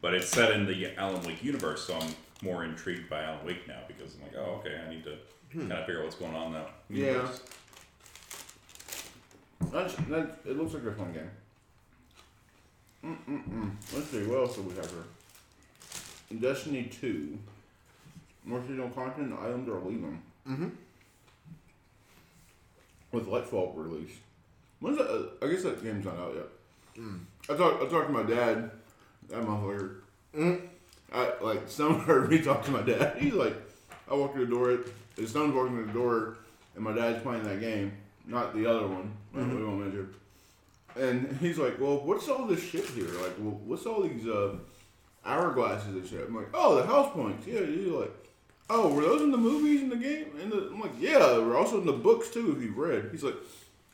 But 0.00 0.14
it's 0.14 0.28
set 0.28 0.52
in 0.52 0.66
the 0.66 0.94
Alan 0.98 1.22
Wake 1.24 1.42
universe, 1.42 1.86
so 1.86 1.96
I'm 1.98 2.14
more 2.42 2.64
intrigued 2.64 3.08
by 3.08 3.22
Alan 3.22 3.46
Wake 3.46 3.66
now 3.68 3.78
because 3.88 4.14
I'm 4.16 4.22
like, 4.22 4.34
oh, 4.36 4.60
okay, 4.60 4.80
I 4.84 4.90
need 4.90 5.04
to 5.04 5.16
kind 5.60 5.72
of 5.72 5.86
figure 5.86 6.00
out 6.00 6.04
what's 6.04 6.16
going 6.16 6.34
on 6.34 6.52
now. 6.52 6.66
Yeah. 6.90 7.06
Universe. 7.06 7.40
That's, 9.72 9.94
it 10.44 10.56
looks 10.56 10.74
like 10.74 10.84
a 10.84 10.92
fun 10.92 11.12
game. 11.12 11.30
Mm-mm-mm. 13.04 13.70
Let's 13.94 14.08
see, 14.08 14.24
what 14.26 14.38
else 14.40 14.56
do 14.56 14.62
we 14.62 14.74
have 14.76 14.90
here? 14.90 16.38
Destiny 16.40 16.90
2. 17.00 17.38
More 18.44 18.60
seasonal 18.62 18.90
content, 18.90 19.32
items 19.40 19.68
are 19.68 19.80
leaving. 19.80 20.22
Mm-hmm. 20.48 20.68
With 23.12 23.26
Lightfall 23.26 23.72
release. 23.76 24.16
When's 24.80 24.98
that? 24.98 25.08
Uh, 25.08 25.44
I 25.44 25.48
guess 25.48 25.62
that 25.62 25.82
game's 25.82 26.04
not 26.04 26.18
out 26.18 26.34
yet. 26.34 26.46
I 27.48 27.56
talked 27.56 27.82
I 27.82 27.86
talked 27.86 28.08
to 28.08 28.12
my 28.12 28.22
dad. 28.22 28.70
That 29.28 29.42
motherfucker. 29.42 29.96
I 31.12 31.32
like 31.40 31.62
someone 31.68 32.00
heard 32.00 32.30
me 32.30 32.40
talk 32.40 32.64
to 32.64 32.70
my 32.70 32.82
dad. 32.82 33.16
He's 33.18 33.32
like, 33.32 33.54
I 34.10 34.14
walked 34.14 34.34
through 34.34 34.46
the 34.46 34.52
door. 34.52 34.70
His 34.70 34.80
son's 35.24 35.54
walking 35.54 35.76
through 35.76 35.86
the 35.86 35.92
door, 35.92 36.36
and 36.74 36.84
my 36.84 36.92
dad's 36.92 37.22
playing 37.22 37.44
that 37.44 37.60
game, 37.60 37.92
not 38.26 38.54
the 38.54 38.66
other 38.66 38.86
one. 38.86 39.12
We 39.32 39.42
won't 39.42 39.80
mention. 39.80 40.14
And 40.94 41.36
he's 41.38 41.58
like, 41.58 41.78
"Well, 41.80 41.98
what's 41.98 42.28
all 42.28 42.46
this 42.46 42.62
shit 42.62 42.86
here? 42.86 43.08
Like, 43.22 43.34
well, 43.38 43.60
what's 43.64 43.86
all 43.86 44.02
these 44.02 44.26
uh, 44.26 44.56
hourglasses 45.26 45.88
and 45.88 46.06
shit?" 46.06 46.26
I'm 46.26 46.34
like, 46.34 46.48
"Oh, 46.54 46.76
the 46.76 46.86
house 46.86 47.12
points. 47.12 47.46
Yeah." 47.46 47.64
He's 47.64 47.88
like, 47.88 48.12
"Oh, 48.70 48.92
were 48.92 49.02
those 49.02 49.22
in 49.22 49.30
the 49.30 49.38
movies 49.38 49.82
in 49.82 49.90
the 49.90 49.96
game?" 49.96 50.26
And 50.40 50.52
I'm 50.52 50.80
like, 50.80 50.92
"Yeah, 50.98 51.18
they 51.18 51.38
were 51.38 51.56
also 51.56 51.80
in 51.80 51.86
the 51.86 51.92
books 51.92 52.30
too. 52.30 52.54
If 52.56 52.62
you've 52.62 52.78
read." 52.78 53.10
He's 53.12 53.22
like, 53.22 53.36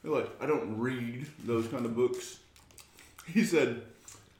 "They're 0.03 0.13
like, 0.13 0.31
I 0.41 0.47
don't 0.47 0.79
read 0.79 1.27
those 1.45 1.67
kind 1.69 1.85
of 1.85 1.97
books." 1.97 2.39
He 3.27 3.45
said, 3.45 3.83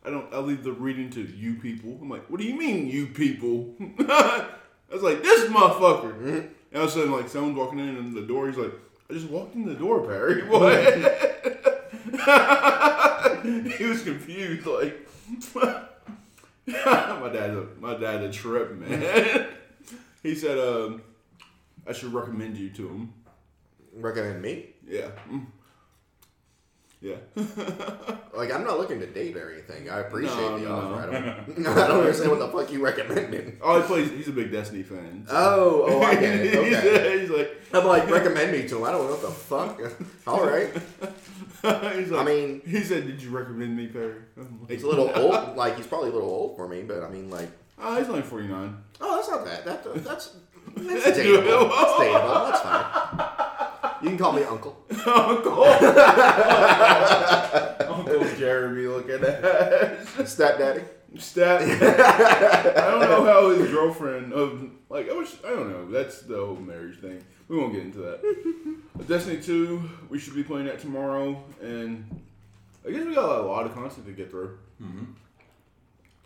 "I 0.05 0.11
don't. 0.11 0.33
I 0.33 0.39
leave 0.39 0.63
the 0.63 0.73
reading 0.73 1.11
to 1.11 1.23
you 1.23 1.55
people." 1.55 1.99
I'm 2.01 2.09
like, 2.09 2.31
"What 2.31 2.41
do 2.41 2.47
you 2.47 2.57
mean, 2.57 2.89
you 2.89 3.07
people?" 3.07 3.75
I 3.99 4.47
was 4.93 5.03
like, 5.03 5.23
"This 5.23 5.51
motherfucker." 5.51 6.49
And 6.73 6.81
all 6.81 6.85
of 6.85 6.91
a 6.91 6.93
sudden, 6.93 7.13
like, 7.13 7.29
someone's 7.29 7.57
walking 7.57 7.79
in 7.79 7.89
and 7.97 8.15
the 8.15 8.23
door. 8.23 8.49
He's 8.49 8.57
like, 8.57 8.73
"I 9.11 9.13
just 9.13 9.29
walked 9.29 9.55
in 9.55 9.65
the 9.67 9.75
door, 9.75 10.01
Perry." 10.07 10.43
What? 10.49 11.43
he 13.45 13.85
was 13.85 14.03
confused, 14.03 14.67
like 14.67 15.09
my 16.67 17.31
dad's 17.33 17.57
a 17.57 17.67
my 17.81 17.95
dad's 17.97 18.25
a 18.25 18.31
trip, 18.31 18.73
man. 18.79 19.47
he 20.23 20.35
said, 20.35 20.59
um, 20.59 21.03
I 21.87 21.93
should 21.93 22.13
recommend 22.13 22.57
you 22.57 22.71
to 22.71 22.89
him. 22.89 23.13
Recommend 23.95 24.43
me? 24.43 24.71
Yeah. 24.87 25.11
Mm. 25.31 25.47
Yeah. 27.03 27.17
Like 28.35 28.51
I'm 28.51 28.65
not 28.65 28.79
looking 28.79 28.99
to 29.01 29.07
date 29.07 29.37
or 29.37 29.53
anything. 29.53 29.91
I 29.91 30.01
appreciate 30.01 30.35
No, 30.35 30.59
the 30.59 30.65
no, 30.67 30.75
offer. 30.75 31.01
I 31.03 31.05
don't. 31.55 31.67
I 31.79 31.87
don't 31.87 32.01
understand 32.01 32.31
what 32.31 32.39
the 32.41 32.49
fuck 32.49 32.73
you 32.73 32.83
recommending. 32.83 33.59
Oh, 33.63 33.79
he 33.81 33.87
plays. 33.87 34.11
He's 34.11 34.29
a 34.29 34.33
big 34.33 34.51
Destiny 34.51 34.83
fan. 34.83 35.27
so- 35.29 35.35
Oh, 35.37 35.85
oh, 35.87 36.03
I 36.03 36.15
get 36.15 36.35
it. 36.41 36.55
Okay. 36.57 37.21
he's 37.21 37.29
like, 37.31 37.61
I'm 37.75 37.85
like 37.87 38.09
recommend 38.11 38.51
me 38.53 38.67
to 38.69 38.79
him. 38.79 38.85
I 38.85 38.93
don't 38.93 39.05
know 39.05 39.13
what 39.17 39.21
the 39.21 39.29
fuck. 39.29 39.81
All 40.27 40.47
right. 40.47 40.73
he's 41.97 42.11
like, 42.11 42.21
I 42.23 42.25
mean, 42.25 42.63
he 42.67 42.81
said, 42.83 43.07
"Did 43.07 43.23
you 43.23 43.31
recommend 43.31 43.77
me, 43.77 43.87
Perry?" 43.89 44.15
Like, 44.37 44.71
he's 44.71 44.83
a 44.83 44.89
little 44.89 45.13
old. 45.15 45.55
Like 45.55 45.77
he's 45.77 45.87
probably 45.87 46.09
a 46.09 46.13
little 46.15 46.31
old 46.31 46.57
for 46.57 46.67
me, 46.67 46.83
but 46.83 47.03
I 47.03 47.11
mean, 47.11 47.29
like, 47.31 47.51
Oh, 47.79 47.99
he's 47.99 48.09
only 48.09 48.23
forty 48.23 48.49
nine. 48.49 48.79
oh, 49.01 49.17
that's 49.17 49.29
not 49.29 49.45
bad. 49.45 49.65
That 49.67 49.85
that's 49.85 50.05
that's 50.07 50.37
That's 50.75 51.19
dateable. 51.19 51.69
That's 51.69 51.93
dateable. 52.01 52.51
That's 52.51 52.61
fine. 52.63 53.29
You 54.03 54.09
can 54.09 54.19
call 54.19 54.33
me 54.33 54.43
uncle. 54.43 54.77
Uncle, 55.07 55.65
Uncle 57.95 58.25
Jeremy, 58.37 58.87
looking 58.89 59.23
at 59.23 60.05
Stepdaddy. 60.27 60.83
stat. 61.19 61.63
I 62.77 62.91
don't 62.91 63.01
know 63.01 63.25
how 63.25 63.51
his 63.51 63.71
girlfriend 63.71 64.33
of 64.33 64.71
like 64.89 65.09
I 65.09 65.15
wish 65.15 65.35
I 65.45 65.51
don't 65.51 65.71
know. 65.71 65.89
That's 65.91 66.23
the 66.23 66.37
whole 66.45 66.57
marriage 66.57 66.99
thing. 67.01 67.23
We 67.49 67.57
won't 67.59 67.73
get 67.75 67.83
into 67.83 67.99
that. 67.99 68.21
Destiny 69.07 69.41
two, 69.41 69.89
we 70.09 70.19
should 70.19 70.35
be 70.35 70.43
playing 70.43 70.67
that 70.67 70.81
tomorrow, 70.81 71.43
and 71.61 72.05
I 72.87 72.91
guess 72.91 73.07
we 73.07 73.15
got 73.15 73.39
a 73.41 73.43
lot 73.43 73.67
of 73.67 73.75
content 73.75 74.07
to 74.07 74.13
get 74.13 74.31
through. 74.31 74.59
Mm-hmm. 74.83 75.05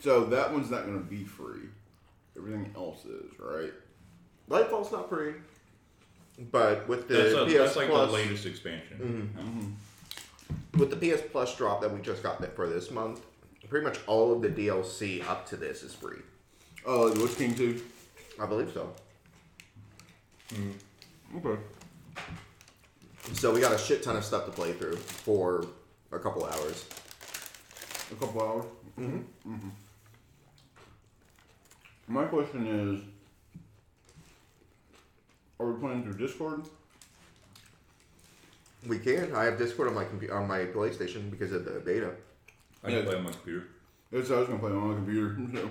So 0.00 0.24
that 0.26 0.52
one's 0.52 0.70
not 0.70 0.86
going 0.86 0.98
to 0.98 1.04
be 1.04 1.24
free. 1.24 1.68
Everything 2.36 2.70
else 2.76 3.04
is 3.04 3.38
right. 3.38 3.72
Lightfall's 4.48 4.92
not 4.92 5.08
free, 5.08 5.34
but 6.38 6.86
with 6.88 7.08
the 7.08 7.14
That's, 7.14 7.34
a, 7.34 7.44
PS 7.46 7.52
that's 7.54 7.76
like 7.76 7.88
Plus, 7.88 8.08
the 8.10 8.14
latest 8.14 8.46
expansion. 8.46 9.30
Mm-hmm. 9.38 10.78
with 10.78 10.90
the 10.90 10.96
PS 10.96 11.22
Plus 11.30 11.56
drop 11.56 11.80
that 11.80 11.92
we 11.92 12.00
just 12.00 12.22
got 12.22 12.40
that 12.40 12.54
for 12.54 12.68
this 12.68 12.90
month, 12.90 13.24
pretty 13.68 13.84
much 13.84 13.98
all 14.06 14.32
of 14.32 14.42
the 14.42 14.48
DLC 14.48 15.26
up 15.28 15.46
to 15.48 15.56
this 15.56 15.82
is 15.82 15.94
free. 15.94 16.18
Oh, 16.84 17.06
like 17.06 17.18
Witch 17.18 17.36
King 17.36 17.54
two. 17.54 17.82
I 18.40 18.46
believe 18.46 18.70
so. 18.72 18.92
Okay. 21.36 21.60
So 23.32 23.52
we 23.52 23.60
got 23.60 23.72
a 23.72 23.78
shit 23.78 24.02
ton 24.02 24.16
of 24.16 24.24
stuff 24.24 24.44
to 24.44 24.52
play 24.52 24.72
through 24.72 24.96
for 24.96 25.66
a 26.12 26.18
couple 26.18 26.44
hours. 26.44 26.84
A 28.12 28.14
couple 28.14 28.40
hours. 28.42 28.64
Mm-hmm. 28.98 29.68
My 32.08 32.24
question 32.26 32.66
is, 32.68 33.02
are 35.58 35.70
we 35.72 35.80
playing 35.80 36.02
through 36.02 36.14
Discord? 36.18 36.62
We 38.86 38.98
can. 38.98 39.34
I 39.34 39.44
have 39.44 39.58
Discord 39.58 39.88
on 39.88 39.94
my 39.94 40.04
compu- 40.04 40.32
on 40.32 40.46
my 40.46 40.60
PlayStation 40.66 41.30
because 41.30 41.52
of 41.52 41.64
the 41.64 41.80
beta. 41.80 42.12
I 42.84 42.88
can 42.90 42.98
Yeah. 42.98 43.04
play 43.04 43.16
on 43.16 43.24
my 43.24 43.30
computer. 43.32 43.66
Yes, 44.12 44.30
I 44.30 44.38
was 44.38 44.46
gonna 44.48 44.60
play 44.60 44.70
on 44.70 44.88
my 44.88 44.94
computer. 44.94 45.36
So. 45.54 45.68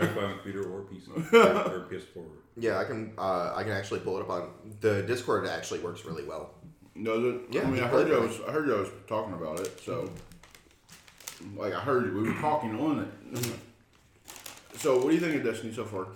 I 0.00 0.04
can 0.06 0.14
play 0.14 0.24
on 0.24 0.30
my 0.30 0.34
computer 0.36 0.62
or 0.70 0.82
PC 0.82 1.08
or, 1.34 1.74
or 1.76 1.86
PS4. 1.90 2.24
Yeah, 2.56 2.78
I 2.78 2.84
can. 2.84 3.12
Uh, 3.18 3.52
I 3.54 3.62
can 3.64 3.72
actually 3.72 4.00
pull 4.00 4.16
it 4.18 4.22
up 4.22 4.30
on 4.30 4.50
the 4.80 5.02
Discord. 5.02 5.46
Actually 5.46 5.80
works 5.80 6.04
really 6.04 6.24
well. 6.24 6.54
Does 7.02 7.24
it? 7.24 7.40
Yeah, 7.50 7.62
I 7.62 7.70
mean, 7.70 7.82
I 7.82 7.88
heard 7.88 8.08
you 8.08 8.14
perfect. 8.14 8.40
was. 8.40 8.48
I 8.48 8.52
heard 8.52 8.66
you 8.68 8.74
was 8.74 8.88
talking 9.06 9.34
about 9.34 9.60
it. 9.60 9.80
So, 9.84 10.10
like, 11.56 11.74
I 11.74 11.80
heard 11.80 12.14
we 12.14 12.22
were 12.22 12.34
talking 12.40 12.78
on 12.80 13.00
it. 13.34 13.44
so, 14.78 14.96
what 14.96 15.08
do 15.08 15.14
you 15.14 15.20
think 15.20 15.34
of 15.36 15.44
Destiny 15.44 15.72
so 15.74 15.84
far? 15.84 16.06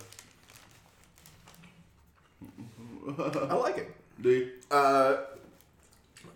I 3.50 3.55
like 3.55 3.78
it. 3.78 3.94
Do 4.20 4.30
you? 4.30 4.50
Uh, 4.70 5.16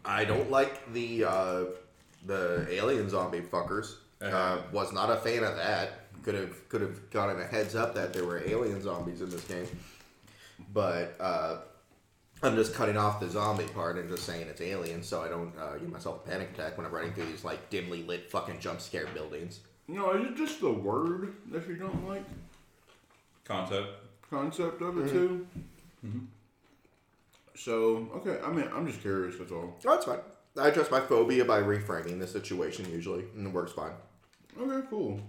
I 0.04 0.24
don't 0.24 0.50
like 0.50 0.92
the 0.92 1.24
uh, 1.24 1.64
the 2.26 2.66
alien 2.70 3.08
zombie 3.08 3.40
fuckers. 3.40 3.94
Uh, 4.20 4.24
Uh-huh. 4.26 4.58
was 4.72 4.92
not 4.92 5.10
a 5.10 5.16
fan 5.16 5.44
of 5.44 5.56
that. 5.56 6.06
Could 6.24 6.34
have 6.34 6.68
could 6.68 6.80
have 6.80 7.10
gotten 7.10 7.40
a 7.40 7.44
heads 7.46 7.74
up 7.76 7.94
that 7.94 8.12
there 8.12 8.24
were 8.24 8.42
alien 8.44 8.82
zombies 8.82 9.20
in 9.22 9.30
this 9.30 9.44
game, 9.44 9.66
but 10.74 11.14
uh, 11.20 11.58
I'm 12.42 12.56
just 12.56 12.74
cutting 12.74 12.96
off 12.96 13.20
the 13.20 13.30
zombie 13.30 13.64
part 13.66 13.96
and 13.96 14.08
just 14.10 14.24
saying 14.24 14.46
it's 14.48 14.60
alien, 14.60 15.02
so 15.02 15.22
I 15.22 15.28
don't 15.28 15.52
uh, 15.58 15.76
give 15.78 15.88
myself 15.90 16.26
a 16.26 16.28
panic 16.30 16.50
attack 16.54 16.76
when 16.76 16.84
I'm 16.86 16.92
running 16.92 17.12
through 17.12 17.26
these 17.26 17.44
like 17.44 17.70
dimly 17.70 18.02
lit 18.02 18.30
fucking 18.30 18.58
jump 18.60 18.80
scare 18.80 19.06
buildings. 19.14 19.60
No, 19.86 20.10
is 20.12 20.26
it 20.26 20.36
just 20.36 20.60
the 20.60 20.70
word 20.70 21.32
that 21.52 21.66
you 21.68 21.76
don't 21.76 22.06
like? 22.08 22.24
Concept. 23.44 23.88
Concept 24.28 24.82
of 24.82 24.98
it 24.98 25.10
too. 25.10 25.46
So, 27.58 28.08
okay. 28.14 28.38
I 28.44 28.52
mean, 28.52 28.68
I'm 28.72 28.86
just 28.86 29.00
curious. 29.00 29.36
That's 29.36 29.50
all. 29.50 29.76
Oh, 29.84 29.94
it's 29.94 30.04
fine. 30.04 30.20
I 30.56 30.68
address 30.68 30.90
my 30.90 31.00
phobia 31.00 31.44
by 31.44 31.60
reframing 31.60 32.20
the 32.20 32.26
situation 32.26 32.90
usually, 32.90 33.24
and 33.34 33.46
it 33.46 33.52
works 33.52 33.72
fine. 33.72 33.92
Okay, 34.58 34.86
cool. 34.88 35.20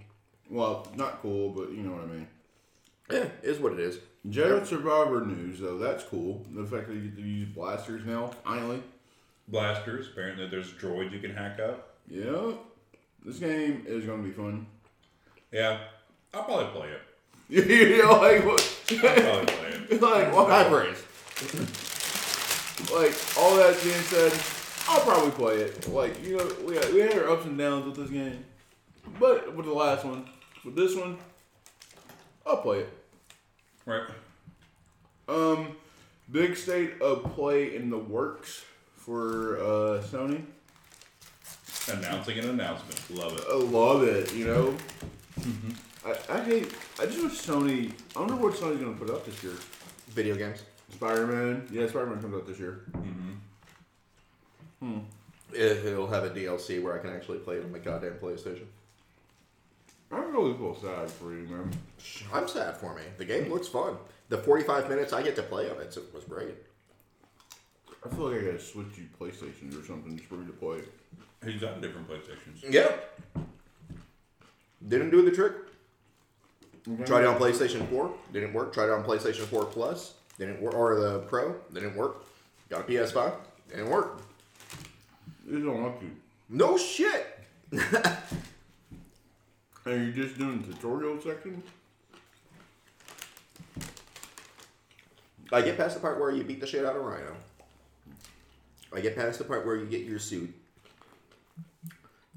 Well, 0.50 0.88
not 0.96 1.22
cool, 1.22 1.50
but 1.50 1.72
you 1.72 1.84
know 1.84 1.92
what 1.92 2.04
I 2.04 2.08
mean. 2.08 2.28
Yeah, 3.12 3.26
is 3.42 3.60
what 3.60 3.74
it 3.74 3.80
is. 3.80 4.00
Jedi 4.28 4.66
Survivor 4.66 5.26
news, 5.26 5.60
though, 5.60 5.78
that's 5.78 6.04
cool. 6.04 6.46
The 6.54 6.66
fact 6.66 6.88
that 6.88 6.96
you 6.96 7.02
get 7.02 7.16
to 7.16 7.22
use 7.22 7.50
blasters 7.50 8.06
now, 8.06 8.32
finally. 8.44 8.84
Blasters. 9.48 10.10
Apparently, 10.12 10.48
there's 10.48 10.72
droids 10.74 11.12
you 11.12 11.20
can 11.20 11.36
hack 11.36 11.60
up. 11.60 11.96
Yeah. 12.08 12.54
This 13.26 13.40
game 13.40 13.84
is 13.88 14.06
going 14.06 14.22
to 14.22 14.28
be 14.28 14.34
fun. 14.34 14.68
Yeah, 15.52 15.80
I'll 16.34 16.44
probably 16.44 16.80
play 16.80 16.90
it. 16.90 17.02
you 17.70 18.04
know, 18.04 18.20
like, 18.20 18.46
what? 18.46 18.82
I'll 18.92 19.00
probably 19.00 19.54
play 19.54 19.70
it. 19.90 20.02
like, 20.02 20.32
High 20.32 20.70
what? 20.70 20.86
praise. 20.86 21.86
Like, 22.94 23.16
all 23.38 23.56
that 23.58 23.78
being 23.84 23.96
said, 24.02 24.32
I'll 24.88 25.02
probably 25.02 25.32
play 25.32 25.56
it. 25.58 25.88
Like, 25.90 26.24
you 26.26 26.38
know, 26.38 26.52
we 26.66 26.76
had, 26.76 26.94
we 26.94 27.00
had 27.02 27.14
our 27.18 27.30
ups 27.30 27.46
and 27.46 27.58
downs 27.58 27.86
with 27.86 27.96
this 27.96 28.10
game. 28.10 28.44
But 29.20 29.56
with 29.56 29.66
the 29.66 29.74
last 29.74 30.06
one, 30.06 30.28
with 30.64 30.76
this 30.76 30.96
one, 30.96 31.18
I'll 32.46 32.58
play 32.58 32.80
it. 32.80 32.90
Right. 33.86 34.04
Um, 35.28 35.76
big 36.32 36.56
state 36.58 37.02
of 37.02 37.24
play 37.36 37.76
in 37.76 37.90
the 37.90 37.98
works 37.98 38.64
for 38.96 39.58
uh, 39.58 40.02
Sony. 40.04 40.44
Announcing 41.92 42.38
an 42.40 42.50
announcement. 42.50 43.00
Love 43.20 43.38
it. 43.38 43.44
I 43.50 43.56
love 43.56 44.04
it. 44.04 44.34
You 44.34 44.46
know, 44.48 44.78
Mhm. 45.42 45.76
I, 46.06 46.38
I 46.38 46.44
hate. 46.44 46.74
I 47.00 47.06
just 47.06 47.22
wish 47.24 47.42
Sony. 47.42 47.92
I 48.16 48.20
wonder 48.20 48.36
what 48.36 48.54
Sony's 48.54 48.80
gonna 48.80 48.96
put 48.96 49.10
up 49.10 49.26
this 49.26 49.42
year. 49.44 49.54
Video 50.10 50.36
games. 50.36 50.60
Spider 50.92 51.28
Man. 51.28 51.68
Yeah, 51.72 51.88
Spider 51.88 52.08
Man 52.08 52.22
comes 52.22 52.36
out 52.36 52.48
this 52.48 52.60
year. 52.60 52.86
Mm-hmm. 52.92 53.32
Hmm. 54.80 55.00
If 55.52 55.86
it'll 55.86 56.08
have 56.08 56.24
a 56.24 56.30
DLC 56.30 56.82
where 56.82 56.96
I 56.96 57.00
can 57.00 57.14
actually 57.14 57.40
play 57.40 57.56
it 57.56 57.64
on 57.64 57.72
my 57.72 57.80
goddamn 57.80 58.14
PlayStation. 58.22 58.66
I'm 60.12 60.32
really 60.32 60.54
feel 60.56 60.76
sad 60.76 61.10
for 61.10 61.34
you, 61.34 61.48
man. 61.48 61.72
I'm 62.34 62.48
sad 62.48 62.78
for 62.78 62.96
me. 62.96 63.04
The 63.18 63.26
game 63.26 63.52
looks 63.52 63.68
fun. 63.68 63.98
The 64.30 64.38
45 64.38 64.90
minutes 64.90 65.14
I 65.14 65.22
get 65.22 65.36
to 65.36 65.44
play 65.44 65.70
of 65.70 65.80
it 65.80 65.96
was 66.14 66.24
great. 66.24 66.56
I 68.06 68.10
feel 68.10 68.32
like 68.32 68.42
I 68.42 68.46
gotta 68.46 68.60
switch 68.60 68.98
you 68.98 69.06
PlayStations 69.20 69.80
or 69.80 69.86
something 69.86 70.18
just 70.18 70.30
for 70.30 70.36
me 70.36 70.46
to 70.46 70.54
play 70.54 70.78
it. 70.78 70.94
He's 71.46 71.62
got 71.62 71.82
different 71.82 72.08
PlayStations. 72.10 72.64
Yeah. 72.70 72.92
Didn't 74.88 75.10
do 75.10 75.24
the 75.24 75.32
trick. 75.32 75.54
Okay. 76.88 77.04
Tried 77.04 77.22
it 77.22 77.28
on 77.28 77.38
PlayStation 77.38 77.88
4. 77.90 78.14
Didn't 78.34 78.54
work. 78.54 78.74
Tried 78.74 78.86
it 78.86 78.92
on 78.92 79.04
PlayStation 79.04 79.42
4 79.42 79.66
Plus. 79.66 80.14
Didn't 80.40 80.62
work. 80.62 80.74
Or 80.74 80.96
the 80.96 81.20
Pro. 81.20 81.54
Didn't 81.74 81.96
work. 81.96 82.24
Got 82.70 82.82
a 82.82 82.84
PS5. 82.86 83.34
Didn't 83.70 83.90
work. 83.90 84.22
You 85.48 85.64
don't 85.64 85.84
have 85.84 86.00
to. 86.00 86.10
No 86.50 86.78
shit. 86.78 87.40
Are 89.86 89.96
you're 89.96 90.12
just 90.12 90.38
doing 90.38 90.62
the 90.62 90.74
tutorial 90.74 91.22
section. 91.22 91.62
I 95.52 95.62
get 95.62 95.78
past 95.78 95.96
the 95.96 96.00
part 96.00 96.20
where 96.20 96.32
you 96.32 96.44
beat 96.44 96.62
the 96.62 96.68
shit 96.68 96.86
out 96.86 96.96
of 96.96 97.04
Rhino. 97.04 97.36
I 98.94 99.00
get 99.00 99.16
past 99.16 99.40
the 99.40 99.46
part 99.46 99.66
where 99.66 99.76
you 99.76 99.86
get 99.86 100.02
your 100.02 100.20
suit. 100.20 100.54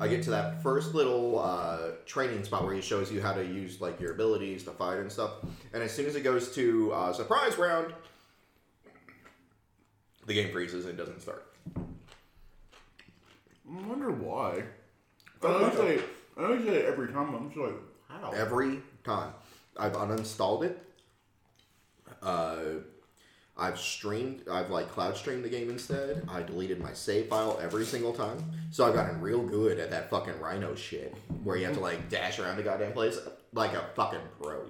I 0.02 0.08
get 0.08 0.24
to 0.24 0.30
that 0.30 0.64
first 0.64 0.96
little 0.96 1.38
uh, 1.38 1.92
training 2.06 2.42
spot 2.42 2.64
where 2.64 2.74
he 2.74 2.80
shows 2.80 3.12
you 3.12 3.22
how 3.22 3.34
to 3.34 3.46
use 3.46 3.80
like 3.80 4.00
your 4.00 4.14
abilities 4.14 4.64
to 4.64 4.72
fight 4.72 4.98
and 4.98 5.12
stuff. 5.12 5.30
And 5.72 5.80
as 5.80 5.92
soon 5.92 6.06
as 6.06 6.16
it 6.16 6.22
goes 6.22 6.52
to 6.56 6.92
uh, 6.92 7.12
surprise 7.12 7.56
round, 7.56 7.94
the 10.26 10.34
game 10.34 10.50
freezes 10.50 10.86
and 10.86 10.98
doesn't 10.98 11.20
start. 11.20 11.54
I 11.76 11.80
wonder 13.86 14.10
why. 14.10 14.64
I 15.40 15.60
you 15.60 15.70
say. 15.76 16.02
I 16.36 16.58
say 16.58 16.68
it 16.68 16.86
every 16.86 17.12
time. 17.12 17.32
I'm 17.32 17.48
just 17.50 17.60
like, 17.60 17.76
how? 18.08 18.32
Every 18.32 18.80
time. 19.04 19.32
I've 19.76 19.92
uninstalled 19.92 20.64
it. 20.64 20.84
Uh, 22.20 22.62
I've 23.56 23.78
streamed, 23.78 24.48
I've 24.50 24.70
like 24.70 24.90
cloud 24.90 25.16
streamed 25.16 25.44
the 25.44 25.48
game 25.48 25.68
instead. 25.68 26.26
I 26.28 26.42
deleted 26.42 26.80
my 26.80 26.92
save 26.94 27.28
file 27.28 27.58
every 27.62 27.84
single 27.84 28.12
time. 28.12 28.38
So 28.70 28.86
I've 28.86 28.94
gotten 28.94 29.20
real 29.20 29.42
good 29.42 29.78
at 29.78 29.90
that 29.90 30.08
fucking 30.08 30.40
Rhino 30.40 30.74
shit 30.74 31.14
where 31.44 31.56
you 31.56 31.66
have 31.66 31.74
to 31.74 31.80
like 31.80 32.08
dash 32.08 32.38
around 32.38 32.56
the 32.56 32.62
goddamn 32.62 32.92
place 32.92 33.18
like 33.52 33.74
a 33.74 33.84
fucking 33.94 34.20
pro. 34.40 34.64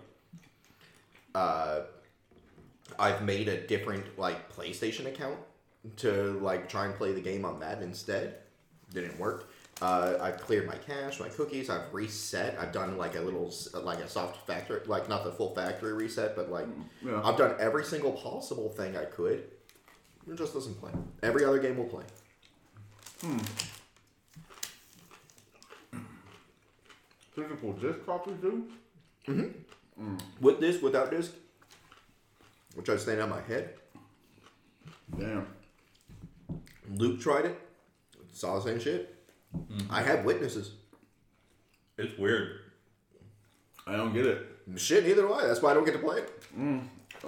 Uh, 1.35 1.83
I've 2.99 3.23
made 3.23 3.49
a 3.49 3.67
different 3.67 4.19
like 4.19 4.55
PlayStation 4.55 5.07
account 5.07 5.39
to 5.99 6.39
like 6.43 6.69
try 6.69 6.87
and 6.87 6.95
play 6.95 7.13
the 7.13 7.21
game 7.21 7.45
on 7.45 7.61
that 7.61 7.83
instead. 7.83 8.37
Didn't 8.93 9.19
work. 9.19 9.49
Uh, 9.81 10.17
I've 10.21 10.39
cleared 10.39 10.67
my 10.67 10.77
cache, 10.77 11.19
my 11.19 11.29
cookies. 11.29 11.69
I've 11.71 11.93
reset. 11.93 12.57
I've 12.59 12.73
done 12.73 12.97
like 12.97 13.17
a 13.17 13.21
little, 13.21 13.53
like 13.83 13.99
a 13.99 14.09
soft 14.09 14.47
factory, 14.47 14.81
like 14.87 15.09
not 15.09 15.25
the 15.25 15.33
full 15.33 15.55
factory 15.55 15.93
reset, 15.93 16.37
but 16.37 16.51
like 16.51 16.67
Yeah. 17.05 17.21
I've 17.25 17.37
done 17.37 17.57
every 17.59 17.85
single 17.85 18.13
possible 18.13 18.69
thing 18.69 18.97
I 18.97 19.05
could. 19.07 19.45
It 20.31 20.37
just 20.37 20.55
doesn't 20.55 20.75
play. 20.81 20.93
Every 21.23 21.45
other 21.45 21.59
game 21.59 21.77
will 21.79 21.87
play. 21.87 22.05
Hmm. 23.23 23.39
Physical 27.35 27.73
disc 27.73 28.05
copies 28.07 28.35
do? 28.41 28.69
Mm-hmm. 29.27 30.17
With 30.41 30.61
this, 30.61 30.83
without 30.83 31.11
this, 31.11 31.33
which 32.75 32.89
I 32.89 32.97
stand 32.97 33.21
on 33.21 33.31
my 33.31 33.41
head. 33.41 33.75
Damn. 35.19 35.47
Luke 36.91 37.21
tried 37.21 37.47
it. 37.47 37.59
Saw 38.33 38.57
the 38.59 38.63
same 38.63 38.81
shit. 38.81 39.22
I 39.91 40.03
have 40.03 40.25
witnesses. 40.25 40.73
It's 41.99 42.17
weird. 42.19 42.61
I 43.87 43.97
don't 43.97 44.13
get 44.15 44.27
it. 44.27 44.47
Shit, 44.77 45.05
neither 45.05 45.23
do 45.23 45.33
I. 45.35 45.47
That's 45.47 45.61
why 45.61 45.71
I 45.73 45.75
don't 45.75 45.85
get 45.85 45.93
to 45.93 45.99
play 45.99 46.19
it. 46.19 46.43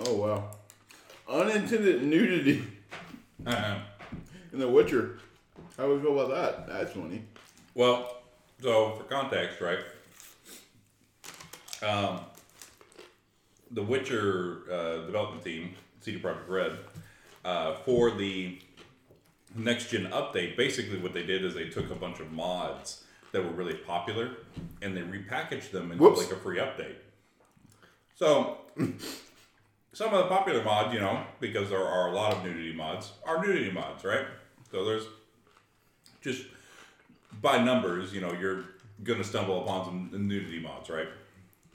Oh 0.07 0.15
wow. 0.17 0.51
Unintended 1.29 2.03
nudity 2.03 2.65
Uh-huh. 3.47 3.79
in 4.53 4.59
The 4.59 4.69
Witcher. 4.69 5.19
How 5.77 5.87
do 5.87 5.95
we 5.97 6.01
feel 6.01 6.19
about 6.21 6.35
that? 6.67 6.73
That's 6.73 6.93
funny. 6.93 7.25
Well, 7.75 8.19
so 8.63 8.95
for 8.97 9.05
context, 9.05 9.61
right? 9.61 9.79
Um, 11.83 12.21
the 13.73 13.83
Witcher 13.83 14.63
uh, 14.73 15.07
development 15.07 15.45
team, 15.45 15.75
CD 16.01 16.19
Projekt 16.21 16.49
Red, 16.49 16.79
uh, 17.45 17.75
for 17.85 18.13
the 18.13 18.59
Mm-hmm. 19.55 19.65
next 19.65 19.91
gen 19.91 20.07
update, 20.07 20.57
basically 20.57 20.99
what 20.99 21.13
they 21.13 21.23
did 21.23 21.45
is 21.45 21.55
they 21.55 21.69
took 21.69 21.91
a 21.91 21.95
bunch 21.95 22.19
of 22.19 22.33
mods 22.33 23.05
that 23.31 23.43
were 23.45 23.51
really 23.51 23.75
popular 23.75 24.31
and 24.83 24.97
they 24.97 25.03
repackaged 25.03 25.71
them 25.71 25.93
into 25.93 26.03
Whoops. 26.03 26.23
like 26.23 26.33
a 26.33 26.37
free 26.37 26.59
update. 26.59 26.97
So 28.17 28.59
some 29.93 30.13
of 30.13 30.25
the 30.25 30.27
popular 30.29 30.63
mods, 30.65 30.93
you 30.93 31.01
know, 31.01 31.25
because 31.39 31.71
there 31.71 31.87
are 31.87 32.09
a 32.09 32.13
lot 32.13 32.33
of 32.33 32.45
nudity 32.45 32.73
mods, 32.73 33.13
are 33.25 33.45
nudity 33.45 33.71
mods, 33.71 34.05
right? 34.05 34.27
So 34.73 34.85
there's 34.85 35.05
just 36.21 36.43
by 37.41 37.63
numbers, 37.63 38.13
you 38.13 38.21
know, 38.21 38.33
you're 38.33 38.65
gonna 39.05 39.25
stumble 39.25 39.63
upon 39.63 39.85
some 39.85 40.29
nudity 40.29 40.61
mods, 40.61 40.91
right? 40.91 41.09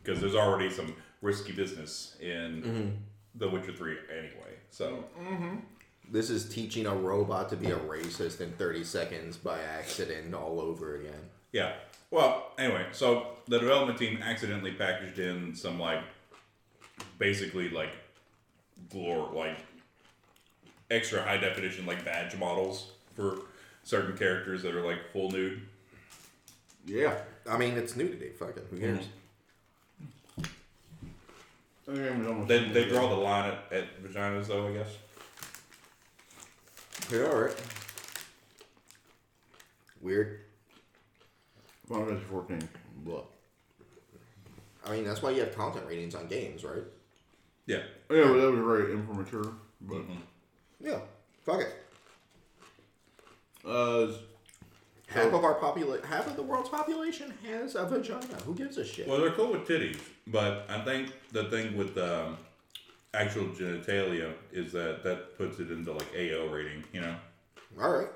Because 0.03 0.19
there's 0.19 0.35
already 0.35 0.69
some 0.69 0.93
risky 1.21 1.53
business 1.53 2.17
in 2.19 2.61
mm-hmm. 2.61 2.89
The 3.35 3.47
Witcher 3.47 3.73
Three 3.73 3.97
anyway. 4.11 4.57
So 4.69 5.05
mm-hmm. 5.17 5.57
This 6.11 6.29
is 6.29 6.49
teaching 6.49 6.85
a 6.85 6.95
robot 6.95 7.49
to 7.49 7.55
be 7.55 7.71
a 7.71 7.77
racist 7.77 8.41
in 8.41 8.51
30 8.53 8.83
seconds 8.83 9.37
by 9.37 9.59
accident 9.61 10.33
all 10.33 10.59
over 10.59 10.95
again. 10.95 11.21
yeah. 11.51 11.73
Well, 12.11 12.53
anyway, 12.57 12.87
so 12.91 13.27
the 13.47 13.59
development 13.59 13.99
team 13.99 14.19
accidentally 14.23 14.71
packaged 14.71 15.19
in 15.19 15.53
some 15.53 15.79
like 15.79 16.01
basically 17.19 17.69
like 17.69 17.91
glor 18.91 19.31
like 19.33 19.57
extra 20.89 21.21
high 21.21 21.37
definition 21.37 21.85
like 21.85 22.03
badge 22.03 22.35
models 22.35 22.93
for 23.15 23.39
certain 23.83 24.17
characters 24.17 24.63
that 24.63 24.73
are 24.73 24.85
like 24.85 25.11
full 25.11 25.29
nude. 25.29 25.61
Yeah. 26.85 27.15
I 27.47 27.57
mean, 27.57 27.77
it's 27.77 27.95
nudity. 27.95 28.29
Fucking 28.29 28.63
who 28.69 28.77
mm-hmm. 28.77 28.95
cares? 28.95 29.07
That 31.85 31.95
game 31.95 32.39
was 32.39 32.47
They, 32.47 32.69
they 32.69 32.85
draw 32.87 33.09
the 33.09 33.15
line 33.15 33.51
at, 33.51 33.73
at 33.73 34.03
vaginas 34.03 34.47
though, 34.47 34.67
I 34.67 34.73
guess. 34.73 34.89
Yeah, 37.11 37.23
alright. 37.23 37.55
Weird. 40.01 40.39
Final 41.87 42.05
Fantasy 42.05 42.25
14. 42.25 42.69
Blah. 43.03 43.21
I 44.85 44.91
mean, 44.91 45.03
that's 45.05 45.21
why 45.21 45.31
you 45.31 45.41
have 45.41 45.55
content 45.55 45.85
ratings 45.87 46.15
on 46.15 46.27
games, 46.27 46.63
right? 46.63 46.83
Yeah. 47.65 47.77
Yeah, 48.09 48.23
but 48.23 48.33
that 48.41 48.51
was 48.51 48.59
very 48.59 48.93
immature. 48.93 49.53
But 49.81 50.01
Yeah. 50.79 50.99
Fuck 51.45 51.61
it. 51.61 51.75
uh, 53.65 54.07
Half 55.07 55.33
of 55.33 55.43
our 55.43 55.55
population, 55.55 56.05
half 56.07 56.27
of 56.27 56.35
the 56.35 56.43
world's 56.43 56.69
population 56.69 57.33
has 57.47 57.73
a 57.73 57.83
vagina. 57.85 58.35
Who 58.45 58.53
gives 58.53 58.77
a 58.77 58.85
shit? 58.85 59.07
Well, 59.07 59.19
they're 59.19 59.31
cool 59.31 59.51
with 59.51 59.67
titties, 59.67 59.97
but 60.27 60.67
I 60.69 60.83
think 60.85 61.11
the 61.31 61.45
thing 61.45 61.75
with 61.75 61.97
um, 61.97 62.37
actual 63.13 63.45
genitalia 63.47 64.33
is 64.51 64.71
that 64.73 65.03
that 65.03 65.37
puts 65.37 65.59
it 65.59 65.71
into 65.71 65.91
like 65.91 66.07
AO 66.15 66.47
rating, 66.51 66.83
you 66.93 67.01
know. 67.01 67.15
All 67.81 67.91
right. 67.91 68.07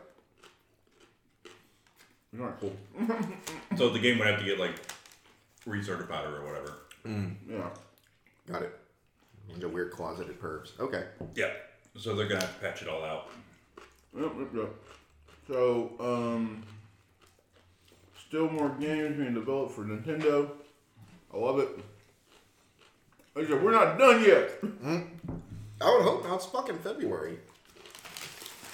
it's 1.45 2.41
not 2.41 2.59
cool. 2.59 2.75
So 3.77 3.89
the 3.89 3.99
game 3.99 4.19
would 4.19 4.27
have 4.27 4.39
to 4.39 4.45
get 4.45 4.59
like 4.59 4.75
recertified 5.67 6.31
or 6.31 6.45
whatever. 6.45 6.77
Yeah. 7.05 7.69
Got 8.51 8.63
it. 8.63 8.79
Into 9.53 9.67
weird 9.67 9.91
closeted 9.91 10.39
pervs. 10.39 10.79
Okay. 10.79 11.05
Yeah. 11.35 11.51
So 11.97 12.15
they're 12.15 12.27
gonna 12.27 12.41
have 12.41 12.53
to 12.55 12.59
patch 12.65 12.81
it 12.81 12.87
all 12.87 13.03
out. 13.03 13.29
Yep, 14.17 14.31
yep, 14.37 14.47
yep. 14.55 14.69
So, 15.47 15.91
um, 15.99 16.63
still 18.27 18.49
more 18.49 18.69
games 18.79 19.17
being 19.17 19.33
developed 19.33 19.73
for 19.73 19.83
Nintendo. 19.83 20.49
I 21.33 21.37
love 21.37 21.59
it. 21.59 21.69
Like 23.35 23.45
I 23.45 23.49
said, 23.49 23.63
we're 23.63 23.71
not 23.71 23.97
done 23.97 24.23
yet. 24.23 24.59
I 25.81 25.95
would 25.95 26.03
hope 26.03 26.23
not. 26.27 26.35
It's 26.35 26.45
fucking 26.45 26.77
February. 26.79 27.39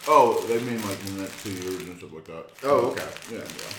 Oh, 0.07 0.43
they 0.47 0.59
mean 0.59 0.81
like 0.87 0.99
in 1.07 1.15
the 1.17 1.21
next 1.23 1.43
two 1.43 1.51
years 1.51 1.81
and 1.83 1.97
stuff 1.97 2.13
like 2.13 2.25
that. 2.25 2.45
Oh, 2.63 2.69
oh, 2.69 2.91
okay. 2.91 3.07
Yeah, 3.31 3.37
yeah. 3.39 3.73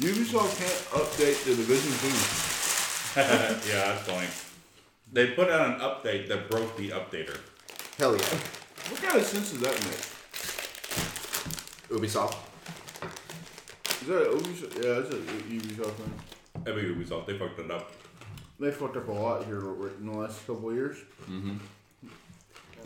Ubisoft 0.00 0.58
can't 0.58 1.02
update 1.02 1.44
the 1.44 1.54
Division 1.54 1.92
2. 1.92 3.68
yeah, 3.70 3.92
that's 3.92 4.08
funny. 4.08 4.28
They 5.12 5.28
put 5.34 5.50
out 5.50 5.74
an 5.74 5.80
update 5.80 6.28
that 6.28 6.48
broke 6.48 6.76
the 6.76 6.90
updater. 6.90 7.38
Hell 7.98 8.16
yeah. 8.16 8.24
What 8.90 9.02
kind 9.02 9.18
of 9.18 9.24
sense 9.24 9.50
does 9.52 9.60
that 9.60 9.74
make? 9.84 10.02
Ubisoft. 12.00 12.36
Is 14.00 14.08
that 14.08 14.30
Ubisoft? 14.30 14.82
Yeah, 14.82 15.00
it's 15.00 15.10
a 15.10 15.18
Ubisoft 15.18 15.94
thing. 15.94 16.12
I 16.66 16.70
mean, 16.70 16.94
Ubisoft, 16.94 17.26
they 17.26 17.38
fucked 17.38 17.60
it 17.60 17.70
up. 17.70 17.92
They 18.62 18.70
fucked 18.70 18.96
up 18.96 19.08
a 19.08 19.12
lot 19.12 19.44
here 19.44 19.58
in 19.58 20.06
the 20.06 20.16
last 20.16 20.46
couple 20.46 20.70
of 20.70 20.76
years. 20.76 20.96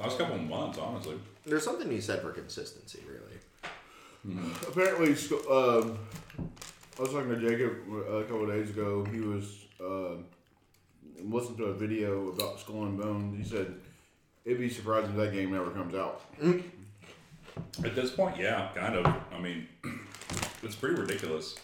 Last 0.01 0.17
couple 0.17 0.37
of 0.37 0.41
months, 0.41 0.79
honestly. 0.79 1.17
There's 1.45 1.65
something 1.65 1.93
you 1.93 2.01
said 2.01 2.23
for 2.23 2.31
consistency, 2.31 3.03
really. 3.07 4.41
Apparently, 4.67 5.15
sc- 5.15 5.33
um, 5.51 5.99
I 6.99 7.03
was 7.03 7.11
talking 7.11 7.29
to 7.29 7.37
Jacob 7.37 7.73
a 8.09 8.23
couple 8.23 8.45
of 8.45 8.49
days 8.49 8.71
ago. 8.71 9.05
He 9.13 9.21
was 9.21 9.67
uh, 9.79 10.15
listening 11.23 11.59
to 11.59 11.65
a 11.65 11.75
video 11.75 12.31
about 12.31 12.59
Skull 12.59 12.85
and 12.85 12.99
Bones. 12.99 13.37
He 13.37 13.45
said 13.55 13.75
it'd 14.47 14.59
be 14.59 14.71
surprising 14.71 15.11
if 15.11 15.17
that 15.17 15.35
game 15.35 15.53
never 15.53 15.71
comes 15.73 15.95
out. 15.95 16.23
At 17.85 17.95
this 17.95 18.13
point, 18.13 18.39
yeah, 18.39 18.71
kind 18.75 18.97
of. 18.97 19.05
I 19.31 19.39
mean, 19.39 19.69
it's 20.63 20.75
pretty 20.75 20.99
ridiculous. 20.99 21.55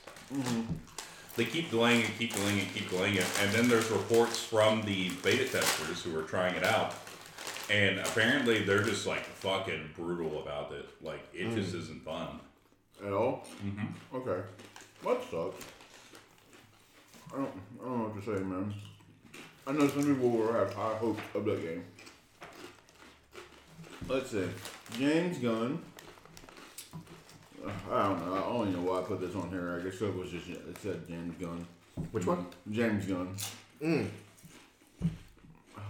They 1.36 1.46
keep 1.46 1.70
delaying 1.70 2.04
and 2.04 2.18
keep 2.18 2.34
delaying 2.34 2.60
and 2.60 2.74
keep 2.74 2.90
delaying 2.90 3.14
it, 3.16 3.26
and 3.40 3.50
then 3.52 3.68
there's 3.68 3.90
reports 3.90 4.42
from 4.44 4.82
the 4.82 5.10
beta 5.22 5.46
testers 5.48 6.02
who 6.02 6.18
are 6.18 6.22
trying 6.22 6.54
it 6.54 6.64
out, 6.64 6.94
and 7.70 7.98
apparently 8.00 8.64
they're 8.64 8.82
just 8.82 9.06
like 9.06 9.24
fucking 9.24 9.90
brutal 9.96 10.42
about 10.42 10.72
it. 10.72 10.88
Like 11.00 11.26
it 11.32 11.54
just 11.54 11.74
isn't 11.74 12.04
fun. 12.04 12.38
At 13.04 13.12
all? 13.12 13.46
Mm-hmm. 13.64 14.16
Okay. 14.16 14.42
That 15.04 15.22
sucks. 15.30 15.64
I 17.32 17.36
don't, 17.36 17.50
I 17.80 17.84
don't 17.84 17.98
know 17.98 18.04
what 18.04 18.24
to 18.24 18.36
say, 18.36 18.42
man. 18.42 18.74
I 19.66 19.72
know 19.72 19.88
some 19.88 20.14
people 20.14 20.30
will 20.30 20.52
have 20.52 20.74
high 20.74 20.94
hopes 20.96 21.22
of 21.34 21.44
that 21.46 21.62
game. 21.62 21.84
Let's 24.06 24.30
see. 24.30 24.48
James 24.98 25.38
Gunn. 25.38 25.82
I 27.90 28.02
don't 28.08 28.26
know. 28.26 28.34
I 28.34 28.40
don't 28.40 28.68
even 28.68 28.84
know 28.84 28.90
why 28.92 29.00
I 29.00 29.02
put 29.02 29.20
this 29.20 29.34
on 29.34 29.50
here. 29.50 29.78
I 29.80 29.84
guess 29.84 30.00
it 30.00 30.16
was 30.16 30.30
just 30.30 30.48
it 30.48 30.76
said 30.82 31.06
James 31.06 31.34
Gunn. 31.40 31.66
Which 32.10 32.26
one? 32.26 32.46
James 32.70 33.06
Gunn. 33.06 33.34
Mm. 33.82 34.08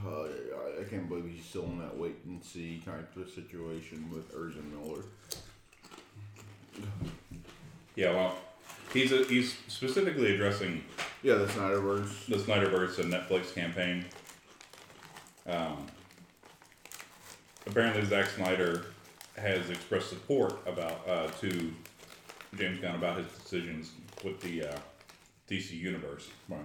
Uh, 0.05 0.09
I, 0.09 0.81
I 0.81 0.85
can't 0.91 1.09
believe 1.09 1.31
he's 1.33 1.45
still 1.45 1.65
in 1.65 1.79
that 1.79 1.97
wait 1.97 2.17
and 2.27 2.43
see 2.43 2.83
kind 2.85 3.05
of 3.17 3.31
situation 3.31 4.11
with 4.13 4.27
Ezra 4.31 4.63
Miller. 4.63 5.05
Yeah, 7.95 8.13
well, 8.15 8.35
he's 8.93 9.13
a, 9.13 9.25
he's 9.25 9.57
specifically 9.69 10.35
addressing 10.35 10.83
Yeah, 11.23 11.35
the 11.35 11.47
Snyderverse. 11.47 12.27
the 12.27 12.37
Snyderverse 12.37 12.99
and 12.99 13.13
Netflix 13.13 13.55
campaign. 13.55 14.07
Um, 15.47 15.87
apparently, 17.67 18.05
Zack 18.05 18.27
Snyder 18.31 18.87
has 19.37 19.71
expressed 19.71 20.09
support 20.09 20.61
about 20.67 21.09
uh, 21.09 21.29
to 21.41 21.73
James 22.57 22.79
Gunn 22.81 22.95
about 22.95 23.17
his 23.19 23.27
decisions 23.33 23.93
with 24.25 24.41
the 24.41 24.65
uh, 24.69 24.77
DC 25.49 25.73
universe. 25.73 26.29
Right. 26.49 26.61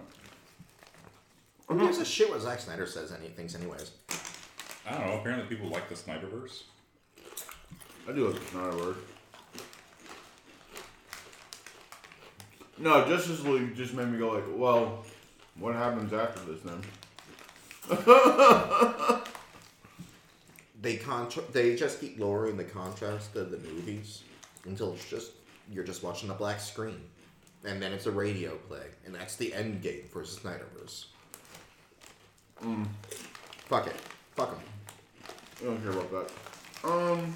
Who 1.67 1.79
gives 1.79 1.97
a 1.97 2.05
shit 2.05 2.29
what 2.29 2.41
Zack 2.41 2.59
Snyder 2.59 2.85
says 2.85 3.11
any 3.11 3.29
thinks 3.29 3.55
anyways? 3.55 3.91
I 4.87 4.91
don't 4.91 5.07
know. 5.07 5.19
Apparently, 5.19 5.53
people 5.53 5.69
like 5.69 5.89
the 5.89 5.95
Snyderverse. 5.95 6.63
I 8.07 8.13
do 8.13 8.29
like 8.29 8.39
the 8.39 8.57
Snyderverse. 8.57 8.95
No, 12.79 13.05
Justice 13.07 13.43
League 13.43 13.75
just 13.75 13.93
made 13.93 14.07
me 14.07 14.19
go 14.19 14.33
like, 14.33 14.43
well, 14.55 15.03
what 15.59 15.75
happens 15.75 16.13
after 16.13 16.39
this 16.41 16.61
then? 16.61 16.81
They 20.81 20.97
contra- 20.97 21.43
they 21.51 21.75
just 21.75 21.99
keep 21.99 22.19
lowering 22.19 22.57
the 22.57 22.63
contrast 22.63 23.35
of 23.35 23.51
the 23.51 23.57
movies 23.57 24.23
until 24.65 24.93
it's 24.93 25.09
just 25.09 25.31
you're 25.71 25.83
just 25.83 26.03
watching 26.03 26.29
a 26.29 26.33
black 26.33 26.59
screen, 26.59 27.01
and 27.65 27.81
then 27.81 27.91
it's 27.93 28.05
a 28.05 28.11
radio 28.11 28.55
play, 28.67 28.85
and 29.05 29.13
that's 29.13 29.35
the 29.35 29.53
end 29.53 29.81
game 29.81 30.03
for 30.11 30.21
Snyderverse. 30.21 31.05
Fuck 33.67 33.87
it. 33.87 33.95
Fuck 34.35 34.51
them. 34.51 34.59
I 35.61 35.65
don't 35.65 35.81
care 35.81 35.91
about 35.91 36.11
that. 36.11 36.89
Um, 36.89 37.33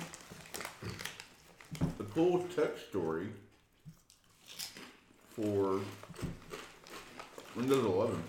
the 1.97 2.03
cool 2.05 2.39
tech 2.55 2.77
story 2.89 3.27
for 5.35 5.81
Windows 7.55 7.85
11. 7.85 8.23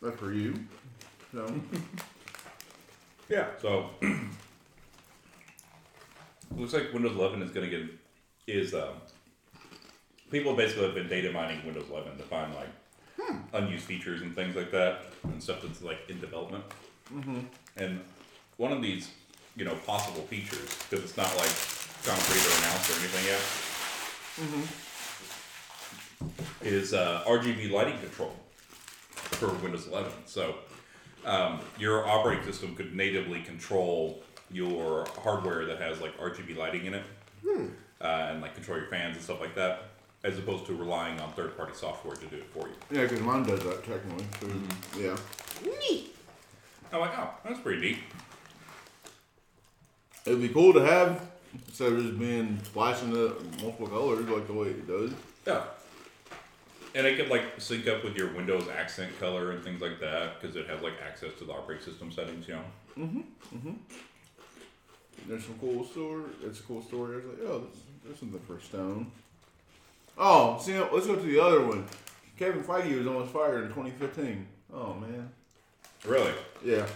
That's 0.00 0.18
for 0.18 0.32
you. 0.32 0.54
No. 1.32 1.46
Yeah. 3.28 3.46
So 3.60 3.90
looks 6.56 6.72
like 6.72 6.92
Windows 6.92 7.16
11 7.16 7.42
is 7.42 7.50
going 7.50 7.68
to 7.70 7.76
get 7.76 7.88
is 8.46 8.74
um, 8.74 8.94
people 10.30 10.54
basically 10.54 10.84
have 10.84 10.94
been 10.94 11.08
data 11.08 11.30
mining 11.30 11.64
Windows 11.64 11.88
11 11.90 12.16
to 12.16 12.22
find 12.24 12.52
like 12.54 12.68
unused 13.52 13.84
features 13.84 14.22
and 14.22 14.34
things 14.34 14.56
like 14.56 14.70
that 14.72 15.04
and 15.24 15.42
stuff 15.42 15.62
that's 15.62 15.82
like 15.82 15.98
in 16.08 16.20
development. 16.20 16.64
Mm-hmm. 17.12 17.40
And 17.76 18.00
one 18.56 18.72
of 18.72 18.82
these, 18.82 19.10
you 19.56 19.64
know, 19.64 19.74
possible 19.86 20.22
features 20.22 20.76
because 20.88 21.04
it's 21.04 21.16
not 21.16 21.28
like 21.36 21.52
concrete 22.04 22.44
or 22.44 22.58
announced 22.58 22.90
or 22.90 22.94
anything 23.00 23.26
yet. 23.26 23.40
Is 26.62 26.94
uh, 26.94 27.22
RGB 27.26 27.70
lighting 27.70 27.98
control 27.98 28.34
for 29.10 29.48
Windows 29.54 29.86
11. 29.88 30.10
So 30.26 30.54
um, 31.24 31.60
your 31.78 32.06
operating 32.08 32.44
system 32.44 32.74
could 32.74 32.94
natively 32.94 33.42
control 33.42 34.22
your 34.50 35.06
hardware 35.22 35.64
that 35.66 35.80
has 35.80 36.00
like 36.00 36.16
RGB 36.18 36.56
lighting 36.56 36.84
in 36.86 36.94
it, 36.94 37.04
uh, 38.00 38.04
and 38.30 38.40
like 38.40 38.54
control 38.54 38.78
your 38.78 38.88
fans 38.88 39.16
and 39.16 39.24
stuff 39.24 39.40
like 39.40 39.54
that, 39.54 39.84
as 40.24 40.38
opposed 40.38 40.66
to 40.66 40.74
relying 40.74 41.18
on 41.20 41.32
third-party 41.32 41.72
software 41.74 42.16
to 42.16 42.26
do 42.26 42.36
it 42.36 42.46
for 42.52 42.68
you. 42.68 42.74
Yeah, 42.90 43.02
because 43.02 43.20
mine 43.20 43.44
does 43.44 43.60
that 43.64 43.84
technically. 43.84 44.26
Too. 44.40 44.62
Yeah. 45.00 45.16
Neat. 45.64 46.16
I'm 46.92 47.00
like, 47.00 47.18
oh, 47.18 47.30
that's 47.44 47.60
pretty 47.60 47.80
neat. 47.80 47.98
It'd 50.26 50.40
be 50.40 50.50
cool 50.50 50.72
to 50.74 50.84
have 50.84 51.28
instead 51.66 51.92
of 51.92 52.02
just 52.02 52.18
being 52.18 52.56
flashing 52.58 53.10
the 53.10 53.34
multiple 53.60 53.88
colors 53.88 54.28
like 54.28 54.46
the 54.46 54.52
way 54.52 54.68
it 54.68 54.86
does. 54.86 55.12
Yeah. 55.46 55.62
And 56.94 57.06
it 57.06 57.16
could 57.16 57.28
like 57.28 57.44
sync 57.58 57.88
up 57.88 58.04
with 58.04 58.16
your 58.16 58.32
Windows 58.34 58.68
accent 58.68 59.18
color 59.18 59.52
and 59.52 59.64
things 59.64 59.80
like 59.80 59.98
that 60.00 60.40
because 60.40 60.56
it 60.56 60.68
has 60.68 60.82
like 60.82 60.94
access 61.04 61.30
to 61.38 61.44
the 61.44 61.52
operating 61.52 61.84
system 61.84 62.12
settings, 62.12 62.46
you 62.46 62.54
know. 62.54 62.64
Mm-hmm. 62.98 63.20
Mm-hmm. 63.56 63.72
There's 65.28 65.44
some 65.44 65.58
cool 65.58 65.84
story. 65.84 66.24
It's 66.44 66.60
a 66.60 66.62
cool 66.64 66.82
story. 66.82 67.14
I 67.14 67.16
was 67.16 67.26
like, 67.26 67.48
oh, 67.48 67.66
this, 68.04 68.22
is 68.22 68.32
the 68.32 68.38
first 68.40 68.66
Stone. 68.66 69.10
Oh, 70.18 70.58
see, 70.60 70.78
let's 70.78 71.06
go 71.06 71.16
to 71.16 71.22
the 71.22 71.40
other 71.40 71.64
one. 71.64 71.86
Kevin 72.38 72.62
Feige 72.62 72.98
was 72.98 73.06
almost 73.06 73.32
fired 73.32 73.62
in 73.62 73.68
2015. 73.68 74.46
Oh 74.74 74.94
man. 74.94 75.30
Really? 76.04 76.32
Yeah. 76.64 76.86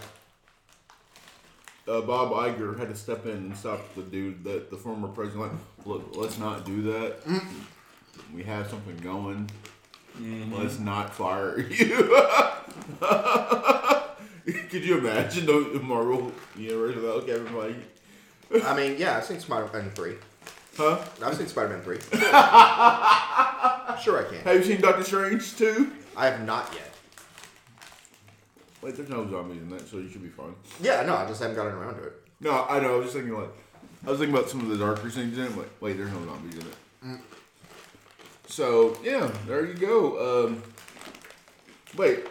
Uh, 1.87 2.01
Bob 2.01 2.31
Iger 2.31 2.77
had 2.77 2.89
to 2.89 2.95
step 2.95 3.25
in 3.25 3.31
and 3.31 3.57
stop 3.57 3.79
the 3.95 4.01
dude 4.01 4.43
that 4.43 4.69
the 4.69 4.75
former 4.75 5.07
president. 5.07 5.53
Like, 5.53 5.85
look, 5.85 6.15
let's 6.15 6.37
not 6.37 6.65
do 6.65 6.81
that. 6.81 7.19
We 8.33 8.43
have 8.43 8.69
something 8.69 8.97
going. 8.97 9.49
Mm-hmm. 10.15 10.53
Let's 10.55 10.79
not 10.79 11.13
fire 11.13 11.59
you. 11.59 11.87
Could 14.69 14.83
you 14.83 14.97
imagine 14.97 15.45
the 15.45 15.79
Marvel 15.83 16.31
universe 16.55 16.95
without 16.95 17.27
Kevin 17.27 17.47
Feige? 17.47 17.83
I 18.65 18.75
mean, 18.75 18.95
yeah, 18.97 19.17
I've 19.17 19.25
seen 19.25 19.39
Spider-Man 19.39 19.91
3. 19.91 20.15
Huh? 20.77 20.99
I've 21.23 21.35
seen 21.35 21.47
Spider-Man 21.47 21.81
3. 21.81 21.97
sure 24.01 24.19
I 24.19 24.23
can. 24.29 24.39
Have 24.43 24.55
you 24.55 24.63
seen 24.63 24.79
Doctor 24.81 25.03
Strange 25.03 25.57
too? 25.57 25.91
I 26.15 26.27
have 26.27 26.45
not 26.45 26.71
yet. 26.73 26.93
Wait, 28.81 28.95
there's 28.95 29.09
no 29.09 29.29
zombies 29.29 29.61
in 29.61 29.69
that, 29.69 29.87
so 29.87 29.97
you 29.97 30.09
should 30.09 30.23
be 30.23 30.29
fine. 30.29 30.55
Yeah, 30.81 31.03
no, 31.03 31.15
I 31.15 31.25
just 31.27 31.41
haven't 31.41 31.55
gotten 31.55 31.73
around 31.73 31.95
to 31.95 32.03
it. 32.03 32.13
No, 32.39 32.65
I 32.69 32.79
know. 32.79 32.93
I 32.93 32.97
was 32.97 33.07
just 33.07 33.17
thinking 33.17 33.33
like, 33.33 33.49
I 34.05 34.11
was 34.11 34.19
thinking 34.19 34.35
about 34.35 34.49
some 34.49 34.61
of 34.61 34.69
the 34.69 34.77
darker 34.77 35.09
things 35.09 35.37
in 35.37 35.45
it. 35.45 35.57
Like, 35.57 35.69
wait, 35.81 35.97
there's 35.97 36.11
no 36.11 36.23
zombies 36.25 36.53
in 36.55 36.61
it. 36.61 36.75
Mm. 37.05 37.19
So 38.47 38.97
yeah, 39.03 39.29
there 39.45 39.65
you 39.65 39.73
go. 39.73 40.45
Um, 40.47 40.63
wait, 41.95 42.25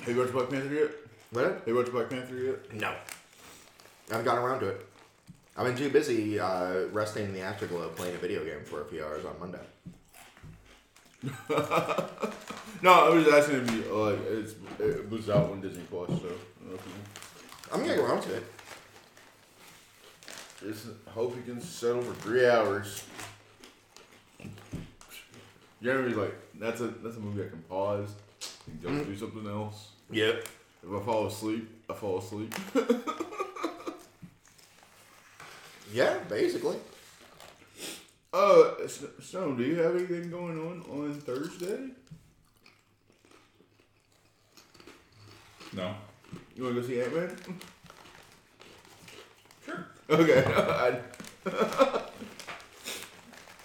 have 0.00 0.08
you 0.08 0.20
watched 0.20 0.32
Black 0.32 0.50
Panther 0.50 0.74
yet? 0.74 0.90
What? 1.30 1.44
Have 1.44 1.62
you 1.66 1.74
watched 1.74 1.92
Black 1.92 2.10
Panther 2.10 2.36
yet? 2.36 2.74
No. 2.74 2.88
I 2.88 4.12
haven't 4.12 4.24
gotten 4.24 4.44
around 4.44 4.60
to 4.60 4.68
it. 4.68 4.86
I've 5.56 5.64
been 5.66 5.76
too 5.76 5.90
busy 5.90 6.38
uh, 6.38 6.84
resting 6.92 7.24
in 7.24 7.32
the 7.32 7.40
afterglow 7.40 7.88
playing 7.88 8.14
a 8.14 8.18
video 8.18 8.44
game 8.44 8.62
for 8.64 8.82
a 8.82 8.84
few 8.84 9.02
hours 9.04 9.24
on 9.24 9.38
Monday. 9.40 9.60
No, 12.82 12.92
I 12.92 13.08
was 13.08 13.26
asking 13.26 13.56
if 13.66 13.70
you 13.72 13.82
like 13.94 14.18
it's 14.28 14.54
it 14.78 15.08
was 15.10 15.30
out 15.30 15.50
on 15.50 15.62
Disney 15.62 15.82
Plus, 15.90 16.08
so 16.10 16.14
I 16.14 16.18
don't 16.18 16.68
know 16.68 16.74
if 16.74 16.86
you- 16.86 17.72
I'm 17.72 17.80
gonna 17.80 17.94
get 17.96 18.04
around 18.04 18.20
to 18.24 18.34
it. 18.36 18.44
just 20.60 20.88
hope 21.08 21.34
you 21.36 21.42
can 21.42 21.58
settle 21.60 22.02
for 22.02 22.12
three 22.20 22.46
hours. 22.46 23.02
Jeremy's 25.86 26.16
like, 26.16 26.34
that's 26.58 26.80
a 26.80 26.88
that's 26.88 27.16
a 27.16 27.20
movie 27.20 27.44
I 27.44 27.48
can 27.48 27.62
pause 27.62 28.08
and 28.66 28.82
go 28.82 29.04
do 29.04 29.16
something 29.16 29.46
else. 29.46 29.90
Yep. 30.10 30.48
If 30.82 30.92
I 31.02 31.04
fall 31.04 31.26
asleep, 31.26 31.70
I 31.88 31.94
fall 31.94 32.18
asleep. 32.18 32.52
Yeah, 35.92 36.18
basically. 36.28 36.76
Uh, 38.34 38.72
S- 38.82 39.04
Stone, 39.20 39.56
do 39.56 39.62
you 39.62 39.76
have 39.76 39.94
anything 39.94 40.30
going 40.30 40.58
on 40.58 40.82
on 40.90 41.14
Thursday? 41.20 41.90
No. 45.72 45.94
You 46.56 46.64
want 46.64 46.74
to 46.74 46.80
go 46.82 46.86
see 46.86 47.00
Ant 47.00 47.14
Man? 47.14 47.36
Sure. 49.64 49.86
Okay. 50.10 51.00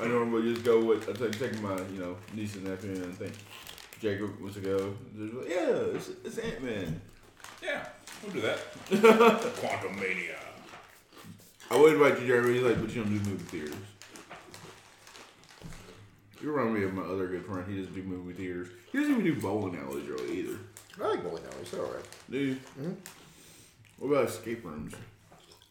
I, 0.02 0.06
I 0.06 0.08
normally 0.08 0.54
just 0.54 0.66
go 0.66 0.84
with 0.84 1.08
I 1.10 1.14
take, 1.14 1.38
take 1.40 1.62
my 1.62 1.78
you 1.94 2.00
know 2.00 2.18
niece 2.34 2.56
and 2.56 2.66
nephew 2.66 2.92
and 2.92 3.06
I 3.06 3.16
think 3.16 3.34
Jacob 4.02 4.40
was 4.40 4.56
to 4.56 4.62
go. 4.62 4.96
Like, 5.16 5.50
yeah, 5.50 5.70
it's, 5.96 6.10
it's 6.26 6.38
Ant 6.40 6.64
Man. 6.64 7.02
Yeah, 7.62 7.86
we'll 8.24 8.34
do 8.34 8.42
that. 8.42 8.74
Quantumania. 8.90 10.36
I 11.70 11.78
would 11.78 11.94
invite 11.94 12.20
you, 12.20 12.28
Jeremy. 12.28 12.54
He's 12.56 12.64
like, 12.64 12.82
but 12.82 12.90
you 12.94 13.04
don't 13.04 13.14
do 13.14 13.30
movie 13.30 13.44
theaters. 13.44 13.76
You 16.42 16.52
remind 16.52 16.76
me 16.76 16.84
of 16.84 16.94
my 16.94 17.04
other 17.04 17.28
good 17.28 17.46
friend. 17.46 17.64
He 17.72 17.78
doesn't 17.78 17.94
do 17.94 18.02
movie 18.02 18.34
theaters. 18.34 18.70
He 18.92 18.98
doesn't 18.98 19.14
even 19.14 19.24
do 19.24 19.40
bowling 19.40 19.78
alleys 19.78 20.08
really 20.08 20.40
either. 20.40 20.58
I 21.00 21.08
like 21.10 21.24
bowling 21.24 21.44
alleys. 21.54 21.70
They're 21.70 21.82
alright. 21.82 22.04
Do 22.30 22.38
you? 22.40 22.58
What 24.00 24.08
about 24.08 24.30
escape 24.30 24.66
rooms? 24.66 24.96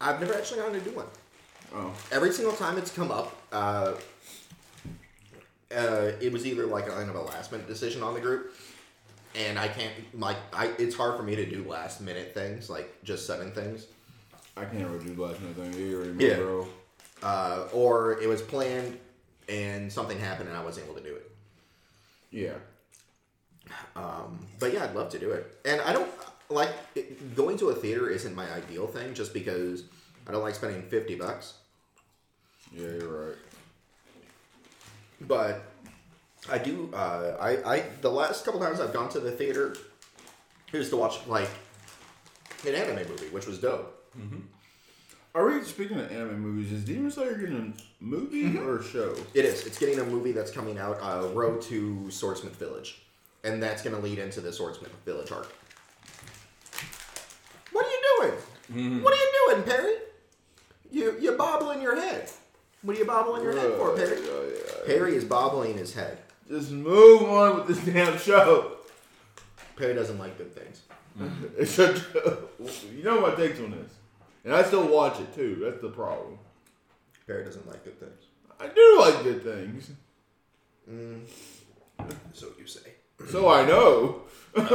I've 0.01 0.21
never 0.21 0.35
actually 0.35 0.61
gotten 0.61 0.79
to 0.79 0.89
do 0.89 0.97
one. 0.97 1.07
Oh, 1.75 1.93
Every 2.13 2.33
single 2.33 2.55
time 2.55 2.79
it's 2.79 2.93
come 2.93 3.11
up, 3.11 3.37
uh, 3.53 3.95
uh, 5.77 6.13
it 6.21 6.33
was 6.33 6.47
either 6.47 6.67
like 6.67 6.89
kind 6.89 7.09
of 7.09 7.15
a 7.17 7.21
last 7.23 7.53
minute 7.53 7.67
decision 7.67 8.03
on 8.03 8.15
the 8.15 8.21
group, 8.21 8.55
and 9.35 9.59
I 9.59 9.69
can't 9.69 9.93
like 10.19 10.37
I. 10.53 10.67
It's 10.79 10.95
hard 10.97 11.17
for 11.17 11.23
me 11.23 11.37
to 11.37 11.47
do 11.49 11.65
last 11.69 12.01
minute 12.01 12.35
things 12.35 12.69
like 12.71 13.03
just 13.05 13.27
setting 13.27 13.53
things, 13.53 13.87
I 14.57 14.65
can't 14.65 14.89
really 14.89 15.05
do 15.15 15.23
last 15.23 15.41
minute 15.41 15.57
thing 15.57 15.75
either 15.75 16.03
anymore, 16.03 16.27
Yeah. 16.29 16.37
bro. 16.37 16.69
uh, 17.23 17.69
or 17.73 18.21
it 18.21 18.29
was 18.29 18.43
planned 18.43 18.99
and 19.49 19.93
something 19.93 20.19
happened 20.19 20.49
and 20.49 20.57
I 20.57 20.63
wasn't 20.65 20.87
able 20.87 20.97
to 20.97 21.03
do 21.03 21.15
it. 21.15 21.31
Yeah. 22.31 22.55
Um, 23.97 24.39
but 24.59 24.73
yeah, 24.73 24.85
I'd 24.85 24.95
love 24.95 25.11
to 25.11 25.19
do 25.19 25.31
it. 25.33 25.57
And 25.65 25.81
I 25.83 25.93
don't 25.93 26.11
like 26.49 26.71
it, 26.95 27.35
going 27.37 27.57
to 27.59 27.71
a 27.71 27.75
theater 27.75 28.09
isn't 28.11 28.35
my 28.35 28.51
ideal 28.53 28.87
thing, 28.87 29.15
just 29.15 29.33
because 29.35 29.85
I 30.27 30.33
don't 30.33 30.43
like 30.43 30.55
spending 30.55 30.83
fifty 30.83 31.15
bucks. 31.15 31.55
Yeah, 32.73 32.87
you're 32.89 33.29
right. 33.29 33.37
But 35.21 35.63
I 36.49 36.59
do. 36.59 36.91
Uh, 36.93 37.37
I 37.41 37.75
I 37.77 37.85
the 38.01 38.11
last 38.11 38.45
couple 38.45 38.61
times 38.61 38.81
I've 38.81 38.93
gone 38.93 39.09
to 39.11 39.21
the 39.21 39.31
theater 39.31 39.77
is 40.73 40.89
to 40.91 40.97
watch 40.97 41.27
like 41.27 41.49
an 42.67 42.75
anime 42.75 43.09
movie, 43.09 43.29
which 43.29 43.47
was 43.47 43.59
dope. 43.59 43.97
Are 45.33 45.47
we 45.47 45.63
speaking 45.63 46.01
of 46.01 46.11
anime 46.11 46.41
movies? 46.41 46.73
Is 46.73 46.85
Demon 46.85 47.11
Slayer 47.11 47.35
getting 47.35 47.73
a 48.01 48.05
movie 48.05 48.59
or 48.59 48.79
a 48.79 48.85
show? 48.85 49.15
It 49.33 49.45
is. 49.45 49.65
It's 49.67 49.79
getting 49.79 50.01
a 50.01 50.05
movie 50.05 50.33
that's 50.33 50.51
coming 50.51 50.77
out, 50.77 50.99
uh, 51.01 51.29
Road 51.29 51.63
to 51.63 52.11
Swordsmith 52.11 52.57
Village, 52.57 53.03
and 53.45 53.63
that's 53.63 53.83
going 53.83 53.95
to 53.95 54.03
lead 54.03 54.19
into 54.19 54.41
the 54.41 54.53
Swordsmith 54.53 54.93
Village 55.05 55.31
arc. 55.31 55.53
What 57.71 57.87
are 57.87 57.91
you 57.91 58.03
doing? 58.19 59.03
What 59.03 59.13
are 59.13 59.17
you 59.17 59.33
doing, 59.47 59.63
Perry? 59.65 59.95
You 60.91 61.17
you 61.21 61.33
bobbling 61.33 61.81
your 61.81 61.95
head. 61.95 62.29
What 62.83 62.97
are 62.97 62.99
you 62.99 63.05
bobbling 63.05 63.43
your 63.43 63.53
head 63.53 63.73
for, 63.75 63.95
Perry? 63.95 64.19
Yeah, 64.21 64.55
yeah. 64.55 64.87
Perry 64.87 65.15
is 65.15 65.25
bobbling 65.25 65.77
his 65.77 65.93
head. 65.95 66.19
Just 66.49 66.71
move 66.71 67.23
on 67.23 67.57
with 67.57 67.69
this 67.69 67.85
damn 67.95 68.17
show. 68.19 68.77
Perry 69.77 69.95
doesn't 69.95 70.19
like 70.19 70.37
good 70.39 70.55
things. 70.55 70.83
It's 71.59 71.79
a, 71.79 71.95
you 72.95 73.03
know 73.03 73.21
my 73.21 73.35
takes 73.35 73.59
on 73.61 73.73
this, 73.73 73.93
and 74.45 74.55
I 74.55 74.63
still 74.63 74.87
watch 74.89 75.21
it 75.21 75.35
too. 75.35 75.59
That's 75.63 75.81
the 75.83 75.91
problem. 75.91 76.39
Perry 77.27 77.45
doesn't 77.45 77.67
like 77.69 77.85
good 77.85 77.99
things. 78.01 78.23
I 78.59 78.69
do 78.69 78.97
like 79.01 79.23
good 79.25 79.43
things, 79.43 79.91
So 82.33 82.47
you 82.59 82.67
say. 82.67 82.95
so 83.29 83.49
I 83.51 83.67
know. 83.67 84.23
but 84.55 84.71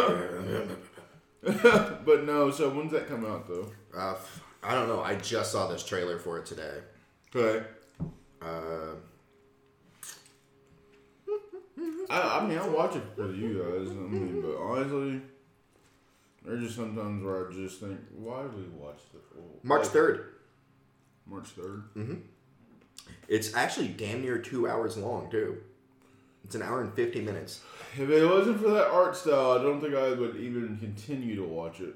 no, 2.25 2.51
so 2.51 2.69
when's 2.69 2.91
that 2.91 3.07
come 3.07 3.25
out 3.25 3.47
though? 3.47 3.71
Uh, 3.95 4.11
f- 4.11 4.43
I 4.63 4.73
don't 4.75 4.87
know. 4.87 5.01
I 5.01 5.15
just 5.15 5.51
saw 5.51 5.67
this 5.67 5.83
trailer 5.83 6.19
for 6.19 6.37
it 6.39 6.45
today. 6.45 6.79
Okay. 7.35 7.65
Uh, 8.41 8.95
I, 12.09 12.39
I 12.39 12.47
mean, 12.47 12.57
I 12.57 12.67
watch 12.67 12.95
it 12.95 13.03
for 13.15 13.31
you 13.31 13.59
guys. 13.59 13.91
I 13.91 13.99
mean, 13.99 14.41
but 14.41 14.57
honestly, 14.57 15.21
there's 16.45 16.63
just 16.63 16.75
sometimes 16.75 17.23
where 17.23 17.49
I 17.49 17.53
just 17.53 17.79
think, 17.79 17.99
why 18.15 18.43
do 18.43 18.49
we 18.49 18.63
watch 18.79 18.99
the 19.13 19.19
full 19.19 19.59
March 19.63 19.87
third. 19.87 20.35
March 21.25 21.47
third. 21.47 21.83
Mm-hmm. 21.95 22.15
It's 23.27 23.55
actually 23.55 23.89
damn 23.89 24.21
near 24.21 24.37
two 24.37 24.67
hours 24.67 24.97
long 24.97 25.29
too. 25.31 25.57
It's 26.43 26.53
an 26.53 26.61
hour 26.61 26.81
and 26.81 26.93
fifty 26.93 27.21
minutes. 27.21 27.61
If 27.93 28.09
it 28.09 28.25
wasn't 28.25 28.61
for 28.61 28.69
that 28.69 28.87
art 28.87 29.15
style, 29.15 29.51
I 29.51 29.63
don't 29.63 29.81
think 29.81 29.95
I 29.95 30.13
would 30.13 30.35
even 30.35 30.77
continue 30.77 31.35
to 31.37 31.43
watch 31.43 31.79
it. 31.79 31.95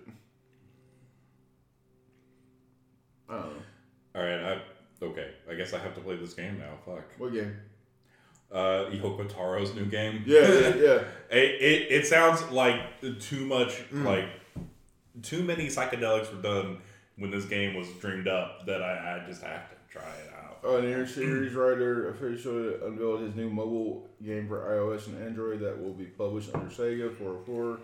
I 3.29 3.33
don't 3.33 3.45
know. 3.45 3.61
All 4.15 4.23
right, 4.23 4.53
I 4.53 4.61
okay. 5.01 5.31
I 5.49 5.55
guess 5.55 5.73
I 5.73 5.79
have 5.79 5.95
to 5.95 6.01
play 6.01 6.15
this 6.15 6.33
game 6.33 6.59
now. 6.59 6.73
Fuck. 6.85 7.05
What 7.17 7.33
game? 7.33 7.55
Uh, 8.51 8.89
Yoko 8.89 9.27
Taro's 9.29 9.75
new 9.75 9.85
game. 9.85 10.23
Yeah, 10.25 10.47
yeah, 10.47 10.75
yeah. 10.75 11.03
It, 11.31 11.61
it, 11.61 11.91
it 11.91 12.07
sounds 12.07 12.41
like 12.49 12.81
too 13.19 13.45
much 13.45 13.83
like 13.91 14.25
too 15.21 15.43
many 15.43 15.67
psychedelics 15.67 16.33
were 16.35 16.41
done 16.41 16.79
when 17.17 17.29
this 17.29 17.45
game 17.45 17.75
was 17.75 17.87
dreamed 18.01 18.27
up 18.27 18.65
that 18.65 18.81
I, 18.81 19.21
I 19.21 19.27
just 19.27 19.43
have 19.43 19.69
to 19.69 19.75
try 19.91 20.01
it 20.01 20.33
out. 20.33 20.59
Uh, 20.63 20.77
a 20.77 20.81
NieR 20.81 21.07
series 21.07 21.53
writer 21.53 22.09
officially 22.09 22.75
unveiled 22.83 23.21
his 23.21 23.35
new 23.35 23.49
mobile 23.49 24.09
game 24.23 24.47
for 24.47 24.59
iOS 24.59 25.07
and 25.07 25.21
Android 25.23 25.59
that 25.59 25.79
will 25.79 25.93
be 25.93 26.05
published 26.05 26.49
under 26.53 26.67
Sega 26.67 27.15
404. 27.17 27.79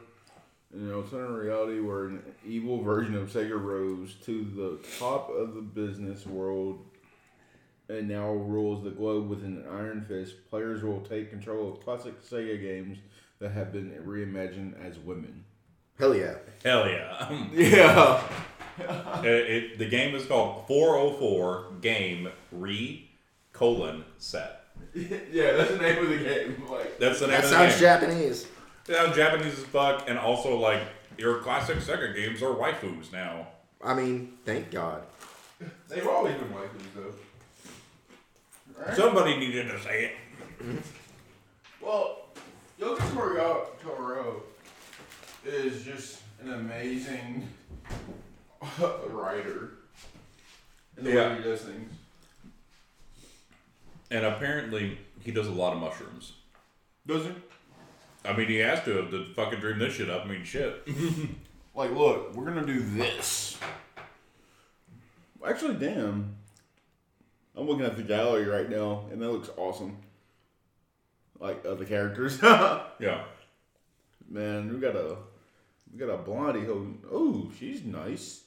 In 0.74 0.82
an 0.82 0.94
alternate 0.94 1.30
reality 1.30 1.80
where 1.80 2.06
an 2.08 2.24
evil 2.46 2.82
version 2.82 3.16
of 3.16 3.32
Sega 3.32 3.62
rose 3.62 4.16
to 4.26 4.44
the 4.44 4.80
top 5.00 5.30
of 5.30 5.54
the 5.54 5.62
business 5.62 6.26
world 6.26 6.80
and 7.90 8.08
now 8.08 8.32
rules 8.32 8.84
the 8.84 8.90
globe 8.92 9.30
with 9.30 9.44
an 9.44 9.64
iron 9.72 10.02
fist, 10.08 10.48
players 10.50 10.84
will 10.84 11.02
take 11.02 11.30
control 11.30 11.72
of 11.72 11.84
classic 11.84 12.22
Sega 12.24 12.60
games 12.62 12.98
that 13.40 13.52
have 13.52 13.72
been 13.72 13.92
reimagined 14.06 14.74
as 14.84 14.98
women. 15.00 15.44
Hell 16.00 16.16
yeah. 16.16 16.36
Hell 16.64 16.88
yeah. 16.90 17.48
Yeah. 17.54 18.24
it, 19.24 19.26
it- 19.74 19.78
the 19.80 19.88
game 19.88 20.16
is 20.16 20.26
called 20.26 20.68
404 20.68 21.68
Game 21.82 22.30
Re 22.52 23.10
colon 23.54 24.04
set. 24.18 24.64
yeah, 24.94 25.54
that's 25.54 25.72
the 25.72 25.78
name 25.78 25.98
of 26.04 26.10
the 26.10 26.18
game. 26.18 26.64
Like, 26.70 27.00
That's 27.00 27.20
the 27.20 27.28
name 27.28 27.36
That 27.36 27.44
of 27.46 27.50
the 27.50 27.56
sounds 27.56 27.74
game. 27.74 27.82
Japanese. 27.82 28.48
Yeah, 28.90 29.14
Japanese 29.14 29.58
as 29.58 29.64
fuck, 29.66 30.10
and 30.10 30.18
also 30.20 30.58
like 30.60 30.82
your 31.18 31.38
classic 31.40 31.78
Sega 31.78 32.14
games 32.14 32.42
are 32.44 32.54
waifus 32.54 33.12
now. 33.14 33.48
I 33.82 33.94
mean, 33.94 34.34
thank 34.44 34.72
God. 34.72 35.04
they've 35.88 36.06
always 36.08 36.36
been 36.36 36.50
waifus, 36.50 36.94
though. 36.96 37.14
Right? 38.78 38.96
Somebody 38.96 39.38
needed 39.38 39.68
to 39.70 39.80
say 39.82 40.12
it. 40.60 40.84
Well, 41.82 42.28
Yoko 42.80 42.98
Taro, 43.14 43.68
Taro 43.82 44.44
is 45.46 45.84
just 45.84 46.22
an 46.42 46.54
amazing 46.54 47.48
writer 49.10 49.74
in 50.98 51.04
the 51.06 51.12
Yeah. 51.12 51.30
way 51.30 51.38
he 51.38 51.44
does 51.44 51.62
things. 51.62 51.92
And 54.12 54.26
apparently, 54.26 54.98
he 55.24 55.32
does 55.32 55.48
a 55.48 55.52
lot 55.52 55.74
of 55.74 55.80
mushrooms. 55.80 56.34
Does 57.08 57.26
he? 57.26 57.32
I 58.24 58.36
mean, 58.36 58.48
he 58.48 58.58
has 58.58 58.84
to 58.86 58.92
have 58.98 59.12
to 59.12 59.34
fucking 59.36 59.60
dream 59.60 59.78
this 59.80 59.94
shit 59.96 60.10
up. 60.10 60.26
I 60.26 60.28
mean, 60.30 60.44
shit. 60.44 60.88
Like, 61.78 61.92
look, 61.92 62.34
we're 62.34 62.46
gonna 62.46 62.66
do 62.66 62.80
this. 62.80 63.58
Actually, 65.46 65.74
damn. 65.76 66.35
I'm 67.58 67.68
looking 67.68 67.86
at 67.86 67.96
the 67.96 68.04
gallery 68.04 68.46
right 68.46 68.70
now, 68.70 69.06
and 69.12 69.22
that 69.22 69.30
looks 69.32 69.50
awesome. 69.58 69.98
Like 71.40 71.64
of 71.66 71.80
the 71.80 71.86
characters. 71.86 72.40
Yeah. 73.00 73.24
Man, 74.30 74.74
we 74.74 74.80
got 74.80 74.96
a 74.96 75.18
we 75.92 76.00
got 76.00 76.10
a 76.10 76.18
blondie 76.18 76.66
holding. 76.66 77.02
Oh, 77.12 77.52
she's 77.60 77.84
nice. 77.84 78.42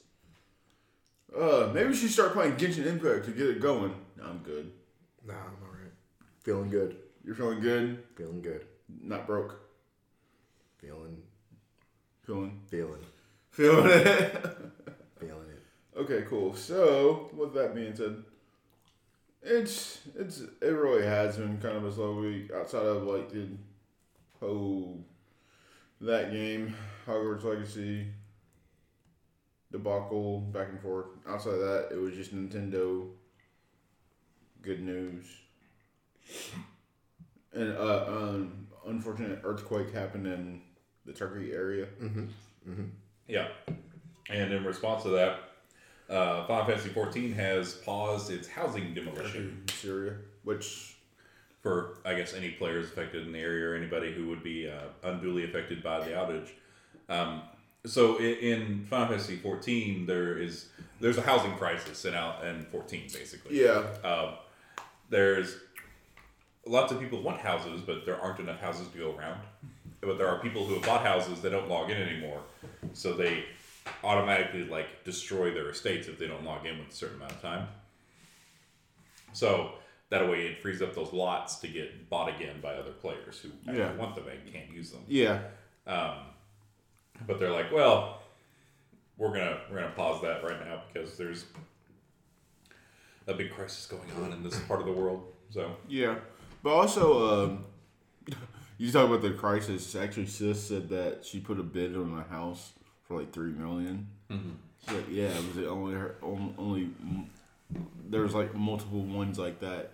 Uh, 1.35 1.69
maybe 1.73 1.89
we 1.89 1.95
should 1.95 2.09
start 2.09 2.33
playing 2.33 2.53
Genshin 2.53 2.85
Impact 2.87 3.25
to 3.25 3.31
get 3.31 3.47
it 3.47 3.61
going. 3.61 3.93
No, 4.17 4.23
I'm 4.25 4.39
good. 4.39 4.71
Nah, 5.25 5.33
I'm 5.33 5.63
alright. 5.63 5.91
Feeling 6.43 6.69
good. 6.69 6.97
You're 7.23 7.35
feeling 7.35 7.59
good. 7.61 8.03
Feeling 8.15 8.41
good. 8.41 8.65
Not 9.03 9.27
broke. 9.27 9.59
Feeling, 10.79 11.21
Feeling. 12.25 12.59
feeling, 12.67 13.01
Feeling 13.51 13.85
it. 13.91 14.31
feeling 15.19 15.49
it. 15.49 15.63
okay, 15.97 16.23
cool. 16.27 16.55
So, 16.55 17.29
with 17.35 17.53
that 17.53 17.75
being 17.75 17.95
said, 17.95 18.23
it's 19.41 20.01
it's 20.15 20.41
it 20.61 20.67
really 20.67 21.05
has 21.05 21.37
been 21.37 21.57
kind 21.59 21.77
of 21.77 21.85
a 21.85 21.91
slow 21.91 22.19
week 22.19 22.51
outside 22.51 22.85
of 22.85 23.03
like 23.03 23.31
the 23.31 23.47
whole 24.39 25.03
that 26.01 26.31
game, 26.31 26.75
Hogwarts 27.05 27.43
Legacy 27.43 28.07
debacle 29.71 30.39
back 30.39 30.69
and 30.69 30.81
forth. 30.81 31.07
Outside 31.27 31.53
of 31.53 31.59
that, 31.59 31.89
it 31.91 31.97
was 31.97 32.15
just 32.15 32.35
Nintendo. 32.35 33.07
Good 34.61 34.81
news. 34.81 35.25
And 37.53 37.77
uh, 37.77 38.05
um, 38.07 38.67
unfortunate 38.87 39.39
earthquake 39.43 39.93
happened 39.93 40.27
in 40.27 40.61
the 41.05 41.13
Turkey 41.13 41.51
area. 41.53 41.87
Mm-hmm. 42.01 42.25
Mm-hmm. 42.69 42.85
Yeah. 43.27 43.47
And 44.29 44.53
in 44.53 44.63
response 44.63 45.03
to 45.03 45.09
that, 45.09 45.48
uh, 46.09 46.45
Final 46.47 46.65
Fantasy 46.65 46.89
XIV 46.89 47.35
has 47.35 47.73
paused 47.75 48.31
its 48.31 48.47
housing 48.47 48.93
demolition 48.93 49.63
in 49.67 49.73
Syria, 49.73 50.13
which 50.43 50.97
for, 51.61 51.97
I 52.05 52.13
guess, 52.15 52.33
any 52.33 52.51
players 52.51 52.87
affected 52.87 53.25
in 53.27 53.33
the 53.33 53.39
area 53.39 53.69
or 53.69 53.75
anybody 53.75 54.13
who 54.13 54.27
would 54.29 54.43
be 54.43 54.69
uh, 54.69 54.79
unduly 55.03 55.43
affected 55.43 55.83
by 55.83 55.99
the 55.99 56.11
outage. 56.11 56.49
Um, 57.09 57.41
so 57.85 58.17
in, 58.17 58.35
in 58.37 58.85
Final 58.85 59.07
Fantasy 59.09 59.37
XIV, 59.37 60.07
there 60.07 60.37
is 60.37 60.67
there's 60.99 61.17
a 61.17 61.21
housing 61.21 61.53
crisis 61.55 62.03
in 62.05 62.13
out 62.13 62.43
in 62.43 62.63
14 62.65 63.03
basically. 63.13 63.61
yeah, 63.63 63.83
Um, 64.03 64.35
there's 65.09 65.57
lots 66.65 66.91
of 66.91 66.99
people 66.99 67.21
want 67.21 67.39
houses, 67.39 67.81
but 67.81 68.05
there 68.05 68.19
aren't 68.21 68.39
enough 68.39 68.59
houses 68.59 68.87
to 68.89 68.97
go 68.97 69.15
around. 69.15 69.39
But 70.01 70.17
there 70.17 70.27
are 70.27 70.39
people 70.39 70.65
who 70.65 70.75
have 70.75 70.83
bought 70.83 71.05
houses 71.05 71.41
that 71.41 71.49
don't 71.51 71.67
log 71.67 71.89
in 71.89 71.97
anymore, 71.97 72.41
so 72.93 73.13
they 73.13 73.43
automatically 74.03 74.63
like 74.65 75.03
destroy 75.03 75.51
their 75.53 75.69
estates 75.69 76.07
if 76.07 76.17
they 76.19 76.27
don't 76.27 76.43
log 76.43 76.65
in 76.65 76.77
with 76.79 76.89
a 76.89 76.93
certain 76.93 77.17
amount 77.17 77.31
of 77.33 77.41
time. 77.41 77.67
So 79.33 79.73
that 80.09 80.27
way 80.29 80.47
it 80.47 80.61
frees 80.61 80.81
up 80.81 80.95
those 80.95 81.13
lots 81.13 81.57
to 81.59 81.67
get 81.67 82.09
bought 82.09 82.29
again 82.35 82.61
by 82.61 82.73
other 82.75 82.91
players 82.91 83.39
who 83.39 83.49
Yeah. 83.71 83.93
want 83.95 84.15
them 84.15 84.25
and 84.27 84.51
can't 84.51 84.71
use 84.71 84.91
them. 84.91 85.03
yeah, 85.07 85.41
But 85.85 87.39
they're 87.39 87.51
like, 87.51 87.71
well, 87.71 88.21
we're 89.17 89.29
gonna 89.33 89.59
we're 89.69 89.81
gonna 89.81 89.91
pause 89.95 90.21
that 90.21 90.43
right 90.43 90.65
now 90.65 90.83
because 90.91 91.17
there's 91.17 91.45
a 93.27 93.33
big 93.33 93.51
crisis 93.51 93.85
going 93.85 94.09
on 94.23 94.31
in 94.33 94.41
this 94.43 94.57
part 94.61 94.79
of 94.79 94.85
the 94.85 94.93
world. 94.93 95.31
So 95.51 95.75
yeah. 95.87 96.15
But 96.63 96.71
also, 96.71 97.45
um, 97.45 97.65
you 98.77 98.91
talk 98.91 99.07
about 99.07 99.21
the 99.21 99.31
crisis. 99.31 99.95
Actually, 99.95 100.25
sis 100.27 100.61
said 100.67 100.89
that 100.89 101.23
she 101.25 101.39
put 101.39 101.59
a 101.59 101.63
bid 101.63 101.95
on 101.95 102.17
a 102.17 102.23
house 102.33 102.71
for 103.09 103.19
like 103.19 103.33
three 103.33 103.51
million. 103.51 104.07
She's 104.31 104.95
like, 104.95 105.05
yeah, 105.09 105.23
it 105.25 105.45
was 105.47 105.55
the 105.55 105.67
only 105.67 105.95
her 105.95 106.15
on- 106.21 106.53
only 106.57 106.89
there 108.07 108.21
was 108.21 108.33
like 108.33 108.55
multiple 108.55 109.01
ones 109.01 109.37
like 109.37 109.59
that, 109.59 109.91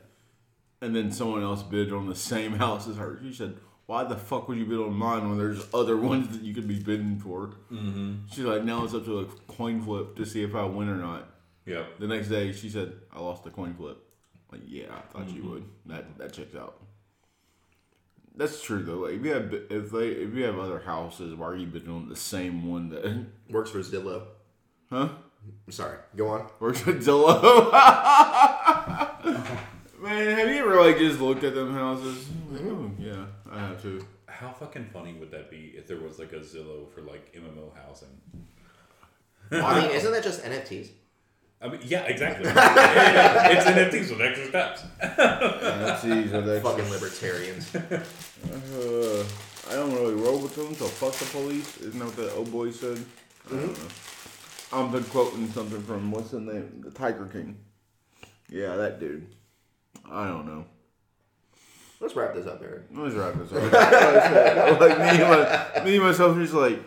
and 0.82 0.96
then 0.96 1.12
someone 1.12 1.42
else 1.42 1.64
bid 1.64 1.92
on 1.92 2.08
the 2.08 2.16
same 2.16 2.52
house 2.66 2.88
as 2.88 2.98
her. 2.98 3.18
She 3.24 3.34
said, 3.34 3.56
"Why 3.88 4.04
the 4.04 4.16
fuck 4.18 4.48
would 4.48 4.58
you 4.58 4.66
bid 4.66 4.78
on 4.80 4.94
mine 4.94 5.28
when 5.30 5.38
there's 5.38 5.66
other 5.74 5.98
ones 5.98 6.28
that 6.38 6.44
you 6.44 6.54
could 6.54 6.68
be 6.68 6.78
bidding 6.80 7.18
for?" 7.20 7.52
Mm-hmm. 7.72 8.28
She's 8.30 8.44
like, 8.46 8.64
"Now 8.64 8.84
it's 8.84 8.94
up 8.94 9.06
to 9.06 9.20
a 9.22 9.26
coin 9.48 9.82
flip 9.82 10.16
to 10.18 10.26
see 10.26 10.44
if 10.44 10.54
I 10.54 10.66
win 10.66 10.90
or 10.90 10.98
not." 10.98 11.30
yeah, 11.66 11.84
The 12.00 12.08
next 12.08 12.28
day, 12.28 12.52
she 12.52 12.70
said, 12.70 12.94
"I 13.12 13.20
lost 13.22 13.44
the 13.46 13.50
coin 13.50 13.74
flip." 13.74 13.98
Like, 14.52 14.62
yeah, 14.68 14.86
I 14.96 15.02
thought 15.12 15.30
you 15.30 15.44
would. 15.50 15.64
That 15.88 16.18
that 16.20 16.34
checks 16.34 16.56
out. 16.56 16.80
That's 18.38 18.62
true 18.62 18.84
though. 18.84 19.00
Like, 19.00 19.14
if 19.14 19.26
you 19.26 19.32
have 19.34 19.54
if 19.70 19.92
they 19.92 20.08
if 20.10 20.34
you 20.34 20.44
have 20.44 20.60
other 20.60 20.80
houses, 20.80 21.34
why 21.36 21.48
are 21.48 21.56
you 21.56 21.68
bidding 21.68 21.90
on 21.90 22.10
the 22.10 22.16
same 22.16 22.70
one 22.70 22.90
that? 22.90 23.26
Works 23.50 23.72
for 23.72 23.80
Zillow. 23.80 24.24
Huh? 24.90 25.10
I'm 25.68 25.72
sorry. 25.72 25.98
Go 26.16 26.28
on. 26.30 26.48
Works 26.60 26.80
for 26.82 26.94
Zillow. 26.94 27.72
Man, 30.00 30.38
have 30.38 30.50
you 30.50 30.56
ever 30.56 30.80
like 30.82 30.98
just 30.98 31.20
looked 31.20 31.44
at 31.44 31.56
them 31.56 31.74
houses? 31.74 32.28
Like, 32.52 32.62
oh, 32.64 32.92
yeah, 33.00 33.26
I 33.50 33.60
have 33.60 33.82
too. 33.82 34.06
how 34.28 34.52
fucking 34.52 34.90
funny 34.92 35.14
would 35.14 35.32
that 35.32 35.50
be 35.50 35.74
if 35.76 35.88
there 35.88 36.00
was 36.00 36.20
like 36.20 36.34
a 36.34 36.40
Zillow 36.40 36.90
for 36.94 37.02
like 37.02 37.34
MMO 37.34 37.76
housing? 37.76 38.10
Well, 39.50 39.66
I 39.66 39.82
mean, 39.82 39.92
isn't 39.96 40.12
that 40.12 40.24
just 40.24 40.44
NFTs? 40.44 40.90
I 41.66 41.68
mean, 41.68 41.82
yeah, 41.84 42.04
exactly. 42.04 42.46
it's 42.48 43.66
NFTs 43.66 44.12
with 44.12 44.22
extra 44.22 44.48
steps. 44.50 44.84
Yeah, 45.02 46.00
geez, 46.00 46.32
are 46.32 46.42
they- 46.42 46.60
Fucking 46.60 46.92
libertarians. 46.92 47.76
Uh, 47.76 49.26
I 49.68 49.74
don't 49.74 49.92
really 49.96 50.14
roll 50.14 50.38
with 50.40 50.56
them, 50.56 50.76
so 50.76 50.86
fuck 50.86 51.14
the 51.14 51.26
police. 51.26 51.78
Isn't 51.78 51.98
that 51.98 52.06
what 52.06 52.16
the 52.18 52.32
old 52.34 52.52
boy 52.52 52.70
said? 52.70 53.04
I 53.48 53.50
don't 53.56 53.80
know. 53.80 53.88
I'm 54.74 54.92
been 54.92 55.04
quoting 55.06 55.50
something 55.50 55.82
from 55.82 56.12
what's 56.12 56.30
the 56.30 56.40
name? 56.40 56.84
The 56.86 56.92
Tiger 56.92 57.26
King. 57.26 57.58
Yeah, 58.48 58.76
that 58.76 59.00
dude. 59.00 59.26
I 60.08 60.28
don't 60.28 60.46
know. 60.46 60.66
Let's 62.00 62.16
wrap 62.16 62.36
this 62.36 62.46
up, 62.46 62.62
Eric. 62.62 62.84
Let's 62.92 63.16
wrap 63.16 63.34
this 63.40 63.52
up. 63.52 64.80
like 64.82 65.00
me, 65.00 65.24
and 65.24 65.30
my, 65.30 65.84
me 65.84 65.96
and 65.96 66.04
myself, 66.06 66.38
just 66.38 66.54
like 66.54 66.80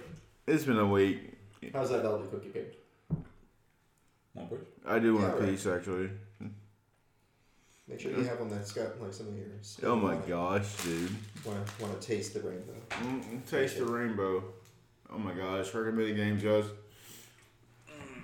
it's 0.46 0.62
been 0.62 0.78
a 0.78 0.86
week. 0.86 1.32
How's 1.72 1.90
that 1.90 2.02
velvet 2.02 2.30
cookie 2.30 2.50
cake? 2.50 2.77
One 4.38 4.48
push. 4.48 4.58
I 4.86 4.98
do 4.98 5.14
want 5.14 5.26
Yeah, 5.26 5.32
a 5.32 5.40
right. 5.40 5.50
piece 5.50 5.66
actually. 5.66 6.10
Make 7.88 8.00
sure 8.00 8.10
you 8.12 8.22
have 8.24 8.38
one 8.38 8.50
that's 8.50 8.72
got 8.72 9.00
like 9.00 9.14
some 9.14 9.28
of 9.28 9.36
yours. 9.36 9.80
Oh 9.82 9.96
my 9.96 10.14
gosh, 10.16 10.76
dude! 10.84 11.10
Want 11.44 11.66
to 11.66 11.82
want 11.82 11.98
to 11.98 12.06
taste 12.06 12.34
the 12.34 12.40
rainbow? 12.40 12.74
Mm, 12.90 13.24
mm 13.24 13.50
taste 13.50 13.78
the 13.78 13.86
rainbow. 13.86 14.44
Oh 15.10 15.18
my 15.18 15.32
gosh! 15.32 15.72
Recommended 15.72 16.14
games, 16.14 16.42
guys. 16.42 16.64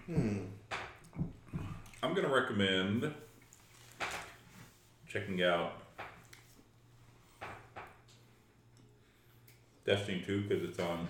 Hmm. 0.07 0.41
I'm 2.03 2.13
gonna 2.15 2.29
recommend 2.29 3.11
checking 5.09 5.43
out 5.43 5.73
Destiny 9.87 10.23
2 10.27 10.43
because 10.43 10.63
it's 10.69 10.79
on 10.79 11.09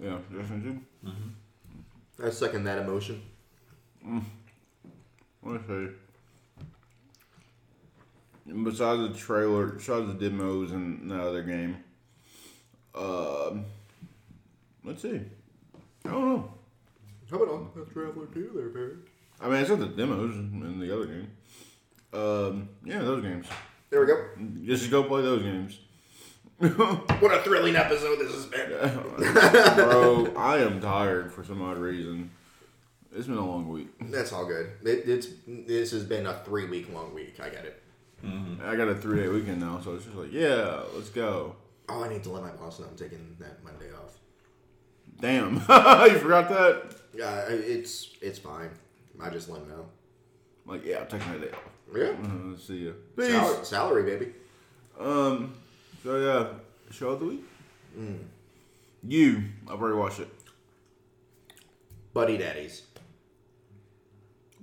Yeah, 0.00 0.16
Destiny 0.34 0.62
two. 0.62 0.80
Mm-hmm. 1.06 2.26
I 2.26 2.30
second 2.30 2.64
that 2.64 2.78
emotion. 2.78 3.20
Let's 5.42 5.66
see. 5.66 5.88
Besides 8.46 9.02
the 9.02 9.14
trailer, 9.14 9.66
besides 9.66 10.06
the 10.06 10.14
demos 10.14 10.72
and 10.72 11.10
the 11.10 11.22
other 11.22 11.42
game, 11.42 11.76
um, 12.94 13.64
let's 14.84 15.02
see. 15.02 15.20
I 16.04 16.10
don't 16.10 16.24
know. 16.24 16.54
How 17.30 17.36
about 17.36 17.74
Octopath 17.74 17.92
Traveler 17.92 18.26
2 18.26 18.52
there, 18.54 18.68
Barry? 18.70 18.96
I 19.40 19.48
mean, 19.48 19.60
it's 19.60 19.68
not 19.68 19.80
the 19.80 19.86
demos 19.86 20.34
in 20.34 20.80
the 20.80 20.94
other 20.94 21.06
game. 21.06 21.30
Um, 22.12 22.68
yeah, 22.84 23.00
those 23.00 23.22
games. 23.22 23.46
There 23.90 24.00
we 24.00 24.06
go. 24.06 24.24
Just 24.64 24.90
go 24.90 25.02
play 25.04 25.22
those 25.22 25.42
games. 25.42 25.78
What 27.20 27.32
a 27.32 27.42
thrilling 27.42 27.76
episode 27.76 28.18
this 28.18 28.32
has 28.32 28.46
been. 28.46 28.70
Bro, 29.76 30.34
I 30.36 30.58
am 30.58 30.80
tired 30.80 31.32
for 31.32 31.44
some 31.44 31.62
odd 31.62 31.78
reason. 31.78 32.30
It's 33.14 33.26
been 33.26 33.36
a 33.38 33.46
long 33.46 33.68
week. 33.68 33.88
That's 34.00 34.32
all 34.32 34.44
good. 34.46 34.70
It, 34.82 35.08
it's 35.08 35.28
This 35.46 35.92
has 35.92 36.04
been 36.04 36.26
a 36.26 36.34
three 36.44 36.66
week 36.66 36.92
long 36.92 37.14
week. 37.14 37.38
I 37.40 37.48
get 37.48 37.64
it. 37.64 37.82
I 38.64 38.74
got 38.76 38.88
a 38.88 38.94
three 38.94 39.20
day 39.22 39.28
weekend 39.28 39.60
now, 39.60 39.80
so 39.80 39.94
it's 39.94 40.04
just 40.04 40.16
like, 40.16 40.32
yeah, 40.32 40.82
let's 40.94 41.08
go. 41.08 41.54
Oh, 41.88 42.02
I 42.04 42.08
need 42.08 42.22
to 42.24 42.30
let 42.30 42.42
my 42.42 42.50
boss 42.50 42.80
know 42.80 42.86
I'm 42.86 42.96
taking 42.96 43.36
that 43.38 43.62
Monday 43.64 43.90
off. 43.92 44.18
Damn, 45.20 45.54
you 46.12 46.18
forgot 46.18 46.48
that? 46.50 46.94
Yeah, 47.14 47.46
it's 47.48 48.10
it's 48.20 48.38
fine. 48.38 48.70
I 49.20 49.30
just 49.30 49.48
let 49.48 49.62
him 49.62 49.68
know. 49.68 49.86
Like, 50.66 50.84
yeah, 50.84 50.98
I'm 51.00 51.06
taking 51.06 51.32
that 51.32 51.40
day 51.40 51.50
off. 51.50 51.96
Yeah. 51.96 52.04
Uh, 52.22 52.56
see 52.58 52.86
ya. 52.86 52.92
Sal- 53.18 53.64
salary, 53.64 54.02
baby. 54.02 54.32
Um, 55.00 55.54
so 56.02 56.18
yeah, 56.18 56.92
show 56.92 57.10
of 57.10 57.20
the 57.20 57.26
week. 57.26 57.44
You, 59.06 59.42
I've 59.70 59.80
already 59.80 59.96
watched 59.96 60.20
it. 60.20 60.28
Buddy 62.12 62.36
Daddies. 62.36 62.82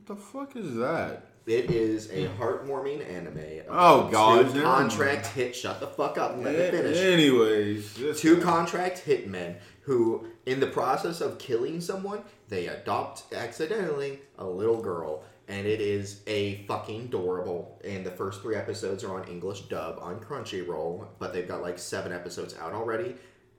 The 0.06 0.16
fuck 0.16 0.56
is 0.56 0.76
that? 0.76 1.28
It 1.48 1.70
is 1.70 2.10
a 2.10 2.28
heartwarming 2.40 3.08
anime. 3.08 3.64
Oh, 3.70 4.10
God, 4.10 4.52
Two 4.52 4.62
contract 4.64 5.28
hit. 5.28 5.56
Shut 5.56 5.80
the 5.80 5.88
fuck 5.88 6.18
up 6.18 6.34
and 6.34 6.44
let 6.44 6.54
me 6.54 6.80
finish. 6.80 6.98
Anyways, 6.98 8.20
Two 8.20 8.42
contract 8.42 9.04
hitmen 9.06 9.56
who, 9.82 10.26
in 10.48 10.60
the 10.60 10.68
process 10.68 11.22
of 11.22 11.38
killing 11.38 11.80
someone, 11.82 12.22
they 12.50 12.68
adopt 12.68 13.32
accidentally 13.34 14.22
a 14.40 14.46
little 14.46 14.82
girl. 14.82 15.24
And 15.48 15.68
it 15.68 15.80
is 15.82 16.22
a 16.26 16.66
fucking 16.68 17.02
adorable. 17.02 17.80
And 17.86 18.04
the 18.04 18.10
first 18.12 18.42
three 18.42 18.56
episodes 18.56 19.04
are 19.04 19.20
on 19.20 19.28
English 19.28 19.62
dub 19.62 20.00
on 20.02 20.20
Crunchyroll, 20.20 21.06
but 21.20 21.32
they've 21.34 21.48
got 21.48 21.62
like 21.62 21.78
seven 21.78 22.12
episodes 22.12 22.56
out 22.60 22.74
already. 22.74 23.16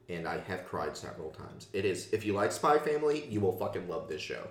And 0.08 0.26
I 0.26 0.40
have 0.40 0.64
cried 0.66 0.96
several 0.96 1.30
times. 1.30 1.68
It 1.72 1.84
is, 1.84 2.12
if 2.12 2.24
you 2.24 2.32
like 2.32 2.50
Spy 2.50 2.78
Family, 2.78 3.26
you 3.28 3.38
will 3.40 3.56
fucking 3.56 3.88
love 3.88 4.08
this 4.08 4.20
show. 4.22 4.48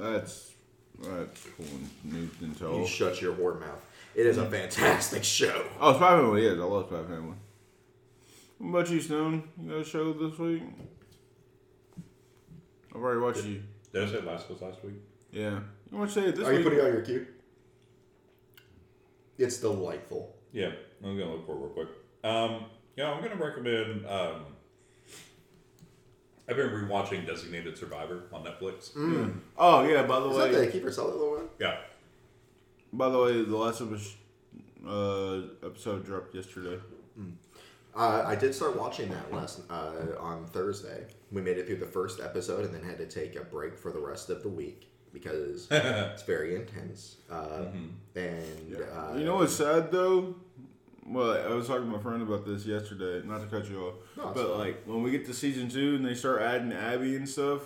Uh, 0.00 0.12
that's 0.12 0.51
that's 1.00 1.46
cool 1.56 2.78
You 2.80 2.86
shut 2.86 3.20
your 3.20 3.34
whore 3.34 3.58
mouth. 3.60 3.84
It 4.14 4.26
is 4.26 4.38
a 4.38 4.48
fantastic 4.48 5.24
show. 5.24 5.64
Oh, 5.80 5.94
Spy 5.96 6.10
Family 6.10 6.46
is. 6.46 6.60
I 6.60 6.64
love 6.64 6.86
Spy 6.86 7.02
Family. 7.02 7.34
What 8.58 8.68
about 8.68 8.90
you, 8.90 9.00
Stone? 9.00 9.48
You 9.60 9.70
got 9.70 9.80
a 9.80 9.84
show 9.84 10.12
this 10.12 10.38
week? 10.38 10.62
I've 12.94 13.00
already 13.00 13.20
watched 13.20 13.44
you. 13.44 13.62
Did 13.92 14.08
I 14.08 14.12
say 14.12 14.20
last 14.20 14.48
was 14.48 14.60
last 14.60 14.84
week? 14.84 14.94
Yeah. 15.32 15.60
You 15.90 15.98
want 15.98 16.10
to 16.10 16.20
say 16.20 16.28
it 16.28 16.36
this 16.36 16.46
week? 16.46 16.48
Are 16.48 16.52
you 16.52 16.58
week? 16.58 16.64
putting 16.64 16.80
on 16.80 16.92
your 16.92 17.02
cue? 17.02 17.26
It's 19.38 19.56
delightful. 19.58 20.36
Yeah, 20.52 20.70
I'm 21.02 21.18
gonna 21.18 21.32
look 21.32 21.46
for 21.46 21.52
it 21.52 21.58
real 21.58 21.68
quick. 21.70 21.88
Um, 22.22 22.66
yeah, 22.96 23.10
I'm 23.10 23.22
gonna 23.22 23.42
recommend. 23.42 24.06
Um, 24.06 24.44
I've 26.48 26.56
been 26.56 26.70
rewatching 26.70 27.26
Designated 27.26 27.78
Survivor 27.78 28.24
on 28.32 28.44
Netflix. 28.44 28.90
oh 29.58 29.82
yeah. 29.86 30.02
By 30.02 30.20
the 30.20 30.28
Is 30.30 30.36
way, 30.36 30.50
that 30.52 30.72
the 30.72 30.80
Kiefer 30.80 30.92
Sutherland 30.92 31.30
one? 31.42 31.48
Yeah, 31.60 31.76
by 32.92 33.08
the 33.08 33.18
way, 33.18 33.42
the 33.44 33.56
last 33.56 33.80
of 33.80 33.92
us 33.92 34.14
uh, 34.86 35.66
episode 35.66 36.04
dropped 36.04 36.34
yesterday. 36.34 36.78
Uh, 37.94 38.24
I 38.26 38.34
did 38.34 38.54
start 38.54 38.76
watching 38.78 39.10
that 39.10 39.32
last 39.32 39.60
uh, 39.70 39.92
on 40.18 40.46
Thursday. 40.46 41.04
We 41.30 41.42
made 41.42 41.58
it 41.58 41.66
through 41.66 41.76
the 41.76 41.86
first 41.86 42.20
episode 42.20 42.64
and 42.64 42.74
then 42.74 42.82
had 42.82 42.96
to 42.98 43.06
take 43.06 43.36
a 43.36 43.44
break 43.44 43.76
for 43.78 43.92
the 43.92 44.00
rest 44.00 44.30
of 44.30 44.42
the 44.42 44.48
week 44.48 44.88
because 45.12 45.68
it's 45.70 46.22
very 46.22 46.56
intense. 46.56 47.16
Uh, 47.30 47.66
And 48.16 48.76
uh, 48.94 49.12
You 49.16 49.24
know 49.24 49.36
what's 49.36 49.54
sad 49.54 49.92
though? 49.92 50.34
Well, 51.04 51.32
I 51.32 51.54
was 51.54 51.66
talking 51.66 51.90
to 51.90 51.96
my 51.96 52.02
friend 52.02 52.22
about 52.22 52.46
this 52.46 52.64
yesterday. 52.64 53.26
Not 53.26 53.40
to 53.40 53.46
cut 53.46 53.68
you 53.68 53.80
off, 53.86 53.94
No, 54.16 54.32
but 54.34 54.48
fine. 54.50 54.58
like 54.58 54.82
when 54.86 55.02
we 55.02 55.10
get 55.10 55.26
to 55.26 55.34
season 55.34 55.68
two 55.68 55.96
and 55.96 56.06
they 56.06 56.14
start 56.14 56.42
adding 56.42 56.72
Abby 56.72 57.16
and 57.16 57.28
stuff, 57.28 57.62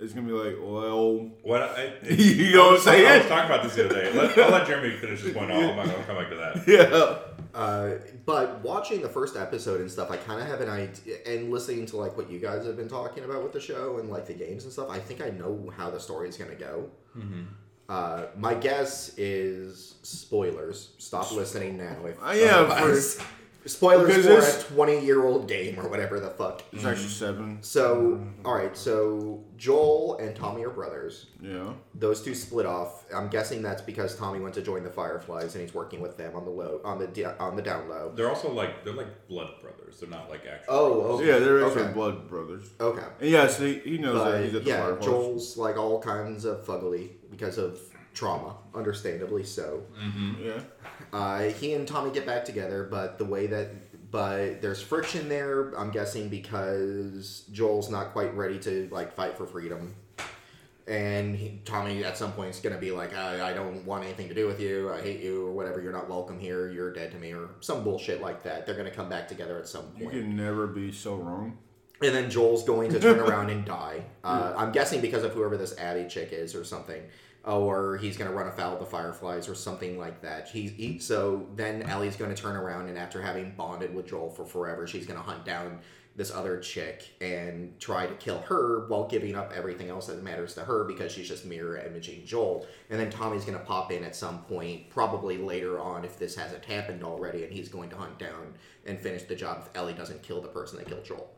it's 0.00 0.12
gonna 0.12 0.26
be 0.26 0.32
like, 0.32 0.56
well, 0.60 1.30
what 1.42 1.62
I, 1.62 1.94
you 2.10 2.52
know 2.54 2.66
what 2.66 2.74
I'm 2.74 2.80
saying? 2.80 3.06
I 3.06 3.18
was 3.18 3.26
talking 3.28 3.46
about 3.50 3.62
this 3.62 3.74
the 3.76 3.84
other 3.86 3.94
day. 3.94 4.12
Let, 4.12 4.36
I'll 4.38 4.50
let 4.50 4.66
Jeremy 4.66 4.96
finish 4.96 5.22
this 5.22 5.32
point. 5.32 5.52
I'll, 5.52 5.70
I'm 5.70 5.76
not 5.76 5.86
gonna 5.86 6.04
come 6.04 6.16
back 6.16 6.30
to 6.30 6.36
that. 6.36 6.64
Yeah. 6.66 7.18
Uh, 7.54 7.98
but 8.26 8.60
watching 8.64 9.00
the 9.00 9.08
first 9.08 9.36
episode 9.36 9.80
and 9.80 9.88
stuff, 9.88 10.10
I 10.10 10.16
kind 10.16 10.40
of 10.42 10.48
have 10.48 10.60
an 10.60 10.68
idea, 10.68 11.18
and 11.24 11.52
listening 11.52 11.86
to 11.86 11.96
like 11.96 12.16
what 12.16 12.28
you 12.28 12.40
guys 12.40 12.66
have 12.66 12.76
been 12.76 12.88
talking 12.88 13.22
about 13.22 13.44
with 13.44 13.52
the 13.52 13.60
show 13.60 13.98
and 14.00 14.10
like 14.10 14.26
the 14.26 14.34
games 14.34 14.64
and 14.64 14.72
stuff, 14.72 14.90
I 14.90 14.98
think 14.98 15.22
I 15.22 15.30
know 15.30 15.72
how 15.76 15.88
the 15.88 16.00
story 16.00 16.28
is 16.28 16.36
gonna 16.36 16.56
go. 16.56 16.90
Uh, 17.88 18.26
my 18.36 18.54
guess 18.54 19.12
is 19.18 19.94
spoilers. 20.02 20.90
Stop 20.98 21.32
listening 21.32 21.76
now. 21.76 21.96
If 22.06 22.16
Uh, 22.22 22.30
yeah, 22.32 22.56
otherwise- 22.60 23.18
spoilers 23.66 24.08
because 24.08 24.26
for 24.26 24.32
it's- 24.32 24.62
a 24.70 24.74
twenty-year-old 24.74 25.48
game 25.48 25.78
or 25.80 25.88
whatever 25.88 26.20
the 26.20 26.28
fuck. 26.30 26.62
It's 26.72 26.84
actually 26.84 27.08
seven. 27.08 27.58
So, 27.62 28.20
all 28.44 28.54
right. 28.54 28.76
So 28.76 29.42
Joel 29.56 30.18
and 30.18 30.34
Tommy 30.36 30.64
are 30.64 30.70
brothers. 30.70 31.26
Yeah. 31.40 31.72
Those 31.94 32.22
two 32.22 32.34
split 32.34 32.66
off. 32.66 33.04
I'm 33.14 33.28
guessing 33.28 33.62
that's 33.62 33.80
because 33.82 34.16
Tommy 34.16 34.40
went 34.40 34.54
to 34.56 34.62
join 34.62 34.82
the 34.82 34.90
Fireflies 34.90 35.54
and 35.54 35.62
he's 35.62 35.72
working 35.74 36.00
with 36.00 36.16
them 36.18 36.34
on 36.34 36.44
the 36.44 36.50
low, 36.50 36.80
on 36.84 36.98
the 36.98 37.06
di- 37.06 37.24
on 37.24 37.54
the 37.56 37.62
down 37.62 37.88
low. 37.88 38.12
They're 38.14 38.28
also 38.28 38.50
like 38.52 38.84
they're 38.84 38.92
like 38.94 39.28
blood 39.28 39.50
brothers. 39.62 40.00
They're 40.00 40.10
not 40.10 40.28
like 40.28 40.44
actual. 40.46 40.74
Oh, 40.74 40.94
brothers. 41.00 41.20
okay. 41.20 41.26
Yeah, 41.28 41.38
they're 41.38 41.64
actually 41.66 41.82
okay. 41.84 41.92
blood 41.92 42.28
brothers. 42.28 42.66
Okay. 42.80 43.06
And 43.20 43.30
yes, 43.30 43.58
he, 43.58 43.78
he 43.78 43.96
knows 43.98 44.24
that 44.24 44.42
he's 44.42 44.52
But 44.52 44.58
at 44.58 44.64
the 44.64 44.70
yeah, 44.70 44.80
Fireflies. 44.82 45.04
Joel's 45.06 45.56
like 45.56 45.76
all 45.78 46.00
kinds 46.02 46.44
of 46.44 46.66
fuggly 46.66 47.10
because 47.36 47.58
of 47.58 47.78
trauma, 48.14 48.56
understandably 48.74 49.44
so. 49.44 49.82
Yeah. 50.40 50.60
Uh, 51.12 51.42
he 51.44 51.74
and 51.74 51.86
Tommy 51.86 52.10
get 52.10 52.26
back 52.26 52.44
together, 52.44 52.86
but 52.90 53.18
the 53.18 53.24
way 53.24 53.46
that 53.48 53.70
but 54.10 54.62
there's 54.62 54.80
friction 54.80 55.28
there. 55.28 55.76
I'm 55.76 55.90
guessing 55.90 56.28
because 56.28 57.44
Joel's 57.50 57.90
not 57.90 58.12
quite 58.12 58.32
ready 58.36 58.60
to 58.60 58.88
like 58.92 59.12
fight 59.12 59.36
for 59.36 59.44
freedom, 59.44 59.96
and 60.86 61.34
he, 61.34 61.60
Tommy 61.64 62.04
at 62.04 62.16
some 62.16 62.30
point 62.32 62.50
is 62.50 62.60
gonna 62.60 62.78
be 62.78 62.92
like, 62.92 63.12
I, 63.12 63.50
I 63.50 63.52
don't 63.52 63.84
want 63.84 64.04
anything 64.04 64.28
to 64.28 64.34
do 64.34 64.46
with 64.46 64.60
you. 64.60 64.92
I 64.92 65.02
hate 65.02 65.20
you 65.20 65.44
or 65.46 65.52
whatever. 65.52 65.80
You're 65.80 65.92
not 65.92 66.08
welcome 66.08 66.38
here. 66.38 66.70
You're 66.70 66.92
dead 66.92 67.10
to 67.10 67.18
me 67.18 67.32
or 67.32 67.48
some 67.60 67.82
bullshit 67.82 68.20
like 68.22 68.44
that. 68.44 68.66
They're 68.66 68.76
gonna 68.76 68.90
come 68.92 69.08
back 69.08 69.26
together 69.26 69.58
at 69.58 69.66
some 69.66 69.86
point. 69.86 70.14
You 70.14 70.22
can 70.22 70.36
never 70.36 70.68
be 70.68 70.92
so 70.92 71.16
wrong. 71.16 71.58
And 72.00 72.14
then 72.14 72.30
Joel's 72.30 72.64
going 72.64 72.92
to 72.92 73.00
turn 73.00 73.18
around 73.28 73.50
and 73.50 73.64
die. 73.64 74.04
Uh, 74.22 74.52
I'm 74.56 74.72
guessing 74.72 75.00
because 75.00 75.24
of 75.24 75.32
whoever 75.32 75.56
this 75.56 75.76
Abby 75.78 76.08
chick 76.08 76.32
is 76.32 76.54
or 76.54 76.64
something. 76.64 77.02
Or 77.44 77.98
he's 77.98 78.16
going 78.16 78.30
to 78.30 78.36
run 78.36 78.48
afoul 78.48 78.74
of 78.74 78.80
the 78.80 78.86
Fireflies 78.86 79.48
or 79.48 79.54
something 79.54 79.98
like 79.98 80.22
that. 80.22 80.48
He, 80.48 80.68
he, 80.68 80.98
so 80.98 81.46
then 81.56 81.82
Ellie's 81.82 82.16
going 82.16 82.34
to 82.34 82.40
turn 82.40 82.56
around 82.56 82.88
and 82.88 82.96
after 82.96 83.20
having 83.20 83.52
bonded 83.54 83.94
with 83.94 84.06
Joel 84.08 84.30
for 84.30 84.46
forever, 84.46 84.86
she's 84.86 85.06
going 85.06 85.18
to 85.18 85.24
hunt 85.24 85.44
down 85.44 85.80
this 86.16 86.30
other 86.30 86.58
chick 86.60 87.08
and 87.20 87.78
try 87.80 88.06
to 88.06 88.14
kill 88.14 88.38
her 88.42 88.86
while 88.86 89.08
giving 89.08 89.34
up 89.34 89.52
everything 89.54 89.88
else 89.88 90.06
that 90.06 90.22
matters 90.22 90.54
to 90.54 90.60
her 90.60 90.84
because 90.84 91.10
she's 91.10 91.28
just 91.28 91.44
mirror 91.44 91.76
imaging 91.76 92.24
Joel. 92.24 92.66
And 92.88 93.00
then 93.00 93.10
Tommy's 93.10 93.44
going 93.44 93.58
to 93.58 93.64
pop 93.64 93.90
in 93.90 94.04
at 94.04 94.14
some 94.14 94.42
point, 94.44 94.88
probably 94.90 95.38
later 95.38 95.80
on 95.80 96.04
if 96.04 96.18
this 96.18 96.36
hasn't 96.36 96.64
happened 96.64 97.02
already, 97.02 97.42
and 97.42 97.52
he's 97.52 97.68
going 97.68 97.90
to 97.90 97.96
hunt 97.96 98.18
down 98.18 98.54
and 98.86 98.98
finish 98.98 99.24
the 99.24 99.34
job 99.34 99.64
if 99.66 99.76
Ellie 99.76 99.92
doesn't 99.92 100.22
kill 100.22 100.40
the 100.40 100.48
person 100.48 100.78
that 100.78 100.86
killed 100.86 101.04
Joel. 101.04 101.28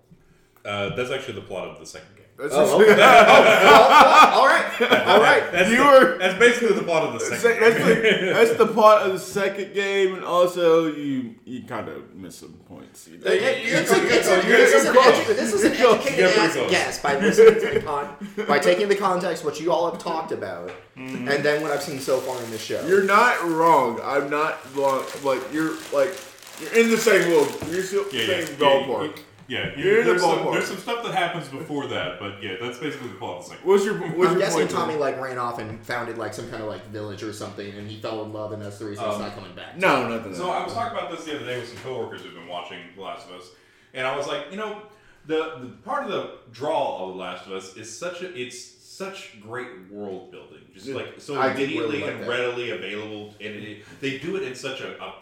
Uh, 0.67 0.95
that's 0.97 1.11
actually 1.11 1.35
the 1.35 1.41
plot 1.47 1.69
of 1.69 1.79
the 1.79 1.87
second 1.87 2.09
game. 2.17 2.25
That's 2.39 2.53
Oh, 2.55 2.83
okay. 2.83 2.93
oh, 2.99 4.31
all 4.41 4.47
right, 4.47 4.83
all 5.09 5.21
right. 5.23 5.51
That's, 5.53 5.71
You 5.71 5.77
the- 5.79 5.85
were- 5.85 6.19
that's 6.19 6.39
basically 6.39 6.75
the 6.75 6.83
plot 6.83 7.05
of 7.05 7.13
the 7.15 7.19
That's, 7.31 7.41
second 7.41 7.63
that's, 7.63 7.79
game. 7.79 8.27
the, 8.27 8.33
that's 8.35 8.55
the 8.57 8.67
plot 8.67 9.07
of 9.07 9.13
the 9.15 9.19
second 9.19 9.73
game, 9.73 10.15
and 10.17 10.23
also 10.25 10.93
you 10.93 11.35
you 11.47 11.63
kind 11.65 11.89
of 11.89 12.15
miss 12.15 12.37
some 12.37 12.53
points. 12.69 13.09
You 13.09 13.19
know? 13.19 13.25
It's 13.31 13.91
a- 13.91 14.07
it's 14.07 14.29
a- 14.29 14.47
You're- 14.47 14.57
This 14.59 14.75
is 14.75 14.85
an 14.85 14.95
you're 14.95 15.03
edu- 15.05 15.27
this 15.29 15.53
is 15.55 15.65
an 15.65 15.73
close. 15.77 15.95
educated 15.95 16.19
You're 16.19 16.29
pretty 16.29 16.41
ass 16.47 16.53
close. 16.57 16.71
guess 16.71 16.99
by 17.03 17.19
listening 17.19 17.55
to 17.55 17.71
the 17.75 17.81
con, 17.81 18.47
by 18.47 18.59
taking 18.59 18.89
the 18.89 18.97
context 18.97 19.43
what 19.45 19.59
you 19.59 19.73
all 19.73 19.91
have 19.91 19.99
talked 19.99 20.33
about, 20.33 20.71
and 20.97 21.27
then 21.29 21.63
what 21.63 21.71
I've 21.71 21.83
seen 21.83 22.01
so 22.01 22.19
far 22.21 22.43
in 22.43 22.51
the 22.51 22.59
show. 22.59 22.85
You're 22.87 23.05
not 23.05 23.43
wrong. 23.49 23.99
I'm 24.05 24.29
not 24.29 24.59
wrong. 24.77 25.05
Like 25.23 25.41
you're 25.55 25.73
like 25.95 26.13
you're 26.61 26.75
in 26.75 26.91
the 26.91 26.99
same 26.99 27.31
world. 27.31 27.49
You're 27.71 27.83
still 27.83 28.05
Yeah, 28.13 28.21
yeah, 28.21 28.45
same 28.45 28.57
yeah, 28.59 28.67
ballpark. 28.67 29.17
Yeah, 29.17 29.23
you- 29.49 29.59
You're 29.77 30.01
in 30.01 30.07
the 30.07 30.11
there's, 30.13 30.21
some, 30.23 30.39
ballpark. 30.39 30.53
there's 30.55 30.67
some 30.67 30.77
stuff 30.79 31.05
that 31.05 31.15
happens 31.15 31.49
before 31.49 31.87
that, 31.89 32.19
but 32.19 32.43
yeah, 32.43 32.57
that's 32.61 32.79
basically 32.79 33.09
the 33.09 33.15
plot 33.15 33.39
of 33.39 33.45
the 33.45 33.51
second. 33.51 33.67
What's 33.69 33.85
your 33.85 33.95
What's 33.99 34.13
I'm 34.13 34.19
your 34.19 34.39
guessing 34.39 34.59
point? 34.61 34.71
Tommy 34.71 34.93
then? 34.95 35.01
like 35.01 35.21
ran 35.21 35.39
off 35.39 35.59
and 35.59 35.81
founded 35.85 36.19
like 36.19 36.35
some 36.35 36.49
kind 36.51 36.63
of 36.63 36.69
like 36.69 36.85
village 36.89 37.23
or 37.23 37.33
something, 37.33 37.69
and 37.75 37.89
he 37.91 38.01
fell 38.01 38.23
in 38.25 38.33
love, 38.33 38.53
and 38.53 38.63
that's 38.63 38.79
the 38.79 38.87
reason 38.87 39.05
he's 39.05 39.15
Um, 39.15 39.21
not 39.23 39.35
coming 39.35 39.55
back. 39.55 39.77
No, 39.77 40.09
nothing. 40.09 40.35
So 40.35 40.51
I 40.51 40.65
was 40.65 40.73
talking 40.75 40.97
about 40.99 41.11
this 41.11 41.25
the 41.25 41.37
other 41.37 41.45
day 41.47 41.59
with 41.61 41.69
some 41.69 41.79
coworkers 41.79 42.23
who've 42.23 42.35
been 42.35 42.49
watching 42.49 42.79
The 42.97 43.03
Last 43.03 43.29
of 43.29 43.41
Us, 43.41 43.47
and 43.95 44.07
I 44.07 44.17
was 44.17 44.27
like, 44.27 44.51
you 44.51 44.57
know, 44.57 44.83
the 45.27 45.59
the 45.61 45.67
part 45.85 46.05
of 46.05 46.11
the 46.11 46.31
draw 46.53 47.05
of 47.09 47.15
The 47.15 47.21
Last 47.21 47.47
of 47.47 47.53
Us 47.53 47.77
is 47.77 47.97
such 47.97 48.23
a 48.23 48.35
it's 48.37 48.59
such 48.83 49.41
great 49.43 49.69
world 49.91 50.31
building, 50.33 50.61
just 50.75 50.87
Yeah. 50.87 50.95
like 50.97 51.15
so 51.21 51.39
I 51.41 51.49
did 51.53 51.65
immediately 51.71 51.99
really 51.99 52.01
like 52.05 52.15
and 52.15 52.23
that. 52.25 52.29
readily 52.31 52.71
available, 52.71 53.35
and 53.41 53.55
it, 53.55 53.85
they 54.01 54.19
do 54.19 54.37
it 54.37 54.43
in 54.43 54.55
such 54.55 54.81
a, 54.81 55.01
a 55.03 55.15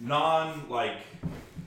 non 0.00 0.68
like 0.68 0.96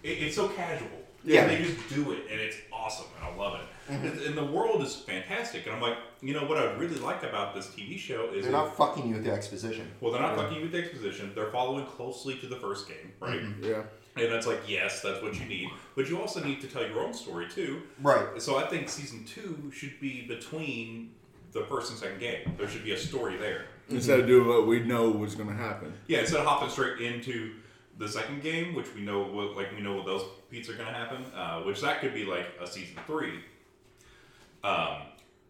it, 0.04 0.10
it's 0.10 0.36
so 0.36 0.50
casual. 0.50 0.90
Yeah. 1.26 1.42
And 1.42 1.52
they 1.52 1.66
just 1.66 1.90
do 1.90 2.12
it, 2.12 2.20
and 2.32 2.40
it's 2.40 2.58
awesome, 2.72 3.08
and 3.18 3.34
I 3.34 3.36
love 3.36 3.60
it. 3.60 3.92
Mm-hmm. 3.92 4.08
And, 4.08 4.22
and 4.22 4.38
the 4.38 4.46
world 4.46 4.82
is 4.82 4.96
fantastic, 4.96 5.66
and 5.66 5.76
I'm 5.76 5.82
like, 5.82 5.98
you 6.22 6.34
know 6.34 6.46
what 6.46 6.58
I 6.58 6.74
really 6.74 6.98
like 7.00 7.24
about 7.24 7.54
this 7.54 7.68
TV 7.68 7.98
show 7.98 8.32
is 8.34 8.44
They're 8.44 8.52
not 8.52 8.76
fucking 8.76 9.08
you 9.08 9.16
with 9.16 9.24
the 9.24 9.32
exposition. 9.32 9.92
well, 10.02 10.12
they're 10.12 10.22
not 10.22 10.36
fucking 10.36 10.58
you 10.58 10.64
with 10.64 10.72
the 10.72 10.80
exposition. 10.80 11.32
They're 11.36 11.52
following 11.52 11.86
closely 11.86 12.38
to 12.40 12.48
the 12.48 12.56
first 12.56 12.88
game, 12.88 13.12
right? 13.20 13.42
Yeah. 13.62 13.84
And 14.18 14.32
that's 14.32 14.48
like, 14.48 14.62
yes, 14.68 15.02
that's 15.02 15.22
what 15.22 15.38
you 15.38 15.46
need. 15.46 15.70
But 15.96 16.08
you 16.08 16.22
also 16.22 16.42
need 16.42 16.62
to 16.62 16.68
tell 16.68 16.88
your 16.88 17.02
own 17.02 17.14
story 17.14 17.48
too. 17.50 17.82
Right. 18.02 18.42
So 18.42 18.58
I 18.58 18.66
think 18.66 18.88
season 18.88 19.26
two 19.26 19.70
should 19.74 20.00
be 20.00 20.26
between 20.26 21.12
the 21.52 21.66
first 21.66 21.92
and 21.92 22.00
second 22.00 22.20
game. 22.22 22.54
There 22.58 22.68
should 22.70 22.86
be 22.86 22.94
a 22.94 22.98
story 22.98 23.36
there. 23.36 23.66
Instead 23.90 24.22
of 24.22 24.28
doing 24.28 24.48
what 24.48 24.68
we 24.68 24.80
know 24.80 25.10
was 25.12 25.36
going 25.36 25.50
to 25.50 25.56
happen. 25.56 25.94
Yeah, 26.08 26.20
instead 26.20 26.40
of 26.40 26.46
hopping 26.48 26.70
straight 26.70 27.02
into 27.02 27.56
the 27.98 28.08
second 28.10 28.42
game, 28.44 28.74
which 28.76 28.94
we 28.94 29.02
know 29.02 29.24
what 29.24 29.56
like 29.56 29.72
we 29.76 29.82
know 29.82 29.96
what 29.96 30.06
those 30.06 30.24
beats 30.50 30.70
are 30.70 30.74
going 30.74 30.88
to 30.88 30.94
happen, 30.94 31.26
uh, 31.36 31.62
which 31.62 31.82
that 31.82 32.02
could 32.02 32.14
be 32.14 32.26
like 32.26 32.48
a 32.62 32.68
season 32.68 32.96
three. 33.08 33.40
Um, 34.64 35.02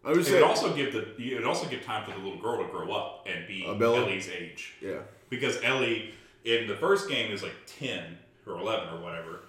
I 0.04 0.10
would 0.10 0.18
it 0.18 0.24
say, 0.26 0.34
would 0.34 0.42
also 0.44 0.74
give 0.74 0.92
the 0.92 1.16
it 1.18 1.34
would 1.36 1.46
also 1.46 1.66
give 1.68 1.82
time 1.84 2.04
for 2.04 2.12
the 2.12 2.18
little 2.24 2.38
girl 2.40 2.62
to 2.64 2.70
grow 2.70 2.92
up 2.92 3.26
and 3.26 3.46
be 3.48 3.64
Uh, 3.66 3.74
Bella? 3.74 4.02
Ellie's 4.02 4.28
age. 4.28 4.74
yeah. 4.80 4.98
because 5.30 5.58
Ellie 5.62 6.14
in 6.44 6.68
the 6.68 6.76
first 6.76 7.08
game 7.08 7.32
is 7.32 7.42
like 7.42 7.54
ten 7.66 8.18
or 8.46 8.58
eleven 8.58 8.94
or 8.94 9.00
whatever, 9.02 9.40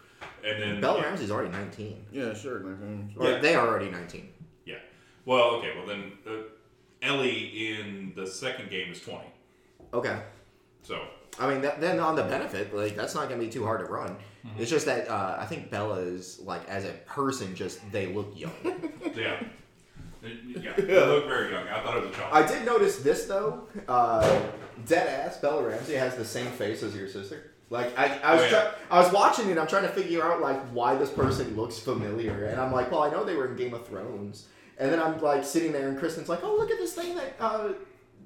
and 0.43 0.61
then 0.61 0.81
Bella 0.81 0.99
yeah, 0.99 1.05
Ramsey's 1.05 1.29
already 1.29 1.49
19. 1.51 2.05
Yeah, 2.11 2.33
sure. 2.33 2.59
Like, 2.61 2.81
um, 2.81 3.09
Or 3.17 3.29
Yeah. 3.29 3.37
they 3.39 3.53
are 3.53 3.67
already 3.67 3.91
19. 3.91 4.33
yeah. 4.65 4.75
Well, 5.25 5.55
okay, 5.57 5.73
well 5.77 5.85
then 5.85 6.13
uh, 6.27 6.31
Ellie 7.03 7.67
in 7.71 8.13
the 8.15 8.25
second 8.25 8.71
game 8.71 8.91
is 8.91 9.01
twenty. 9.01 9.27
Okay. 9.93 10.19
So 10.81 11.05
I 11.39 11.49
mean, 11.51 11.61
that, 11.61 11.79
then 11.79 11.99
on 11.99 12.15
the 12.15 12.23
benefit, 12.23 12.75
like 12.75 12.95
that's 12.95 13.13
not 13.15 13.29
gonna 13.29 13.41
be 13.41 13.49
too 13.49 13.63
hard 13.63 13.79
to 13.81 13.85
run. 13.85 14.09
Mm-hmm. 14.45 14.61
It's 14.61 14.71
just 14.71 14.85
that 14.87 15.07
uh, 15.09 15.37
I 15.39 15.45
think 15.45 15.69
Bella 15.69 15.97
is 15.99 16.39
like 16.39 16.67
as 16.69 16.85
a 16.85 16.93
person, 17.05 17.55
just 17.55 17.79
they 17.91 18.07
look 18.07 18.31
young. 18.35 18.51
yeah, 19.15 19.41
yeah, 20.23 20.73
they 20.75 20.83
look 21.05 21.27
very 21.27 21.51
young. 21.51 21.67
I 21.67 21.81
thought 21.83 21.97
it 21.97 22.03
was 22.07 22.11
a 22.11 22.19
child. 22.19 22.29
I 22.33 22.47
did 22.47 22.65
notice 22.65 22.97
this 22.99 23.25
though. 23.25 23.67
Uh, 23.87 24.41
dead 24.85 25.07
ass 25.07 25.37
Bella 25.37 25.63
Ramsey 25.67 25.93
has 25.95 26.15
the 26.15 26.25
same 26.25 26.47
face 26.51 26.83
as 26.83 26.95
your 26.95 27.07
sister. 27.07 27.51
Like 27.69 27.97
I, 27.99 28.17
I 28.19 28.33
was, 28.35 28.41
Oh, 28.41 28.45
yeah. 28.45 28.49
try- 28.49 28.71
I 28.91 28.99
was 29.03 29.11
watching 29.11 29.49
it. 29.49 29.57
I'm 29.57 29.67
trying 29.67 29.83
to 29.83 29.89
figure 29.89 30.23
out 30.23 30.41
like 30.41 30.59
why 30.69 30.95
this 30.95 31.09
person 31.09 31.55
looks 31.55 31.77
familiar, 31.77 32.45
and 32.45 32.59
I'm 32.61 32.71
like, 32.71 32.91
well, 32.91 33.03
I 33.03 33.09
know 33.09 33.23
they 33.23 33.35
were 33.35 33.47
in 33.49 33.55
Game 33.57 33.73
of 33.73 33.85
Thrones. 33.85 34.47
And 34.79 34.91
then 34.91 34.99
I'm 35.01 35.19
like 35.21 35.43
sitting 35.43 35.71
there, 35.71 35.89
and 35.89 35.97
Kristen's 35.99 36.29
like, 36.29 36.43
oh, 36.43 36.55
look 36.55 36.69
at 36.71 36.77
this 36.77 36.93
thing 36.93 37.15
that 37.15 37.35
uh, 37.39 37.69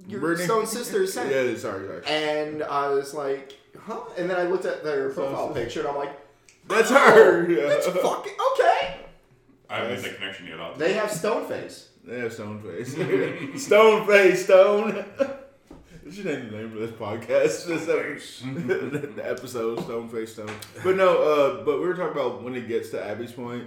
your 0.08 0.20
Brittany? 0.20 0.46
stone 0.46 0.66
sister 0.68 1.06
sent. 1.08 1.30
Yeah, 1.30 1.56
sorry, 1.58 1.88
sorry. 1.88 2.04
And 2.06 2.64
I 2.64 2.90
was 2.90 3.14
like, 3.14 3.54
huh? 3.80 4.02
And 4.18 4.30
then 4.30 4.38
I 4.38 4.44
looked 4.44 4.66
at 4.66 4.84
their 4.84 5.10
profile 5.10 5.54
picture, 5.54 5.82
and 5.82 5.90
I'm 5.90 5.96
like, 5.96 6.18
That's 6.68 6.92
oh, 6.92 6.96
her. 6.96 7.50
Yeah. 7.50 7.68
That's 7.68 7.88
fucking 7.88 8.34
okay. 8.54 8.96
I 9.70 9.78
haven't 9.78 10.02
made 10.02 10.04
that 10.12 10.18
connection 10.18 10.48
yet. 10.48 10.60
I'll- 10.60 10.76
They 10.76 10.94
have 10.94 11.12
stone 11.12 11.48
face. 11.48 11.90
They 12.04 12.20
have 12.20 12.34
stone 12.34 12.62
face. 12.62 12.94
stone 13.66 14.08
face, 14.08 14.44
stone. 14.44 15.06
This 16.12 16.18
should 16.18 16.26
name 16.26 16.52
the 16.52 16.58
name 16.58 16.74
of 16.74 16.80
this 16.80 16.92
podcast. 16.92 17.68
This 17.68 17.88
episode, 17.88 19.16
the 19.16 19.30
episode, 19.30 19.80
Stone 19.80 20.10
Face 20.10 20.34
Stone. 20.34 20.52
But 20.84 20.98
no, 20.98 21.22
uh, 21.22 21.64
but 21.64 21.80
we 21.80 21.88
were 21.88 21.94
talking 21.94 22.12
about 22.12 22.44
when 22.44 22.54
it 22.54 22.68
gets 22.68 22.90
to 22.90 23.02
Abby's 23.02 23.32
point, 23.32 23.66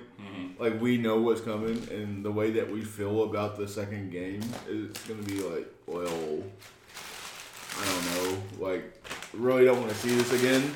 like 0.58 0.78
we 0.78 0.98
know 0.98 1.22
what's 1.22 1.40
coming, 1.40 1.88
and 1.90 2.22
the 2.22 2.30
way 2.30 2.50
that 2.50 2.70
we 2.70 2.82
feel 2.82 3.22
about 3.22 3.56
the 3.56 3.66
second 3.66 4.12
game 4.12 4.42
is 4.68 4.94
gonna 5.08 5.22
be 5.22 5.40
like, 5.40 5.72
well, 5.86 6.42
I 7.78 7.86
don't 7.86 8.14
know, 8.14 8.42
like 8.58 8.92
really 9.32 9.64
don't 9.64 9.80
want 9.80 9.92
to 9.92 9.96
see 9.96 10.14
this 10.14 10.34
again. 10.34 10.74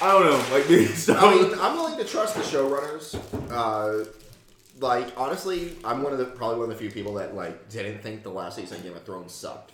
I 0.00 0.10
don't 0.10 0.24
know, 0.24 0.56
like 0.56 0.68
these. 0.68 1.10
I 1.10 1.34
mean, 1.34 1.52
I'm 1.60 1.76
willing 1.76 1.98
to 1.98 2.04
trust 2.04 2.34
the 2.34 2.40
showrunners. 2.40 3.14
Uh, 3.50 4.06
like 4.80 5.08
honestly, 5.16 5.76
I'm 5.84 6.02
one 6.02 6.12
of 6.12 6.18
the 6.18 6.24
probably 6.24 6.58
one 6.58 6.70
of 6.70 6.76
the 6.78 6.82
few 6.82 6.90
people 6.90 7.14
that 7.14 7.34
like 7.34 7.68
didn't 7.68 8.02
think 8.02 8.22
the 8.22 8.30
last 8.30 8.56
season 8.56 8.78
of 8.78 8.82
Game 8.84 8.96
of 8.96 9.04
Thrones 9.04 9.32
sucked. 9.32 9.72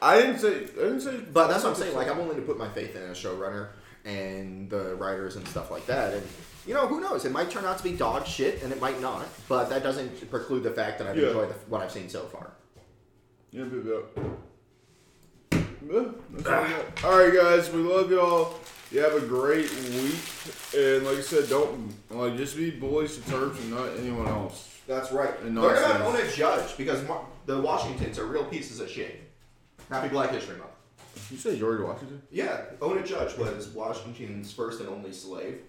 I 0.00 0.20
didn't 0.20 0.38
say. 0.38 0.54
I 0.56 0.60
didn't 0.60 1.00
say. 1.00 1.16
But 1.32 1.48
that's 1.48 1.62
what 1.64 1.70
I'm 1.70 1.76
saying. 1.76 1.94
Like 1.96 2.08
I'm 2.10 2.18
willing 2.18 2.36
to 2.36 2.42
put 2.42 2.58
my 2.58 2.68
faith 2.68 2.94
in 2.96 3.02
a 3.02 3.10
showrunner 3.10 3.68
and 4.04 4.68
the 4.68 4.94
writers 4.96 5.36
and 5.36 5.46
stuff 5.48 5.70
like 5.70 5.86
that. 5.86 6.14
And 6.14 6.22
you 6.66 6.74
know, 6.74 6.86
who 6.86 7.00
knows? 7.00 7.24
It 7.24 7.32
might 7.32 7.50
turn 7.50 7.64
out 7.64 7.78
to 7.78 7.84
be 7.84 7.92
dog 7.92 8.26
shit, 8.26 8.62
and 8.62 8.72
it 8.72 8.80
might 8.80 9.00
not. 9.00 9.26
But 9.48 9.68
that 9.70 9.82
doesn't 9.82 10.30
preclude 10.30 10.62
the 10.64 10.70
fact 10.70 10.98
that 10.98 11.08
I've 11.08 11.16
Yeah. 11.18 11.28
enjoyed 11.28 11.48
the, 11.50 11.54
what 11.68 11.80
I've 11.80 11.90
seen 11.92 12.08
so 12.08 12.22
far. 12.22 12.52
Yeah, 13.50 13.64
yeah. 13.84 14.22
Yeah, 15.90 16.04
that's 16.30 16.48
all, 17.04 17.10
all 17.10 17.18
right, 17.18 17.34
guys. 17.34 17.70
We 17.70 17.80
love 17.80 18.10
y'all. 18.10 18.54
You 18.92 19.00
have 19.00 19.14
a 19.14 19.26
great 19.26 19.70
week, 19.72 20.20
and 20.76 21.06
like 21.06 21.16
I 21.16 21.20
said, 21.22 21.48
don't 21.48 21.94
like 22.10 22.36
just 22.36 22.54
be 22.54 22.70
bullies 22.70 23.16
to 23.16 23.22
TERFs 23.22 23.58
and 23.58 23.70
not 23.70 23.88
anyone 23.98 24.28
else. 24.28 24.68
That's 24.86 25.10
right. 25.10 25.32
And 25.40 25.56
They're 25.56 25.76
gonna 25.76 26.18
a 26.18 26.30
judge 26.30 26.76
because 26.76 27.02
Mar- 27.08 27.24
the 27.46 27.58
Washingtons 27.58 28.18
are 28.18 28.26
real 28.26 28.44
pieces 28.44 28.80
of 28.80 28.90
shit. 28.90 29.18
Happy 29.88 30.08
Black 30.08 30.30
History 30.30 30.58
Month. 30.58 30.72
You 31.30 31.38
say 31.38 31.58
George 31.58 31.80
Washington? 31.80 32.20
Yeah, 32.30 32.64
Ona 32.82 33.02
Judge 33.06 33.34
was 33.38 33.68
Washington's 33.68 34.52
first 34.52 34.80
and 34.80 34.90
only 34.90 35.12
slave, 35.12 35.60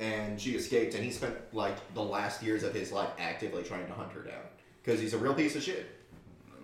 and 0.00 0.40
she 0.40 0.52
escaped, 0.52 0.94
and 0.94 1.04
he 1.04 1.10
spent 1.10 1.34
like 1.52 1.76
the 1.92 2.02
last 2.02 2.42
years 2.42 2.62
of 2.62 2.72
his 2.72 2.90
life 2.92 3.10
actively 3.18 3.62
trying 3.62 3.86
to 3.88 3.92
hunt 3.92 4.10
her 4.12 4.22
down 4.22 4.40
because 4.82 4.98
he's 4.98 5.12
a 5.12 5.18
real 5.18 5.34
piece 5.34 5.54
of 5.54 5.62
shit. 5.62 6.00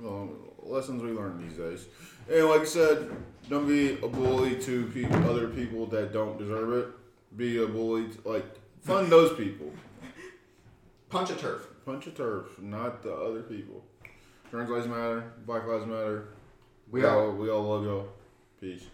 Well, 0.01 0.31
lessons 0.63 1.03
we 1.03 1.11
learn 1.11 1.47
these 1.47 1.59
days. 1.59 1.87
And 2.31 2.49
like 2.49 2.61
I 2.61 2.65
said, 2.65 3.11
don't 3.49 3.67
be 3.67 3.95
a 3.95 4.09
bully 4.09 4.55
to 4.61 4.87
pe- 4.95 5.05
other 5.29 5.49
people 5.49 5.87
that 5.87 6.13
don't 6.13 6.39
deserve 6.39 6.73
it. 6.73 7.37
Be 7.37 7.61
a 7.61 7.67
bully, 7.67 8.09
to, 8.09 8.29
like 8.29 8.45
fund 8.81 9.11
those 9.11 9.37
people. 9.37 9.73
Punch 11.09 11.31
a 11.31 11.35
TERF. 11.35 11.63
Punch 11.85 12.07
a 12.07 12.11
TERF, 12.11 12.61
not 12.61 13.03
the 13.03 13.13
other 13.13 13.43
people. 13.43 13.83
Trans 14.49 14.71
lives 14.71 14.87
matter. 14.87 15.33
Black 15.45 15.67
lives 15.67 15.87
matter. 15.87 16.29
We 16.91 17.01
we 17.01 17.07
are. 17.07 17.19
all 17.19 17.33
we 17.33 17.51
all 17.51 17.63
love 17.63 17.85
y'all. 17.85 18.09
Peace. 18.61 18.85